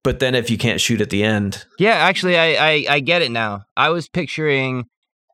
But 0.04 0.20
then 0.20 0.36
if 0.36 0.50
you 0.50 0.58
can't 0.58 0.82
shoot 0.82 1.02
at 1.02 1.10
the 1.12 1.24
end, 1.24 1.66
Yeah, 1.78 1.94
actually, 1.94 2.38
I, 2.38 2.56
I 2.56 2.86
I 2.90 3.00
get 3.00 3.22
it 3.22 3.32
now. 3.32 3.62
I 3.78 3.90
was 3.90 4.10
picturing 4.10 4.86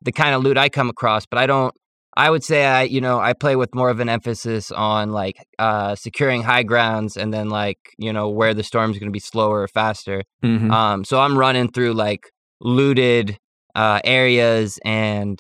the 0.01 0.11
kind 0.11 0.33
of 0.35 0.43
loot 0.43 0.57
I 0.57 0.69
come 0.69 0.89
across, 0.89 1.25
but 1.25 1.37
I 1.39 1.45
don't. 1.47 1.73
I 2.17 2.29
would 2.29 2.43
say 2.43 2.65
I 2.65 2.83
you 2.83 2.99
know 3.01 3.19
I 3.19 3.33
play 3.33 3.55
with 3.55 3.73
more 3.75 3.89
of 3.89 3.99
an 3.99 4.09
emphasis 4.09 4.71
on 4.71 5.11
like 5.11 5.37
uh, 5.59 5.95
securing 5.95 6.43
high 6.43 6.63
grounds 6.63 7.15
and 7.15 7.33
then 7.33 7.49
like 7.49 7.77
you 7.97 8.11
know 8.11 8.27
where 8.29 8.53
the 8.53 8.63
storm's 8.63 8.97
going 8.99 9.07
to 9.09 9.13
be 9.13 9.19
slower 9.19 9.61
or 9.61 9.67
faster. 9.67 10.23
Mhm. 10.43 10.71
Um, 10.71 11.03
so 11.05 11.19
I'm 11.19 11.37
running 11.37 11.71
through 11.71 11.93
like 11.93 12.31
looted 12.59 13.37
uh, 13.75 14.01
areas 14.03 14.79
and 14.83 15.39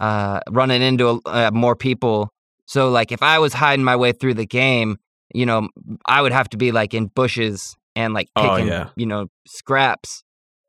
uh, 0.00 0.40
running 0.50 0.82
into 0.82 1.20
uh, 1.24 1.50
more 1.52 1.76
people. 1.76 2.28
So 2.66 2.90
like 2.90 3.12
if 3.12 3.22
I 3.22 3.38
was 3.38 3.54
hiding 3.54 3.84
my 3.84 3.96
way 3.96 4.12
through 4.12 4.34
the 4.34 4.46
game, 4.46 4.98
you 5.34 5.46
know, 5.46 5.68
I 6.06 6.20
would 6.20 6.32
have 6.32 6.48
to 6.50 6.56
be 6.56 6.72
like 6.72 6.92
in 6.94 7.06
bushes 7.06 7.74
and 7.96 8.12
like 8.12 8.28
Oh, 8.36 8.50
picking, 8.56 8.68
yeah. 8.68 8.90
you 8.96 9.06
know, 9.06 9.28
scraps. 9.46 10.22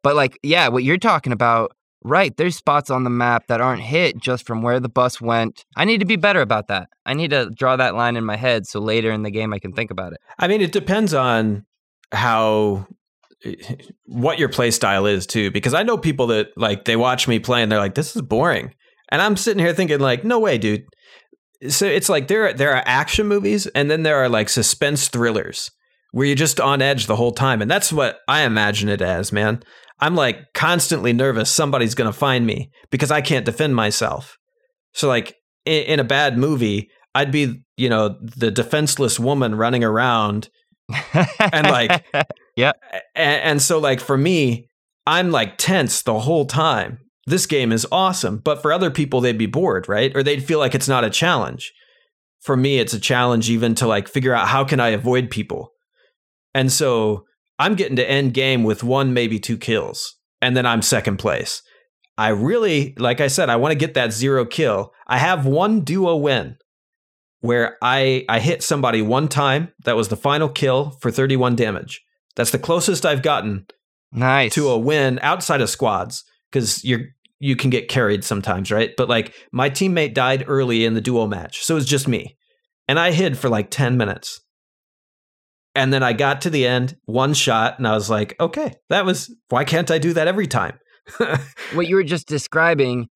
But 0.03 0.15
like, 0.15 0.39
yeah, 0.43 0.69
what 0.69 0.83
you're 0.83 0.97
talking 0.97 1.33
about, 1.33 1.73
right? 2.03 2.35
There's 2.37 2.55
spots 2.55 2.89
on 2.89 3.03
the 3.03 3.09
map 3.09 3.47
that 3.47 3.61
aren't 3.61 3.81
hit 3.81 4.17
just 4.17 4.45
from 4.45 4.61
where 4.61 4.79
the 4.79 4.89
bus 4.89 5.19
went. 5.19 5.65
I 5.75 5.85
need 5.85 5.99
to 5.99 6.05
be 6.05 6.15
better 6.15 6.41
about 6.41 6.67
that. 6.67 6.89
I 7.05 7.13
need 7.13 7.31
to 7.31 7.49
draw 7.49 7.75
that 7.75 7.95
line 7.95 8.15
in 8.15 8.25
my 8.25 8.37
head 8.37 8.65
so 8.65 8.79
later 8.79 9.11
in 9.11 9.23
the 9.23 9.31
game 9.31 9.53
I 9.53 9.59
can 9.59 9.73
think 9.73 9.91
about 9.91 10.13
it. 10.13 10.19
I 10.37 10.47
mean, 10.47 10.61
it 10.61 10.71
depends 10.71 11.13
on 11.13 11.65
how 12.11 12.87
what 14.05 14.39
your 14.39 14.49
play 14.49 14.71
style 14.71 15.05
is 15.05 15.25
too. 15.25 15.51
Because 15.51 15.73
I 15.73 15.83
know 15.83 15.97
people 15.97 16.27
that 16.27 16.47
like 16.55 16.85
they 16.85 16.95
watch 16.95 17.27
me 17.27 17.39
play 17.39 17.61
and 17.61 17.71
they're 17.71 17.79
like, 17.79 17.95
"This 17.95 18.15
is 18.15 18.21
boring," 18.21 18.73
and 19.09 19.21
I'm 19.21 19.37
sitting 19.37 19.63
here 19.63 19.73
thinking 19.73 19.99
like, 19.99 20.23
"No 20.23 20.39
way, 20.39 20.57
dude." 20.57 20.85
So 21.67 21.85
it's 21.85 22.09
like 22.09 22.27
there 22.27 22.53
there 22.53 22.73
are 22.73 22.83
action 22.85 23.27
movies 23.27 23.67
and 23.67 23.91
then 23.91 24.03
there 24.03 24.17
are 24.17 24.29
like 24.29 24.47
suspense 24.49 25.09
thrillers 25.09 25.69
where 26.11 26.25
you're 26.25 26.35
just 26.35 26.59
on 26.59 26.81
edge 26.81 27.05
the 27.05 27.15
whole 27.15 27.33
time, 27.33 27.61
and 27.61 27.69
that's 27.69 27.93
what 27.93 28.19
I 28.27 28.41
imagine 28.41 28.89
it 28.89 29.01
as, 29.01 29.31
man. 29.31 29.61
I'm 29.99 30.15
like 30.15 30.53
constantly 30.53 31.13
nervous 31.13 31.51
somebody's 31.51 31.95
gonna 31.95 32.13
find 32.13 32.45
me 32.45 32.69
because 32.89 33.11
I 33.11 33.21
can't 33.21 33.45
defend 33.45 33.75
myself. 33.75 34.37
So 34.93 35.07
like 35.07 35.35
in, 35.65 35.83
in 35.83 35.99
a 35.99 36.03
bad 36.05 36.37
movie, 36.37 36.89
I'd 37.15 37.31
be 37.31 37.61
you 37.77 37.89
know 37.89 38.17
the 38.21 38.51
defenseless 38.51 39.19
woman 39.19 39.55
running 39.55 39.83
around 39.83 40.49
And, 41.39 41.67
like, 41.67 42.03
A- 43.15 43.19
and, 43.19 43.61
so 43.61 43.79
like 43.79 43.99
for 43.99 44.17
me 44.17 44.67
i'm 45.05 45.31
like 45.31 45.57
tense 45.57 46.01
the 46.01 46.19
whole 46.19 46.45
time. 46.45 46.99
This 47.25 47.45
game 47.45 47.71
is 47.71 47.87
awesome 47.91 48.37
but 48.37 48.61
for 48.61 48.73
other 48.73 48.91
people 48.91 49.21
they'd 49.21 49.37
be 49.37 49.45
bored 49.45 49.87
right? 49.87 50.11
Or 50.15 50.23
they'd 50.23 50.43
feel 50.43 50.59
like 50.59 50.75
it's 50.75 50.87
not 50.87 51.03
a 51.03 51.09
challenge. 51.09 51.71
For 52.41 52.57
me 52.57 52.79
it's 52.79 52.93
a 52.93 52.99
challenge 52.99 53.49
even 53.49 53.75
to 53.75 53.87
like 53.87 54.07
figure 54.07 54.33
out 54.33 54.47
how 54.47 54.63
can 54.63 54.79
i 54.79 54.89
avoid 54.89 55.29
people. 55.29 55.71
And 56.53 56.71
so 56.71 57.25
i'm 57.59 57.75
getting 57.75 57.95
to 57.97 58.09
end 58.09 58.33
game 58.33 58.63
with 58.63 58.83
one 58.83 59.13
maybe 59.13 59.39
two 59.39 59.57
kills 59.57 60.15
and 60.41 60.57
then 60.57 60.65
i'm 60.65 60.81
second 60.81 61.17
place 61.17 61.61
i 62.17 62.29
really 62.29 62.95
like 62.97 63.21
i 63.21 63.27
said 63.27 63.49
i 63.49 63.55
want 63.55 63.71
to 63.71 63.77
get 63.77 63.93
that 63.93 64.11
zero 64.11 64.45
kill 64.45 64.91
i 65.05 65.17
have 65.17 65.45
one 65.45 65.81
duo 65.81 66.15
win 66.15 66.55
where 67.41 67.77
I 67.81 68.25
I 68.27 68.39
hit 68.39 68.63
somebody 68.63 69.01
one 69.01 69.27
time. 69.27 69.71
That 69.85 69.95
was 69.95 70.09
the 70.09 70.17
final 70.17 70.49
kill 70.49 70.97
for 71.01 71.11
31 71.11 71.55
damage. 71.55 72.01
That's 72.35 72.51
the 72.51 72.59
closest 72.59 73.05
I've 73.05 73.21
gotten 73.21 73.65
Nice. 74.11 74.53
to 74.55 74.69
a 74.69 74.77
win 74.77 75.19
outside 75.21 75.61
of 75.61 75.69
squads 75.69 76.23
because 76.51 76.83
you're 76.83 77.01
you 77.39 77.55
can 77.55 77.69
get 77.69 77.87
carried 77.87 78.25
sometimes, 78.25 78.71
right? 78.71 78.91
But 78.97 79.07
like 79.07 79.33
my 79.53 79.69
teammate 79.69 80.13
died 80.13 80.43
early 80.47 80.83
in 80.83 80.95
the 80.95 81.01
duo 81.01 81.27
match, 81.27 81.63
so 81.63 81.75
it 81.75 81.79
was 81.79 81.85
just 81.85 82.07
me, 82.07 82.37
and 82.87 82.99
I 82.99 83.11
hid 83.11 83.37
for 83.37 83.47
like 83.47 83.71
10 83.71 83.95
minutes. 83.95 84.41
And 85.75 85.93
then 85.93 86.03
I 86.03 86.13
got 86.13 86.41
to 86.41 86.49
the 86.49 86.65
end, 86.65 86.97
one 87.05 87.33
shot, 87.33 87.77
and 87.77 87.87
I 87.87 87.93
was 87.93 88.09
like, 88.09 88.35
okay, 88.39 88.73
that 88.89 89.05
was 89.05 89.33
why 89.49 89.63
can't 89.63 89.91
I 89.91 89.97
do 89.97 90.13
that 90.13 90.27
every 90.27 90.47
time? 90.47 90.79
what 91.73 91.87
you 91.87 91.95
were 91.95 92.03
just 92.03 92.27
describing 92.27 93.07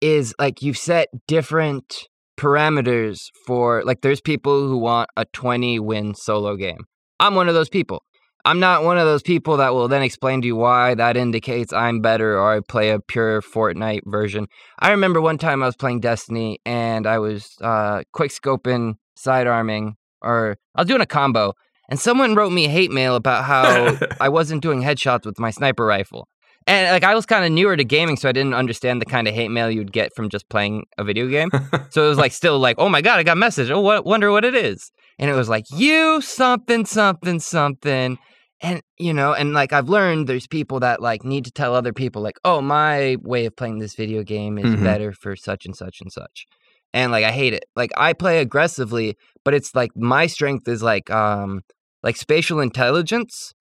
is 0.00 0.34
like 0.38 0.62
you've 0.62 0.78
set 0.78 1.08
different 1.28 2.08
parameters 2.38 3.26
for 3.46 3.82
like 3.84 4.00
there's 4.00 4.20
people 4.20 4.66
who 4.66 4.78
want 4.78 5.10
a 5.16 5.24
20 5.26 5.78
win 5.78 6.14
solo 6.14 6.56
game. 6.56 6.84
I'm 7.18 7.34
one 7.34 7.48
of 7.48 7.54
those 7.54 7.68
people. 7.68 8.02
I'm 8.44 8.58
not 8.58 8.84
one 8.84 8.96
of 8.96 9.04
those 9.04 9.22
people 9.22 9.58
that 9.58 9.74
will 9.74 9.88
then 9.88 10.02
explain 10.02 10.40
to 10.40 10.46
you 10.46 10.56
why 10.56 10.94
that 10.94 11.18
indicates 11.18 11.74
I'm 11.74 12.00
better 12.00 12.38
or 12.38 12.54
I 12.54 12.60
play 12.60 12.90
a 12.90 12.98
pure 12.98 13.42
Fortnite 13.42 14.00
version. 14.06 14.46
I 14.78 14.92
remember 14.92 15.20
one 15.20 15.36
time 15.36 15.62
I 15.62 15.66
was 15.66 15.76
playing 15.76 16.00
Destiny 16.00 16.58
and 16.64 17.06
I 17.06 17.18
was 17.18 17.54
uh, 17.60 18.02
quick 18.14 18.30
scoping, 18.30 18.94
sidearming, 19.18 19.92
or 20.22 20.56
I 20.74 20.80
was 20.80 20.88
doing 20.88 21.02
a 21.02 21.06
combo, 21.06 21.52
and 21.90 21.98
someone 22.00 22.34
wrote 22.34 22.52
me 22.52 22.68
hate 22.68 22.90
mail 22.90 23.14
about 23.16 23.44
how 23.44 23.96
I 24.20 24.28
wasn't 24.28 24.62
doing 24.62 24.82
headshots 24.82 25.26
with 25.26 25.38
my 25.38 25.50
sniper 25.50 25.84
rifle. 25.84 26.28
And 26.66 26.90
like 26.92 27.04
I 27.04 27.14
was 27.14 27.26
kind 27.26 27.44
of 27.44 27.50
newer 27.52 27.76
to 27.76 27.84
gaming, 27.84 28.16
so 28.16 28.28
I 28.28 28.32
didn't 28.32 28.54
understand 28.54 29.00
the 29.00 29.06
kind 29.06 29.26
of 29.26 29.34
hate 29.34 29.48
mail 29.50 29.70
you'd 29.70 29.92
get 29.92 30.14
from 30.14 30.28
just 30.28 30.48
playing 30.48 30.84
a 30.98 31.04
video 31.04 31.26
game. 31.28 31.50
so 31.90 32.04
it 32.04 32.08
was 32.08 32.18
like 32.18 32.32
still 32.32 32.58
like, 32.58 32.76
oh 32.78 32.88
my 32.88 33.00
god, 33.02 33.18
I 33.18 33.22
got 33.22 33.36
a 33.36 33.40
message. 33.40 33.70
Oh, 33.70 33.80
what, 33.80 34.04
wonder 34.06 34.30
what 34.30 34.44
it 34.44 34.54
is. 34.54 34.90
And 35.18 35.30
it 35.30 35.34
was 35.34 35.48
like 35.48 35.64
you 35.74 36.20
something 36.20 36.84
something 36.86 37.40
something. 37.40 38.18
And 38.62 38.82
you 38.98 39.14
know, 39.14 39.32
and 39.32 39.54
like 39.54 39.72
I've 39.72 39.88
learned, 39.88 40.26
there's 40.28 40.46
people 40.46 40.80
that 40.80 41.00
like 41.00 41.24
need 41.24 41.46
to 41.46 41.50
tell 41.50 41.74
other 41.74 41.94
people 41.94 42.20
like, 42.20 42.36
oh, 42.44 42.60
my 42.60 43.16
way 43.22 43.46
of 43.46 43.56
playing 43.56 43.78
this 43.78 43.94
video 43.94 44.22
game 44.22 44.58
is 44.58 44.74
Mhm. 44.74 44.84
better 44.84 45.12
for 45.12 45.34
such 45.36 45.64
and 45.64 45.74
such 45.74 46.00
and 46.02 46.12
such. 46.12 46.46
And 46.92 47.10
like 47.10 47.24
I 47.24 47.32
hate 47.32 47.54
it. 47.54 47.64
Like 47.74 47.90
I 47.96 48.12
play 48.12 48.40
aggressively, 48.40 49.16
but 49.46 49.54
it's 49.54 49.74
like 49.74 49.92
my 49.96 50.26
strength 50.26 50.68
is 50.68 50.82
like 50.82 51.08
um 51.10 51.62
like 52.02 52.16
spatial 52.16 52.60
intelligence 52.60 53.52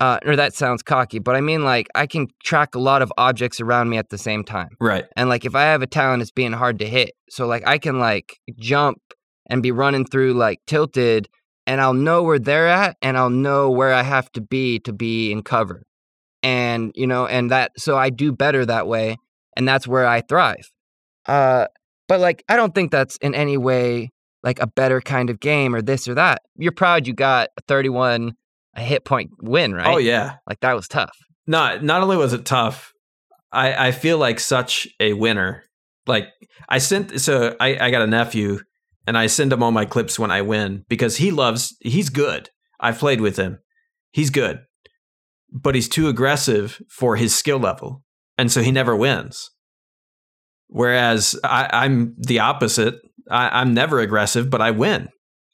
uh, 0.00 0.18
or 0.24 0.36
that 0.36 0.54
sounds 0.54 0.82
cocky, 0.82 1.18
but 1.18 1.36
I 1.36 1.40
mean 1.40 1.64
like 1.64 1.88
I 1.94 2.06
can 2.06 2.28
track 2.42 2.74
a 2.74 2.78
lot 2.78 3.02
of 3.02 3.12
objects 3.16 3.60
around 3.60 3.90
me 3.90 3.96
at 3.96 4.10
the 4.10 4.18
same 4.18 4.44
time. 4.44 4.70
right. 4.80 5.04
And 5.16 5.28
like 5.28 5.44
if 5.44 5.54
I 5.54 5.62
have 5.62 5.82
a 5.82 5.86
talent, 5.86 6.22
it's 6.22 6.30
being 6.30 6.52
hard 6.52 6.78
to 6.80 6.86
hit. 6.86 7.12
So 7.30 7.46
like 7.46 7.66
I 7.66 7.78
can 7.78 7.98
like 7.98 8.36
jump 8.58 8.98
and 9.48 9.62
be 9.62 9.70
running 9.70 10.04
through 10.04 10.34
like 10.34 10.58
tilted, 10.66 11.28
and 11.66 11.80
I'll 11.80 11.94
know 11.94 12.22
where 12.22 12.38
they're 12.38 12.68
at, 12.68 12.96
and 13.02 13.16
I'll 13.16 13.30
know 13.30 13.70
where 13.70 13.92
I 13.92 14.02
have 14.02 14.30
to 14.32 14.40
be 14.40 14.78
to 14.80 14.92
be 14.92 15.30
in 15.30 15.42
cover. 15.42 15.84
And 16.42 16.92
you 16.94 17.06
know, 17.06 17.26
and 17.26 17.50
that 17.50 17.72
so 17.78 17.96
I 17.96 18.10
do 18.10 18.32
better 18.32 18.66
that 18.66 18.86
way, 18.86 19.16
and 19.56 19.66
that's 19.66 19.86
where 19.86 20.06
I 20.06 20.22
thrive. 20.22 20.70
Uh, 21.26 21.66
but 22.08 22.20
like 22.20 22.44
I 22.48 22.56
don't 22.56 22.74
think 22.74 22.90
that's 22.90 23.16
in 23.18 23.34
any 23.34 23.56
way 23.56 24.10
like 24.44 24.60
a 24.60 24.66
better 24.66 25.00
kind 25.00 25.30
of 25.30 25.40
game 25.40 25.74
or 25.74 25.82
this 25.82 26.06
or 26.06 26.14
that. 26.14 26.42
You're 26.56 26.72
proud 26.72 27.06
you 27.06 27.14
got 27.14 27.48
a 27.56 27.62
31 27.62 28.34
a 28.76 28.80
hit 28.80 29.04
point 29.04 29.30
win, 29.40 29.72
oh, 29.72 29.76
right? 29.76 29.94
Oh 29.94 29.98
yeah. 29.98 30.36
Like 30.46 30.60
that 30.60 30.76
was 30.76 30.86
tough. 30.86 31.16
Not 31.46 31.82
not 31.82 32.02
only 32.02 32.16
was 32.16 32.32
it 32.32 32.44
tough, 32.44 32.92
I 33.50 33.88
I 33.88 33.92
feel 33.92 34.18
like 34.18 34.38
such 34.38 34.86
a 35.00 35.14
winner. 35.14 35.64
Like 36.06 36.28
I 36.68 36.78
sent 36.78 37.20
so 37.20 37.56
I 37.58 37.78
I 37.78 37.90
got 37.90 38.02
a 38.02 38.06
nephew 38.06 38.60
and 39.06 39.16
I 39.18 39.26
send 39.26 39.52
him 39.52 39.62
all 39.62 39.70
my 39.70 39.84
clips 39.84 40.18
when 40.18 40.30
I 40.30 40.42
win 40.42 40.84
because 40.88 41.16
he 41.16 41.30
loves 41.30 41.76
he's 41.80 42.10
good. 42.10 42.50
I've 42.80 42.98
played 42.98 43.20
with 43.20 43.36
him. 43.36 43.58
He's 44.12 44.30
good. 44.30 44.60
But 45.50 45.74
he's 45.74 45.88
too 45.88 46.08
aggressive 46.08 46.80
for 46.88 47.16
his 47.16 47.34
skill 47.34 47.58
level. 47.58 48.02
And 48.36 48.50
so 48.50 48.60
he 48.62 48.72
never 48.72 48.96
wins. 48.96 49.50
Whereas 50.66 51.38
I, 51.44 51.68
I'm 51.72 52.16
the 52.18 52.40
opposite. 52.40 52.96
I, 53.30 53.60
I'm 53.60 53.74
never 53.74 54.00
aggressive, 54.00 54.50
but 54.50 54.60
I 54.60 54.70
win. 54.70 55.08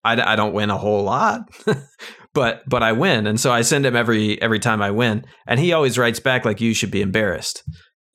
I, 0.04 0.32
I 0.32 0.36
don't 0.36 0.54
win 0.54 0.70
a 0.70 0.78
whole 0.78 1.04
lot, 1.04 1.42
but 2.34 2.62
but 2.66 2.82
I 2.82 2.92
win, 2.92 3.26
and 3.26 3.38
so 3.38 3.52
I 3.52 3.60
send 3.62 3.84
him 3.84 3.94
every 3.94 4.40
every 4.40 4.58
time 4.58 4.80
I 4.80 4.90
win, 4.90 5.24
and 5.46 5.60
he 5.60 5.72
always 5.72 5.98
writes 5.98 6.20
back 6.20 6.44
like, 6.44 6.60
"You 6.60 6.72
should 6.72 6.90
be 6.90 7.02
embarrassed." 7.02 7.62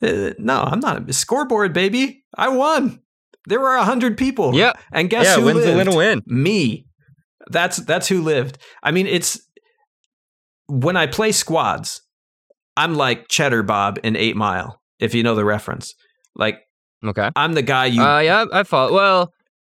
Uh, 0.02 0.32
no, 0.40 0.62
I'm 0.62 0.80
not. 0.80 1.14
Scoreboard, 1.14 1.74
baby. 1.74 2.24
I 2.36 2.50
won. 2.50 3.02
There 3.48 3.60
were 3.60 3.76
a 3.76 3.84
hundred 3.84 4.18
people. 4.18 4.56
Yeah. 4.56 4.74
and 4.92 5.10
guess 5.10 5.26
yeah, 5.26 5.36
who 5.36 5.46
win's 5.46 5.60
lived? 5.66 5.78
win 5.78 5.88
a 5.88 5.96
win. 5.96 6.22
Me. 6.26 6.88
That's 7.52 7.78
that's 7.78 8.08
who 8.08 8.24
lived. 8.24 8.58
I 8.82 8.90
mean, 8.92 9.06
it's 9.06 9.40
when 10.68 10.98
I 10.98 11.06
play 11.06 11.32
squads, 11.32 12.02
I'm 12.76 12.96
like 12.96 13.28
Cheddar 13.28 13.62
Bob 13.62 14.00
in 14.04 14.16
Eight 14.16 14.36
Mile, 14.36 14.82
if 15.00 15.14
you 15.14 15.22
know 15.22 15.36
the 15.36 15.46
reference. 15.46 15.94
Like 16.36 16.62
Okay. 17.04 17.30
I'm 17.36 17.54
the 17.54 17.62
guy 17.62 17.86
you. 17.86 18.02
Uh, 18.02 18.20
yeah, 18.20 18.46
I 18.52 18.64
follow. 18.64 18.94
Well, 18.94 19.34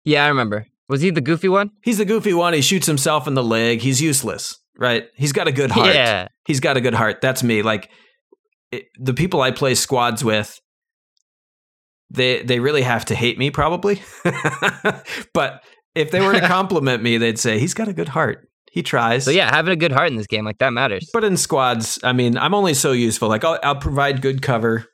yeah, 0.09 0.25
I 0.25 0.27
remember. 0.29 0.65
Was 0.87 1.01
he 1.01 1.11
the 1.11 1.21
goofy 1.21 1.49
one? 1.49 1.69
he's 1.83 1.99
the 1.99 2.05
goofy 2.05 2.33
one. 2.33 2.53
He 2.53 2.61
shoots 2.61 2.87
himself 2.87 3.27
in 3.27 3.35
the 3.35 3.43
leg. 3.43 3.81
He's 3.81 4.01
useless, 4.01 4.57
right? 4.77 5.05
He's 5.15 5.31
got 5.31 5.47
a 5.47 5.51
good 5.51 5.69
heart. 5.71 5.93
Yeah. 5.93 6.27
He's 6.45 6.59
got 6.59 6.77
a 6.77 6.81
good 6.81 6.95
heart. 6.95 7.21
That's 7.21 7.43
me. 7.43 7.61
Like 7.61 7.89
it, 8.71 8.85
the 8.99 9.13
people 9.13 9.41
I 9.41 9.51
play 9.51 9.75
squads 9.75 10.23
with, 10.23 10.59
they 12.09 12.41
they 12.41 12.59
really 12.59 12.81
have 12.81 13.05
to 13.05 13.15
hate 13.15 13.37
me 13.37 13.51
probably. 13.51 14.01
but 15.33 15.63
if 15.95 16.09
they 16.11 16.21
were 16.21 16.33
to 16.33 16.41
compliment 16.47 17.03
me, 17.03 17.17
they'd 17.17 17.39
say 17.39 17.59
he's 17.59 17.73
got 17.75 17.87
a 17.87 17.93
good 17.93 18.09
heart. 18.09 18.47
He 18.71 18.83
tries. 18.83 19.25
So 19.25 19.31
yeah, 19.31 19.49
having 19.49 19.73
a 19.73 19.75
good 19.75 19.91
heart 19.91 20.09
in 20.09 20.15
this 20.17 20.27
game, 20.27 20.45
like 20.45 20.57
that 20.59 20.73
matters. 20.73 21.09
But 21.13 21.23
in 21.23 21.37
squads, 21.37 21.99
I 22.03 22.13
mean, 22.13 22.37
I'm 22.37 22.53
only 22.53 22.73
so 22.73 22.91
useful. 22.91 23.29
Like 23.29 23.43
I'll, 23.43 23.59
I'll 23.63 23.75
provide 23.75 24.21
good 24.21 24.41
cover. 24.41 24.85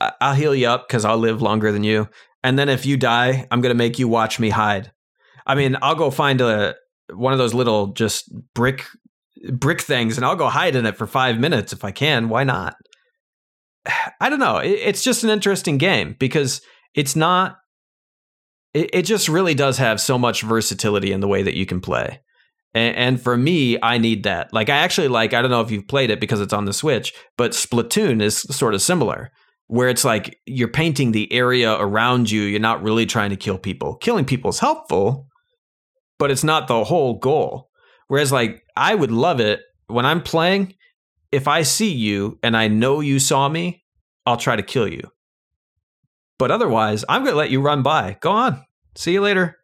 I- 0.00 0.12
I'll 0.20 0.34
heal 0.34 0.54
you 0.54 0.68
up 0.68 0.86
because 0.88 1.04
I'll 1.04 1.18
live 1.18 1.42
longer 1.42 1.72
than 1.72 1.82
you. 1.84 2.08
And 2.42 2.58
then 2.58 2.68
if 2.68 2.86
you 2.86 2.96
die, 2.96 3.46
I'm 3.50 3.60
gonna 3.60 3.74
make 3.74 3.98
you 3.98 4.08
watch 4.08 4.38
me 4.38 4.50
hide. 4.50 4.92
I 5.46 5.54
mean, 5.54 5.76
I'll 5.82 5.94
go 5.94 6.10
find 6.10 6.40
a 6.40 6.76
one 7.12 7.32
of 7.32 7.38
those 7.38 7.54
little 7.54 7.88
just 7.88 8.30
brick 8.54 8.84
brick 9.52 9.80
things, 9.80 10.16
and 10.16 10.24
I'll 10.24 10.36
go 10.36 10.48
hide 10.48 10.76
in 10.76 10.86
it 10.86 10.96
for 10.96 11.06
five 11.06 11.38
minutes 11.38 11.72
if 11.72 11.84
I 11.84 11.90
can. 11.90 12.28
Why 12.28 12.44
not? 12.44 12.76
I 14.20 14.28
don't 14.28 14.40
know. 14.40 14.58
It's 14.58 15.02
just 15.02 15.24
an 15.24 15.30
interesting 15.30 15.78
game 15.78 16.16
because 16.18 16.60
it's 16.94 17.16
not. 17.16 17.56
It, 18.74 19.06
just 19.06 19.28
really 19.28 19.54
does 19.54 19.78
have 19.78 20.00
so 20.00 20.18
much 20.18 20.42
versatility 20.42 21.10
in 21.10 21.20
the 21.20 21.26
way 21.26 21.42
that 21.42 21.56
you 21.56 21.66
can 21.66 21.80
play. 21.80 22.20
And 22.74 23.20
for 23.20 23.36
me, 23.36 23.78
I 23.82 23.98
need 23.98 24.22
that. 24.24 24.52
Like, 24.52 24.68
I 24.68 24.76
actually 24.76 25.08
like, 25.08 25.32
I 25.32 25.40
don't 25.40 25.50
know 25.50 25.62
if 25.62 25.70
you've 25.70 25.88
played 25.88 26.10
it 26.10 26.20
because 26.20 26.40
it's 26.40 26.52
on 26.52 26.66
the 26.66 26.72
Switch, 26.72 27.12
but 27.36 27.52
Splatoon 27.52 28.22
is 28.22 28.42
sort 28.42 28.74
of 28.74 28.82
similar, 28.82 29.32
where 29.68 29.88
it's 29.88 30.04
like 30.04 30.38
you're 30.46 30.68
painting 30.68 31.12
the 31.12 31.32
area 31.32 31.74
around 31.74 32.30
you. 32.30 32.42
You're 32.42 32.60
not 32.60 32.82
really 32.82 33.06
trying 33.06 33.30
to 33.30 33.36
kill 33.36 33.58
people. 33.58 33.96
Killing 33.96 34.24
people 34.24 34.50
is 34.50 34.58
helpful, 34.58 35.28
but 36.18 36.30
it's 36.30 36.44
not 36.44 36.68
the 36.68 36.84
whole 36.84 37.18
goal. 37.18 37.70
Whereas, 38.08 38.32
like, 38.32 38.62
I 38.76 38.94
would 38.94 39.12
love 39.12 39.40
it 39.40 39.60
when 39.86 40.06
I'm 40.06 40.22
playing. 40.22 40.74
If 41.30 41.46
I 41.46 41.62
see 41.62 41.92
you 41.92 42.38
and 42.42 42.56
I 42.56 42.68
know 42.68 43.00
you 43.00 43.18
saw 43.18 43.48
me, 43.48 43.84
I'll 44.26 44.38
try 44.38 44.56
to 44.56 44.62
kill 44.62 44.88
you. 44.88 45.02
But 46.38 46.50
otherwise, 46.50 47.04
I'm 47.08 47.22
going 47.22 47.34
to 47.34 47.38
let 47.38 47.50
you 47.50 47.60
run 47.60 47.82
by. 47.82 48.16
Go 48.20 48.30
on. 48.30 48.64
See 48.94 49.12
you 49.12 49.20
later 49.20 49.58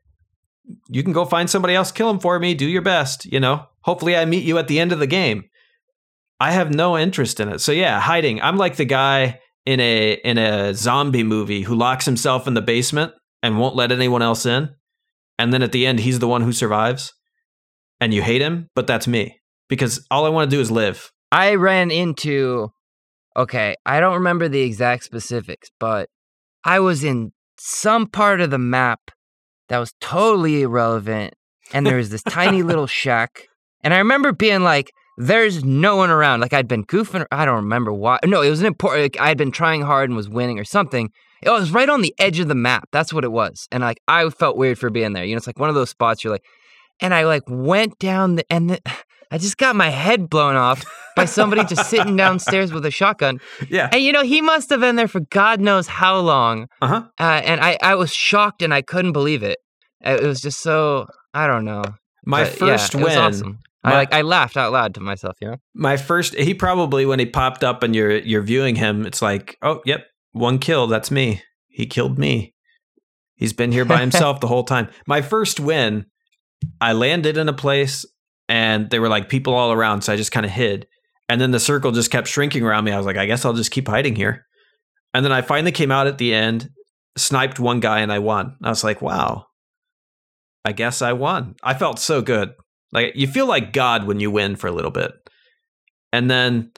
you 0.88 1.02
can 1.02 1.12
go 1.12 1.24
find 1.24 1.48
somebody 1.48 1.74
else, 1.74 1.92
kill 1.92 2.10
him 2.10 2.18
for 2.18 2.38
me, 2.38 2.54
do 2.54 2.66
your 2.66 2.82
best, 2.82 3.26
you 3.26 3.40
know. 3.40 3.66
Hopefully 3.82 4.16
I 4.16 4.24
meet 4.24 4.44
you 4.44 4.58
at 4.58 4.68
the 4.68 4.80
end 4.80 4.92
of 4.92 4.98
the 4.98 5.06
game. 5.06 5.44
I 6.40 6.52
have 6.52 6.74
no 6.74 6.98
interest 6.98 7.40
in 7.40 7.48
it. 7.48 7.60
So 7.60 7.72
yeah, 7.72 8.00
hiding. 8.00 8.40
I'm 8.40 8.56
like 8.56 8.76
the 8.76 8.84
guy 8.84 9.40
in 9.66 9.80
a 9.80 10.12
in 10.24 10.38
a 10.38 10.74
zombie 10.74 11.22
movie 11.22 11.62
who 11.62 11.74
locks 11.74 12.04
himself 12.04 12.46
in 12.46 12.54
the 12.54 12.62
basement 12.62 13.12
and 13.42 13.58
won't 13.58 13.76
let 13.76 13.92
anyone 13.92 14.22
else 14.22 14.46
in. 14.46 14.70
And 15.38 15.52
then 15.52 15.62
at 15.62 15.72
the 15.72 15.86
end 15.86 16.00
he's 16.00 16.18
the 16.18 16.28
one 16.28 16.42
who 16.42 16.52
survives. 16.52 17.12
And 18.00 18.12
you 18.12 18.22
hate 18.22 18.42
him, 18.42 18.68
but 18.74 18.86
that's 18.86 19.06
me. 19.06 19.40
Because 19.68 20.04
all 20.10 20.26
I 20.26 20.28
want 20.28 20.50
to 20.50 20.56
do 20.56 20.60
is 20.60 20.70
live. 20.70 21.10
I 21.32 21.54
ran 21.54 21.90
into, 21.90 22.70
okay, 23.36 23.76
I 23.86 24.00
don't 24.00 24.14
remember 24.14 24.48
the 24.48 24.60
exact 24.60 25.04
specifics, 25.04 25.70
but 25.80 26.08
I 26.64 26.80
was 26.80 27.02
in 27.02 27.32
some 27.58 28.06
part 28.06 28.40
of 28.40 28.50
the 28.50 28.58
map 28.58 29.10
that 29.68 29.78
was 29.78 29.94
totally 30.00 30.62
irrelevant. 30.62 31.34
And 31.72 31.86
there 31.86 31.96
was 31.96 32.10
this 32.10 32.22
tiny 32.22 32.62
little 32.70 32.86
shack. 32.86 33.46
And 33.82 33.94
I 33.94 33.98
remember 33.98 34.32
being 34.32 34.62
like, 34.62 34.92
there's 35.16 35.64
no 35.64 35.96
one 35.96 36.10
around. 36.10 36.40
Like 36.40 36.52
I'd 36.52 36.68
been 36.68 36.84
goofing. 36.84 37.26
I 37.30 37.44
don't 37.44 37.56
remember 37.56 37.92
why. 37.92 38.18
No, 38.24 38.42
it 38.42 38.50
was 38.50 38.60
an 38.60 38.66
important. 38.66 39.02
Like, 39.02 39.20
I'd 39.20 39.38
been 39.38 39.52
trying 39.52 39.82
hard 39.82 40.10
and 40.10 40.16
was 40.16 40.28
winning 40.28 40.58
or 40.58 40.64
something. 40.64 41.10
It 41.42 41.50
was 41.50 41.70
right 41.70 41.88
on 41.88 42.00
the 42.00 42.14
edge 42.18 42.38
of 42.40 42.48
the 42.48 42.54
map. 42.54 42.88
That's 42.90 43.12
what 43.12 43.22
it 43.24 43.32
was. 43.32 43.68
And 43.70 43.82
like 43.82 44.00
I 44.08 44.28
felt 44.30 44.56
weird 44.56 44.78
for 44.78 44.90
being 44.90 45.12
there. 45.12 45.24
You 45.24 45.34
know, 45.34 45.38
it's 45.38 45.46
like 45.46 45.58
one 45.58 45.68
of 45.68 45.74
those 45.74 45.90
spots 45.90 46.24
you're 46.24 46.32
like, 46.32 46.44
and 47.00 47.12
I 47.14 47.24
like 47.24 47.42
went 47.48 47.98
down 47.98 48.36
the 48.36 48.44
and 48.50 48.70
the, 48.70 48.80
I 49.30 49.38
just 49.38 49.56
got 49.58 49.74
my 49.74 49.88
head 49.88 50.30
blown 50.30 50.54
off 50.54 50.84
by 51.16 51.24
somebody 51.24 51.64
just 51.64 51.90
sitting 51.90 52.14
downstairs 52.16 52.72
with 52.72 52.86
a 52.86 52.90
shotgun. 52.90 53.40
Yeah. 53.68 53.88
And 53.92 54.02
you 54.02 54.12
know, 54.12 54.22
he 54.22 54.40
must 54.40 54.70
have 54.70 54.80
been 54.80 54.96
there 54.96 55.08
for 55.08 55.20
God 55.20 55.60
knows 55.60 55.86
how 55.88 56.18
long. 56.20 56.68
Uh-huh. 56.80 57.02
Uh, 57.18 57.22
and 57.44 57.60
I, 57.60 57.78
I 57.82 57.94
was 57.96 58.12
shocked 58.12 58.62
and 58.62 58.72
I 58.72 58.82
couldn't 58.82 59.12
believe 59.12 59.42
it. 59.42 59.58
It 60.02 60.22
was 60.22 60.40
just 60.40 60.60
so 60.60 61.06
I 61.32 61.46
don't 61.46 61.64
know. 61.64 61.82
My 62.24 62.44
But, 62.44 62.52
yeah, 62.52 62.56
first 62.76 62.94
was 62.94 63.04
win. 63.04 63.18
awesome. 63.18 63.58
I 63.84 63.90
my- 63.90 63.96
like 63.96 64.12
I 64.14 64.22
laughed 64.22 64.56
out 64.56 64.72
loud 64.72 64.94
to 64.94 65.00
myself, 65.00 65.36
you 65.40 65.48
know. 65.48 65.56
My 65.74 65.96
first. 65.96 66.34
He 66.34 66.54
probably 66.54 67.06
when 67.06 67.18
he 67.18 67.26
popped 67.26 67.62
up 67.62 67.82
and 67.82 67.94
you're 67.94 68.16
you're 68.18 68.42
viewing 68.42 68.76
him, 68.76 69.06
it's 69.06 69.22
like, 69.22 69.56
oh, 69.62 69.80
yep, 69.84 70.06
one 70.32 70.58
kill. 70.58 70.86
That's 70.86 71.10
me. 71.10 71.42
He 71.68 71.86
killed 71.86 72.18
me. 72.18 72.54
He's 73.36 73.52
been 73.52 73.72
here 73.72 73.84
by 73.84 74.00
himself 74.00 74.40
the 74.40 74.46
whole 74.48 74.64
time. 74.64 74.88
My 75.06 75.20
first 75.22 75.60
win, 75.60 76.06
I 76.80 76.92
landed 76.92 77.36
in 77.36 77.48
a 77.48 77.52
place 77.52 78.04
and 78.48 78.90
there 78.90 79.00
were 79.00 79.08
like 79.08 79.28
people 79.28 79.54
all 79.54 79.72
around, 79.72 80.02
so 80.02 80.12
I 80.12 80.16
just 80.16 80.32
kind 80.32 80.46
of 80.46 80.52
hid. 80.52 80.86
And 81.28 81.40
then 81.40 81.50
the 81.52 81.60
circle 81.60 81.90
just 81.90 82.10
kept 82.10 82.28
shrinking 82.28 82.62
around 82.64 82.84
me. 82.84 82.92
I 82.92 82.96
was 82.96 83.06
like, 83.06 83.16
I 83.16 83.26
guess 83.26 83.44
I'll 83.44 83.54
just 83.54 83.70
keep 83.70 83.88
hiding 83.88 84.14
here. 84.14 84.44
And 85.14 85.24
then 85.24 85.32
I 85.32 85.42
finally 85.42 85.72
came 85.72 85.90
out 85.90 86.06
at 86.06 86.18
the 86.18 86.34
end, 86.34 86.68
sniped 87.16 87.58
one 87.58 87.80
guy, 87.80 88.00
and 88.00 88.12
I 88.12 88.18
won. 88.18 88.56
I 88.62 88.68
was 88.68 88.84
like, 88.84 89.00
wow, 89.00 89.46
I 90.64 90.72
guess 90.72 91.00
I 91.02 91.12
won. 91.12 91.54
I 91.62 91.74
felt 91.74 91.98
so 91.98 92.20
good. 92.20 92.52
Like 92.94 93.12
you 93.16 93.26
feel 93.26 93.46
like 93.46 93.72
God 93.72 94.06
when 94.06 94.20
you 94.20 94.30
win 94.30 94.56
for 94.56 94.68
a 94.68 94.72
little 94.72 94.90
bit. 94.92 95.12
And 96.12 96.30
then 96.30 96.70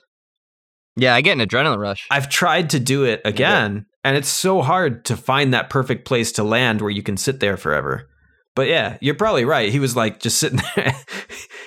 Yeah, 0.97 1.15
I 1.15 1.21
get 1.21 1.39
an 1.39 1.47
adrenaline 1.47 1.79
rush. 1.79 2.07
I've 2.11 2.29
tried 2.31 2.71
to 2.71 2.81
do 2.81 3.05
it 3.05 3.21
again, 3.25 3.85
and 4.03 4.17
it's 4.17 4.29
so 4.31 4.63
hard 4.63 5.05
to 5.05 5.17
find 5.17 5.53
that 5.53 5.69
perfect 5.71 6.07
place 6.07 6.33
to 6.33 6.43
land 6.43 6.81
where 6.81 6.91
you 6.91 7.03
can 7.03 7.17
sit 7.19 7.41
there 7.41 7.57
forever. 7.59 8.09
But 8.55 8.69
yeah, 8.69 8.97
you're 9.03 9.15
probably 9.15 9.45
right. 9.45 9.71
He 9.71 9.79
was 9.79 9.95
like 9.95 10.19
just 10.21 10.39
sitting 10.39 10.61
there. 10.77 10.95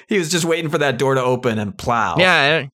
he 0.08 0.18
was 0.18 0.32
just 0.32 0.46
waiting 0.46 0.72
for 0.72 0.80
that 0.80 0.98
door 0.98 1.14
to 1.14 1.22
open 1.24 1.60
and 1.60 1.78
plow. 1.78 2.18
Yeah. 2.18 2.66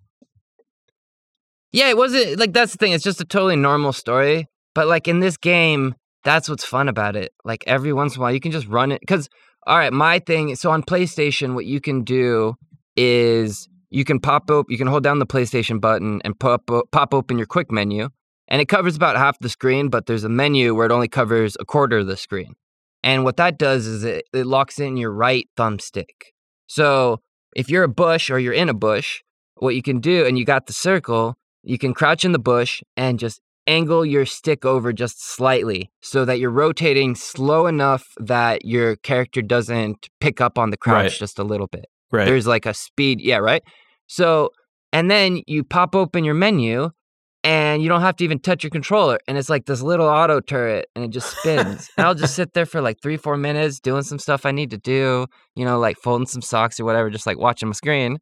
Yeah, 1.74 1.90
it 1.90 1.98
wasn't 1.98 2.40
like 2.40 2.54
that's 2.54 2.72
the 2.72 2.78
thing. 2.78 2.94
It's 2.94 3.04
just 3.04 3.20
a 3.20 3.26
totally 3.26 3.58
normal 3.58 3.92
story. 3.92 4.48
But 4.74 4.88
like 4.88 5.10
in 5.10 5.20
this 5.20 5.36
game, 5.36 5.96
that's 6.24 6.48
what's 6.48 6.64
fun 6.64 6.88
about 6.88 7.18
it. 7.18 7.34
Like 7.44 7.66
every 7.68 7.92
once 7.92 8.16
in 8.16 8.22
a 8.22 8.24
while, 8.24 8.34
you 8.34 8.40
can 8.40 8.52
just 8.54 8.68
run 8.68 8.94
it. 8.94 9.02
Because, 9.02 9.28
all 9.66 9.78
right, 9.78 9.92
my 9.92 10.20
thing. 10.20 10.56
So 10.56 10.72
on 10.72 10.84
PlayStation, 10.84 11.56
what 11.56 11.66
you 11.66 11.82
can 11.82 12.04
do 12.04 12.56
is 12.96 13.68
you 13.90 14.06
can 14.06 14.20
pop 14.20 14.50
up, 14.52 14.68
you 14.70 14.78
can 14.78 14.88
hold 14.88 15.04
down 15.04 15.20
the 15.20 15.26
PlayStation 15.26 15.82
button 15.82 16.22
and 16.24 16.40
pop 16.40 16.70
pop 16.92 17.14
open 17.14 17.38
your 17.38 17.48
quick 17.48 17.72
menu, 17.72 18.10
and 18.48 18.62
it 18.62 18.66
covers 18.66 18.96
about 18.96 19.18
half 19.18 19.40
the 19.40 19.50
screen. 19.50 19.90
But 19.90 20.06
there's 20.06 20.24
a 20.24 20.30
menu 20.30 20.76
where 20.76 20.86
it 20.86 20.92
only 20.92 21.08
covers 21.08 21.58
a 21.60 21.66
quarter 21.66 22.00
of 22.00 22.08
the 22.08 22.18
screen. 22.18 22.54
And 23.04 23.24
what 23.24 23.38
that 23.38 23.60
does 23.60 23.86
is 23.86 24.04
it, 24.04 24.26
it 24.34 24.46
locks 24.46 24.80
in 24.80 24.98
your 24.98 25.12
right 25.12 25.48
thumbstick. 25.58 26.10
So 26.68 27.22
if 27.56 27.70
you're 27.70 27.84
a 27.84 27.88
bush 27.88 28.30
or 28.30 28.40
you're 28.40 28.54
in 28.54 28.70
a 28.70 28.74
bush, 28.74 29.22
what 29.58 29.76
you 29.76 29.82
can 29.82 30.00
do, 30.00 30.26
and 30.26 30.38
you 30.38 30.46
got 30.46 30.68
the 30.68 30.74
circle, 30.74 31.36
you 31.64 31.78
can 31.78 31.94
crouch 31.94 32.26
in 32.26 32.32
the 32.32 32.40
bush 32.40 32.82
and 32.98 33.20
just 33.20 33.42
angle 33.68 34.06
your 34.06 34.26
stick 34.26 34.66
over 34.66 34.94
just 34.94 35.24
slightly 35.24 35.92
so 36.02 36.24
that 36.26 36.40
you're 36.40 36.52
rotating 36.52 37.16
slow 37.16 37.66
enough 37.68 38.04
that 38.18 38.64
your 38.66 38.96
character 38.98 39.42
doesn't 39.42 40.08
pick 40.20 40.40
up 40.42 40.58
on 40.58 40.70
the 40.70 40.78
crouch 40.78 41.04
Right. 41.04 41.12
just 41.12 41.40
a 41.40 41.44
little 41.44 41.68
bit. 41.68 41.86
right. 42.12 42.26
There's 42.26 42.46
like 42.48 42.66
a 42.66 42.74
speed, 42.74 43.20
yeah, 43.22 43.38
right? 43.38 43.64
So, 44.08 44.52
and 44.94 45.10
then 45.10 45.42
you 45.48 45.64
pop 45.64 45.96
open 45.96 46.24
your 46.24 46.36
menu 46.36 46.90
and 47.44 47.82
you 47.84 47.90
don't 47.90 48.02
have 48.02 48.16
to 48.18 48.24
even 48.24 48.40
touch 48.40 48.64
your 48.64 48.72
controller. 48.72 49.20
And 49.28 49.38
it's 49.38 49.50
like 49.50 49.66
this 49.66 49.82
little 49.82 50.08
auto 50.08 50.40
turret 50.40 50.88
and 50.96 51.06
it 51.06 51.10
just 51.10 51.38
spins. 51.38 51.90
and 51.98 52.06
I'll 52.06 52.16
just 52.16 52.36
sit 52.36 52.54
there 52.54 52.66
for 52.66 52.82
like 52.82 53.02
three, 53.02 53.18
four 53.18 53.38
minutes 53.38 53.80
doing 53.80 54.04
some 54.04 54.20
stuff 54.20 54.46
I 54.46 54.52
need 54.52 54.72
to 54.72 54.78
do, 54.78 55.28
you 55.56 55.66
know, 55.66 55.78
like 55.80 55.98
folding 55.98 56.28
some 56.28 56.42
socks 56.42 56.80
or 56.80 56.86
whatever, 56.86 57.10
just 57.10 57.26
like 57.28 57.38
watching 57.38 57.68
my 57.70 57.74
screen. 57.74 58.18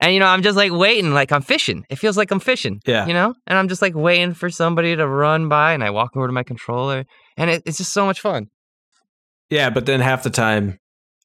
And, 0.00 0.14
you 0.14 0.20
know, 0.20 0.26
I'm 0.26 0.42
just 0.42 0.56
like 0.56 0.72
waiting, 0.72 1.12
like 1.12 1.32
I'm 1.32 1.42
fishing. 1.42 1.84
It 1.90 1.96
feels 1.96 2.16
like 2.16 2.30
I'm 2.30 2.40
fishing, 2.40 2.80
yeah. 2.86 3.06
you 3.06 3.12
know? 3.12 3.34
And 3.46 3.58
I'm 3.58 3.68
just 3.68 3.82
like 3.82 3.94
waiting 3.94 4.32
for 4.32 4.48
somebody 4.48 4.94
to 4.94 5.08
run 5.08 5.48
by 5.48 5.72
and 5.72 5.82
I 5.82 5.90
walk 5.90 6.16
over 6.16 6.26
to 6.26 6.32
my 6.32 6.44
controller. 6.44 7.04
And 7.36 7.50
it, 7.50 7.62
it's 7.66 7.78
just 7.78 7.92
so 7.92 8.06
much 8.06 8.20
fun. 8.20 8.46
Yeah, 9.50 9.70
but 9.70 9.86
then 9.86 10.00
half 10.00 10.22
the 10.22 10.30
time, 10.30 10.78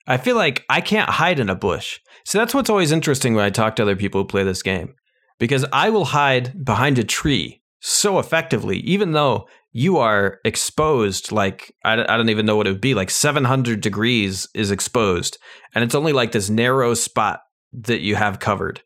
I 0.07 0.17
feel 0.17 0.35
like 0.35 0.65
I 0.69 0.81
can't 0.81 1.09
hide 1.09 1.39
in 1.39 1.49
a 1.49 1.55
bush. 1.55 1.99
So 2.25 2.37
that's 2.37 2.53
what's 2.53 2.69
always 2.69 2.91
interesting 2.91 3.35
when 3.35 3.45
I 3.45 3.49
talk 3.49 3.75
to 3.75 3.83
other 3.83 3.95
people 3.95 4.21
who 4.21 4.27
play 4.27 4.43
this 4.43 4.63
game, 4.63 4.95
because 5.39 5.65
I 5.71 5.89
will 5.89 6.05
hide 6.05 6.65
behind 6.65 6.97
a 6.97 7.03
tree 7.03 7.61
so 7.79 8.17
effectively, 8.17 8.77
even 8.79 9.11
though 9.11 9.47
you 9.71 9.97
are 9.97 10.39
exposed. 10.45 11.31
Like 11.31 11.73
I, 11.83 11.93
I 11.93 12.17
don't 12.17 12.29
even 12.29 12.45
know 12.45 12.55
what 12.55 12.67
it 12.67 12.71
would 12.71 12.81
be. 12.81 12.93
Like 12.93 13.09
700 13.09 13.81
degrees 13.81 14.47
is 14.53 14.71
exposed, 14.71 15.37
and 15.75 15.83
it's 15.83 15.95
only 15.95 16.13
like 16.13 16.31
this 16.31 16.49
narrow 16.49 16.93
spot 16.93 17.41
that 17.73 18.01
you 18.01 18.15
have 18.15 18.39
covered. 18.39 18.81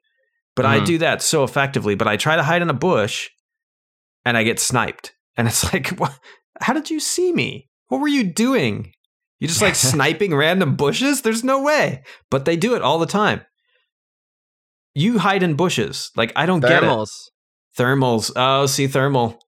But 0.55 0.65
I 0.65 0.79
Mhm. 0.79 0.85
do 0.85 0.97
that 0.99 1.21
so 1.21 1.43
effectively. 1.43 1.95
But 1.95 2.07
I 2.07 2.17
try 2.17 2.35
to 2.35 2.43
hide 2.43 2.61
in 2.61 2.69
a 2.69 2.73
bush, 2.73 3.29
and 4.25 4.37
I 4.37 4.43
get 4.43 4.59
sniped. 4.59 5.13
And 5.35 5.47
it's 5.47 5.63
like, 5.73 5.89
what? 5.99 6.17
how 6.61 6.73
did 6.73 6.89
you 6.89 6.99
see 6.99 7.31
me? 7.31 7.69
What 7.89 8.01
were 8.01 8.07
you 8.07 8.23
doing? 8.23 8.93
You 9.39 9.47
just 9.47 9.61
like 9.61 9.75
sniping 9.93 10.35
random 10.35 10.75
bushes? 10.75 11.21
There's 11.21 11.43
no 11.43 11.61
way. 11.61 12.03
But 12.31 12.45
they 12.45 12.57
do 12.57 12.75
it 12.75 12.81
all 12.81 12.97
the 12.99 13.05
time. 13.05 13.41
You 14.95 15.19
hide 15.19 15.43
in 15.43 15.55
bushes. 15.55 16.09
Like 16.15 16.33
I 16.35 16.45
don't 16.47 16.61
get 16.61 16.83
it. 16.83 16.87
Thermals. 16.87 17.11
Thermals. 17.77 18.31
Oh, 18.35 18.65
see 18.65 18.87
thermal. 18.87 19.39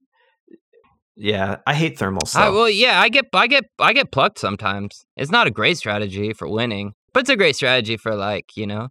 Yeah, 1.16 1.58
I 1.68 1.74
hate 1.74 1.98
thermals. 1.98 2.36
I, 2.36 2.50
well, 2.50 2.70
yeah, 2.70 3.02
I 3.02 3.10
get, 3.10 3.26
I 3.34 3.48
get, 3.48 3.66
I 3.78 3.92
get 3.92 4.12
plucked 4.12 4.40
sometimes. 4.40 5.06
It's 5.18 5.32
not 5.32 5.48
a 5.48 5.52
great 5.52 5.78
strategy 5.78 6.32
for 6.34 6.48
winning, 6.48 6.94
but 7.14 7.22
it's 7.22 7.30
a 7.30 7.36
great 7.36 7.58
strategy 7.58 7.98
for 7.98 8.16
like, 8.16 8.56
you 8.56 8.66
know, 8.66 8.88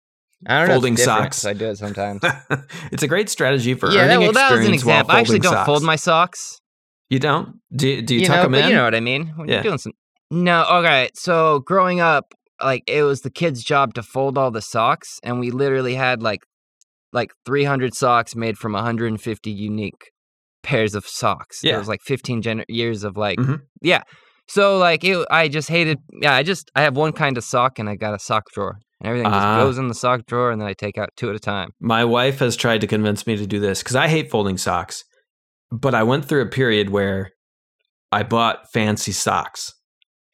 I 0.47 0.61
don't 0.61 0.68
Folding 0.68 0.95
know. 0.95 1.22
it's 1.24 1.41
different 1.41 1.45
I 1.47 1.53
do 1.64 1.70
it 1.70 1.76
sometimes. 1.78 2.22
it's 2.93 3.03
a 3.03 3.09
great 3.09 3.28
strategy 3.28 3.74
for 3.74 3.91
yeah, 3.91 4.07
that, 4.07 4.14
earning 4.16 4.20
well, 4.20 4.32
that 4.32 4.51
was 4.53 4.66
an 4.66 4.74
experience 4.74 4.84
while 4.84 4.95
example. 5.01 5.16
I 5.16 5.20
actually 5.20 5.39
folding 5.41 5.53
don't 5.57 5.66
fold 5.66 5.78
socks. 5.78 5.86
my 5.86 5.97
socks. 5.97 6.61
You 7.11 7.18
don't? 7.18 7.61
Do, 7.74 8.03
do 8.03 8.14
you, 8.14 8.20
You, 8.20 8.26
tuck 8.26 8.36
know, 8.36 8.43
them 8.45 8.55
in? 8.55 8.68
you 8.68 8.74
know 8.76 8.84
what 8.84 8.95
I 8.95 9.01
mean. 9.01 9.28
When 9.36 9.49
Yeah. 9.49 9.55
you're 9.55 9.62
doing 9.64 9.78
some. 9.78 9.93
No, 10.30 10.64
okay. 10.78 11.09
So 11.14 11.61
growing 11.61 12.01
up, 12.01 12.34
like 12.62 12.82
it 12.86 13.03
was 13.03 13.22
the 13.22 13.30
kid's 13.30 13.62
job 13.64 13.95
to 13.95 14.03
fold 14.03 14.36
all 14.39 14.51
the 14.51 14.61
socks, 14.62 15.18
and 15.22 15.41
we 15.41 15.51
literally 15.51 15.95
had 15.95 16.22
like, 16.22 16.41
like 17.12 17.30
300 17.47 17.95
socks 17.95 18.36
made 18.36 18.59
from 18.59 18.72
150 18.74 19.51
unique 19.51 20.11
pairs 20.62 20.95
of 20.95 21.07
socks. 21.07 21.61
Yeah. 21.64 21.76
It 21.76 21.78
was 21.78 21.89
like 21.89 22.01
15 22.05 22.43
gener- 22.43 22.64
years 22.68 23.05
of 23.05 23.16
like, 23.16 23.39
Mhm. 23.39 23.61
yeah. 23.80 24.03
So 24.49 24.76
like 24.78 25.03
it, 25.05 25.26
I 25.30 25.49
just 25.49 25.68
hated. 25.68 25.99
Yeah, 26.20 26.34
I 26.34 26.43
just 26.43 26.70
I 26.76 26.82
have 26.82 26.97
one 26.97 27.12
kind 27.12 27.36
of 27.39 27.45
sock, 27.45 27.78
and 27.78 27.89
I 27.89 27.97
got 27.97 28.14
a 28.14 28.18
sock 28.18 28.45
drawer, 28.53 28.78
and 29.01 29.09
everything 29.09 29.31
just 29.31 29.45
Ah. 29.47 29.63
goes 29.63 29.79
in 29.79 29.89
the 29.89 29.95
sock 29.95 30.27
drawer, 30.27 30.51
and 30.51 30.61
then 30.61 30.69
I 30.69 30.73
take 30.75 30.99
out 30.99 31.11
two 31.17 31.31
at 31.31 31.37
a 31.37 31.41
time. 31.41 31.71
My 31.81 32.05
wife 32.05 32.39
has 32.41 32.57
tried 32.57 32.81
to 32.83 32.87
convince 32.87 33.27
me 33.27 33.37
to 33.37 33.47
do 33.47 33.61
this 33.61 33.83
because 33.83 33.97
I 33.97 34.09
hate 34.09 34.31
folding 34.31 34.59
socks. 34.59 35.05
But 35.71 35.95
I 35.95 36.03
went 36.03 36.25
through 36.25 36.43
a 36.43 36.47
period 36.47 36.89
where 36.91 37.33
I 38.11 38.23
bought 38.23 38.71
fancy 38.73 39.13
socks. 39.13 39.75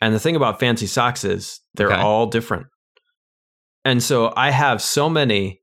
And 0.01 0.15
the 0.15 0.21
thing 0.21 0.37
about 0.37 0.61
fancy 0.61 0.87
socks 0.87 1.25
is 1.25 1.61
they're 1.75 1.93
Okay. 1.93 2.01
all 2.01 2.27
different. 2.27 2.67
And 3.85 4.03
so 4.03 4.33
I 4.37 4.51
have 4.51 4.81
so 4.81 5.11
many 5.11 5.61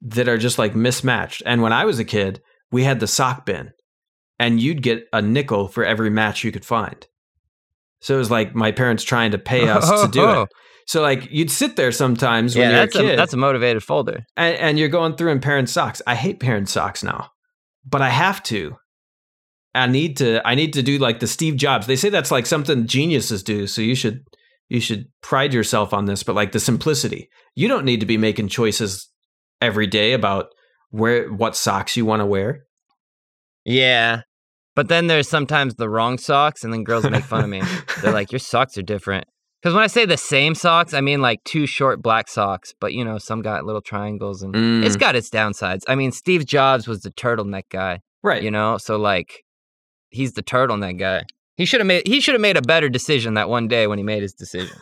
that 0.00 0.28
are 0.28 0.38
just 0.38 0.58
like 0.58 0.74
mismatched. 0.74 1.42
And 1.46 1.60
when 1.62 1.72
I 1.72 1.84
was 1.84 1.98
a 1.98 2.04
kid, 2.04 2.40
we 2.72 2.84
had 2.84 2.98
the 3.00 3.06
sock 3.06 3.44
bin, 3.46 3.72
and 4.38 4.58
you'd 4.60 4.82
get 4.82 5.04
a 5.12 5.20
nickel 5.22 5.68
for 5.68 5.84
every 5.84 6.10
match 6.10 6.42
you 6.44 6.50
could 6.52 6.64
find. 6.64 7.06
So 8.00 8.14
it 8.14 8.18
was 8.18 8.30
like 8.30 8.54
my 8.54 8.72
parents 8.72 9.04
trying 9.04 9.30
to 9.32 9.38
pay 9.38 9.68
us 9.68 9.88
to 10.02 10.08
do 10.08 10.42
it. 10.42 10.48
So 10.86 11.00
like 11.02 11.28
you'd 11.30 11.50
sit 11.50 11.76
there 11.76 11.92
sometimes 11.92 12.54
when 12.54 12.70
Yeah, 12.70 12.70
you're 12.70 12.80
that's 12.80 12.96
a 12.96 12.98
kid 13.00 13.12
a 13.14 13.16
that's 13.16 13.32
a 13.32 13.36
motivated 13.38 13.82
folder. 13.82 14.26
and, 14.36 14.56
and 14.56 14.78
you're 14.78 14.88
going 14.88 15.16
through 15.16 15.32
and 15.32 15.40
pairing 15.42 15.66
socks. 15.66 16.02
I 16.06 16.14
hate 16.14 16.40
pairing 16.40 16.66
socks 16.66 17.02
now, 17.02 17.30
but 17.88 18.02
I 18.02 18.10
have 18.10 18.42
to. 18.44 18.76
I 19.74 19.86
need 19.88 20.16
to. 20.18 20.40
I 20.46 20.54
need 20.54 20.72
to 20.74 20.82
do 20.82 20.98
like 20.98 21.20
the 21.20 21.26
Steve 21.26 21.56
Jobs. 21.56 21.86
They 21.86 21.96
say 21.96 22.08
that's 22.08 22.30
like 22.30 22.46
something 22.46 22.86
geniuses 22.86 23.42
do. 23.42 23.66
So 23.66 23.82
you 23.82 23.94
should 23.94 24.22
you 24.68 24.80
should 24.80 25.06
pride 25.20 25.52
yourself 25.52 25.92
on 25.92 26.04
this. 26.04 26.22
But 26.22 26.34
like 26.36 26.52
the 26.52 26.60
simplicity, 26.60 27.28
you 27.56 27.66
don't 27.66 27.84
need 27.84 28.00
to 28.00 28.06
be 28.06 28.16
making 28.16 28.48
choices 28.48 29.10
every 29.60 29.86
day 29.86 30.12
about 30.12 30.46
where 30.90 31.32
what 31.32 31.56
socks 31.56 31.96
you 31.96 32.04
want 32.04 32.20
to 32.20 32.26
wear. 32.26 32.66
Yeah. 33.64 34.20
But 34.76 34.88
then 34.88 35.06
there's 35.06 35.28
sometimes 35.28 35.74
the 35.76 35.88
wrong 35.88 36.18
socks, 36.18 36.64
and 36.64 36.72
then 36.72 36.84
girls 36.84 37.08
make 37.08 37.24
fun 37.24 37.44
of 37.44 37.50
me. 37.50 37.62
They're 38.02 38.12
like, 38.12 38.32
"Your 38.32 38.40
socks 38.40 38.76
are 38.76 38.82
different." 38.82 39.24
Because 39.64 39.74
when 39.74 39.82
I 39.82 39.86
say 39.86 40.04
the 40.04 40.18
same 40.18 40.54
socks, 40.54 40.92
I 40.92 41.00
mean 41.00 41.22
like 41.22 41.42
two 41.44 41.66
short 41.66 42.02
black 42.02 42.28
socks, 42.28 42.74
but 42.80 42.92
you 42.92 43.02
know, 43.02 43.16
some 43.16 43.40
got 43.40 43.64
little 43.64 43.80
triangles, 43.80 44.42
and 44.42 44.54
Mm, 44.54 44.84
it's 44.84 44.94
got 44.94 45.16
its 45.16 45.30
downsides. 45.30 45.84
I 45.88 45.94
mean, 45.94 46.12
Steve 46.12 46.44
Jobs 46.44 46.86
was 46.86 47.00
the 47.00 47.10
turtleneck 47.10 47.70
guy, 47.70 48.00
right. 48.22 48.42
you 48.42 48.50
know, 48.50 48.76
so 48.76 48.98
like, 48.98 49.42
he's 50.10 50.34
the 50.34 50.42
turtleneck 50.42 50.98
guy. 50.98 51.24
He 51.56 51.64
should 51.64 51.80
have 51.80 51.86
made 51.86 52.06
he 52.06 52.20
should 52.20 52.34
have 52.34 52.42
made 52.42 52.58
a 52.58 52.60
better 52.62 52.90
decision 52.90 53.34
that 53.34 53.48
one 53.48 53.66
day 53.66 53.86
when 53.86 53.96
he 53.96 54.04
made 54.04 54.20
his 54.20 54.34
decision. 54.34 54.76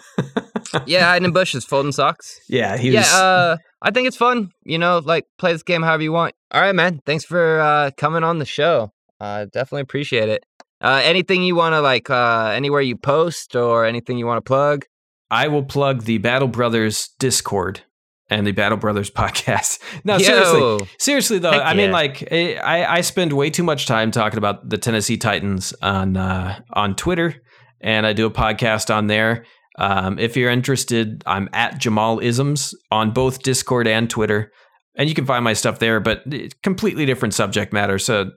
yeah, 0.85 1.05
hiding 1.05 1.27
in 1.27 1.33
bushes, 1.33 1.65
folding 1.65 1.93
socks. 1.93 2.41
yeah, 2.49 2.77
he 2.77 2.91
yeah, 2.91 3.03
uh, 3.03 3.59
I 3.83 3.93
think 3.93 4.09
it's 4.09 4.17
fun. 4.17 4.51
You 4.65 4.79
know, 4.79 4.99
like 4.99 5.27
play 5.39 5.53
this 5.53 5.63
game 5.63 5.83
however 5.83 6.03
you 6.03 6.11
want. 6.11 6.35
All 6.51 6.61
right, 6.61 6.75
man. 6.75 7.01
Thanks 7.07 7.25
for 7.25 7.61
uh, 7.61 7.93
coming 7.97 8.25
on 8.25 8.41
the 8.41 8.45
show. 8.47 8.91
Uh, 9.21 9.45
definitely 9.45 9.83
appreciate 9.83 10.29
it. 10.29 10.45
Uh, 10.83 11.01
anything 11.05 11.43
you 11.43 11.55
want 11.55 11.75
to 11.75 11.81
like, 11.81 12.11
uh, 12.11 12.53
anywhere 12.55 12.81
you 12.81 12.97
post 12.97 13.55
or 13.55 13.85
anything 13.85 14.19
you 14.19 14.27
want 14.27 14.39
to 14.39 14.49
plug? 14.49 14.85
I 15.31 15.49
will 15.49 15.63
plug 15.63 16.03
the 16.03 16.19
Battle 16.19 16.49
Brothers 16.49 17.11
Discord 17.19 17.83
and 18.29 18.47
the 18.47 18.53
Battle 18.53 18.79
Brothers 18.79 19.11
podcast. 19.23 19.79
No, 20.05 20.17
Yo. 20.17 20.19
seriously, 20.19 20.89
Seriously 20.99 21.39
though, 21.39 21.53
Heck 21.53 21.63
I 21.63 21.75
mean, 21.75 21.91
like 21.93 22.31
eh, 22.33 22.59
I, 22.59 22.99
I 22.99 23.01
spend 23.03 23.33
way 23.33 23.51
too 23.51 23.63
much 23.63 23.87
time 23.87 24.11
talking 24.11 24.39
about 24.39 24.69
the 24.69 24.79
Tennessee 24.79 25.17
Titans 25.17 25.73
on 25.83 26.17
uh, 26.17 26.61
on 26.73 26.97
Twitter, 26.97 27.37
and 27.81 28.07
I 28.07 28.13
do 28.13 28.27
a 28.27 28.31
podcast 28.31 28.95
on 28.95 29.07
there. 29.07 29.45
Um, 29.79 30.19
if 30.19 30.37
you're 30.37 30.51
interested, 30.51 31.23
I'm 31.27 31.49
at 31.53 31.79
Jamal 31.79 32.19
Isms 32.19 32.75
on 32.91 33.13
both 33.13 33.43
Discord 33.43 33.87
and 33.87 34.11
Twitter, 34.11 34.53
and 34.97 35.09
you 35.09 35.15
can 35.15 35.25
find 35.27 35.45
my 35.45 35.53
stuff 35.53 35.79
there. 35.79 36.01
But 36.01 36.23
it's 36.27 36.55
completely 36.63 37.07
different 37.07 37.35
subject 37.35 37.73
matter, 37.73 37.99
so 37.99 38.33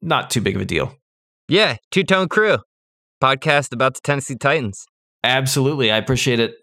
not 0.00 0.30
too 0.30 0.40
big 0.40 0.56
of 0.56 0.62
a 0.62 0.64
deal. 0.64 0.94
Yeah, 1.50 1.78
Two 1.90 2.04
Tone 2.04 2.28
Crew 2.28 2.58
podcast 3.20 3.72
about 3.72 3.94
the 3.94 4.00
Tennessee 4.04 4.36
Titans. 4.36 4.86
Absolutely, 5.24 5.90
I 5.90 5.96
appreciate 5.96 6.38
it. 6.38 6.54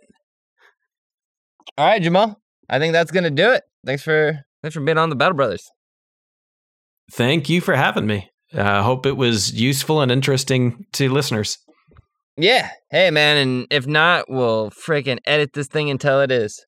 All 1.77 1.85
right, 1.85 2.01
Jamal. 2.01 2.39
I 2.69 2.79
think 2.79 2.93
that's 2.93 3.11
gonna 3.11 3.29
do 3.29 3.51
it. 3.51 3.63
Thanks 3.85 4.01
for 4.01 4.39
thanks 4.61 4.75
for 4.75 4.79
being 4.79 4.97
on 4.97 5.09
the 5.09 5.17
Battle 5.17 5.35
Brothers. 5.35 5.69
Thank 7.11 7.49
you 7.49 7.59
for 7.59 7.75
having 7.75 8.07
me. 8.07 8.29
I 8.53 8.59
uh, 8.59 8.83
hope 8.83 9.05
it 9.05 9.17
was 9.17 9.51
useful 9.51 9.99
and 9.99 10.09
interesting 10.09 10.85
to 10.93 11.09
listeners. 11.09 11.57
Yeah. 12.38 12.69
Hey, 12.89 13.11
man. 13.11 13.35
And 13.35 13.67
if 13.69 13.88
not, 13.88 14.29
we'll 14.29 14.71
freaking 14.71 15.19
edit 15.25 15.51
this 15.51 15.67
thing 15.67 15.89
until 15.89 16.21
it 16.21 16.31
is. 16.31 16.65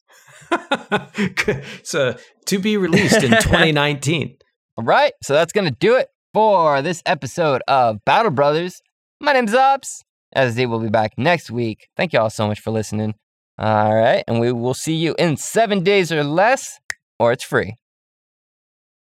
so 1.83 2.17
to 2.47 2.59
be 2.59 2.75
released 2.75 3.23
in 3.23 3.31
2019. 3.41 4.35
All 4.77 4.83
right. 4.83 5.13
So 5.23 5.33
that's 5.33 5.53
going 5.53 5.69
to 5.69 5.75
do 5.79 5.95
it 5.95 6.09
for 6.33 6.81
this 6.81 7.01
episode 7.05 7.61
of 7.67 8.03
Battle 8.05 8.31
Brothers. 8.31 8.81
My 9.19 9.33
name's 9.33 9.53
Ops. 9.53 10.03
As 10.33 10.55
they 10.55 10.67
will 10.67 10.79
be 10.79 10.89
back 10.89 11.13
next 11.17 11.49
week. 11.49 11.87
Thank 11.97 12.13
you 12.13 12.19
all 12.19 12.29
so 12.29 12.47
much 12.47 12.59
for 12.59 12.69
listening. 12.69 13.15
All 13.57 13.95
right. 13.95 14.23
And 14.27 14.39
we 14.39 14.51
will 14.51 14.75
see 14.75 14.93
you 14.93 15.15
in 15.17 15.37
seven 15.37 15.83
days 15.83 16.11
or 16.11 16.23
less, 16.23 16.79
or 17.17 17.31
it's 17.31 17.43
free. 17.43 17.75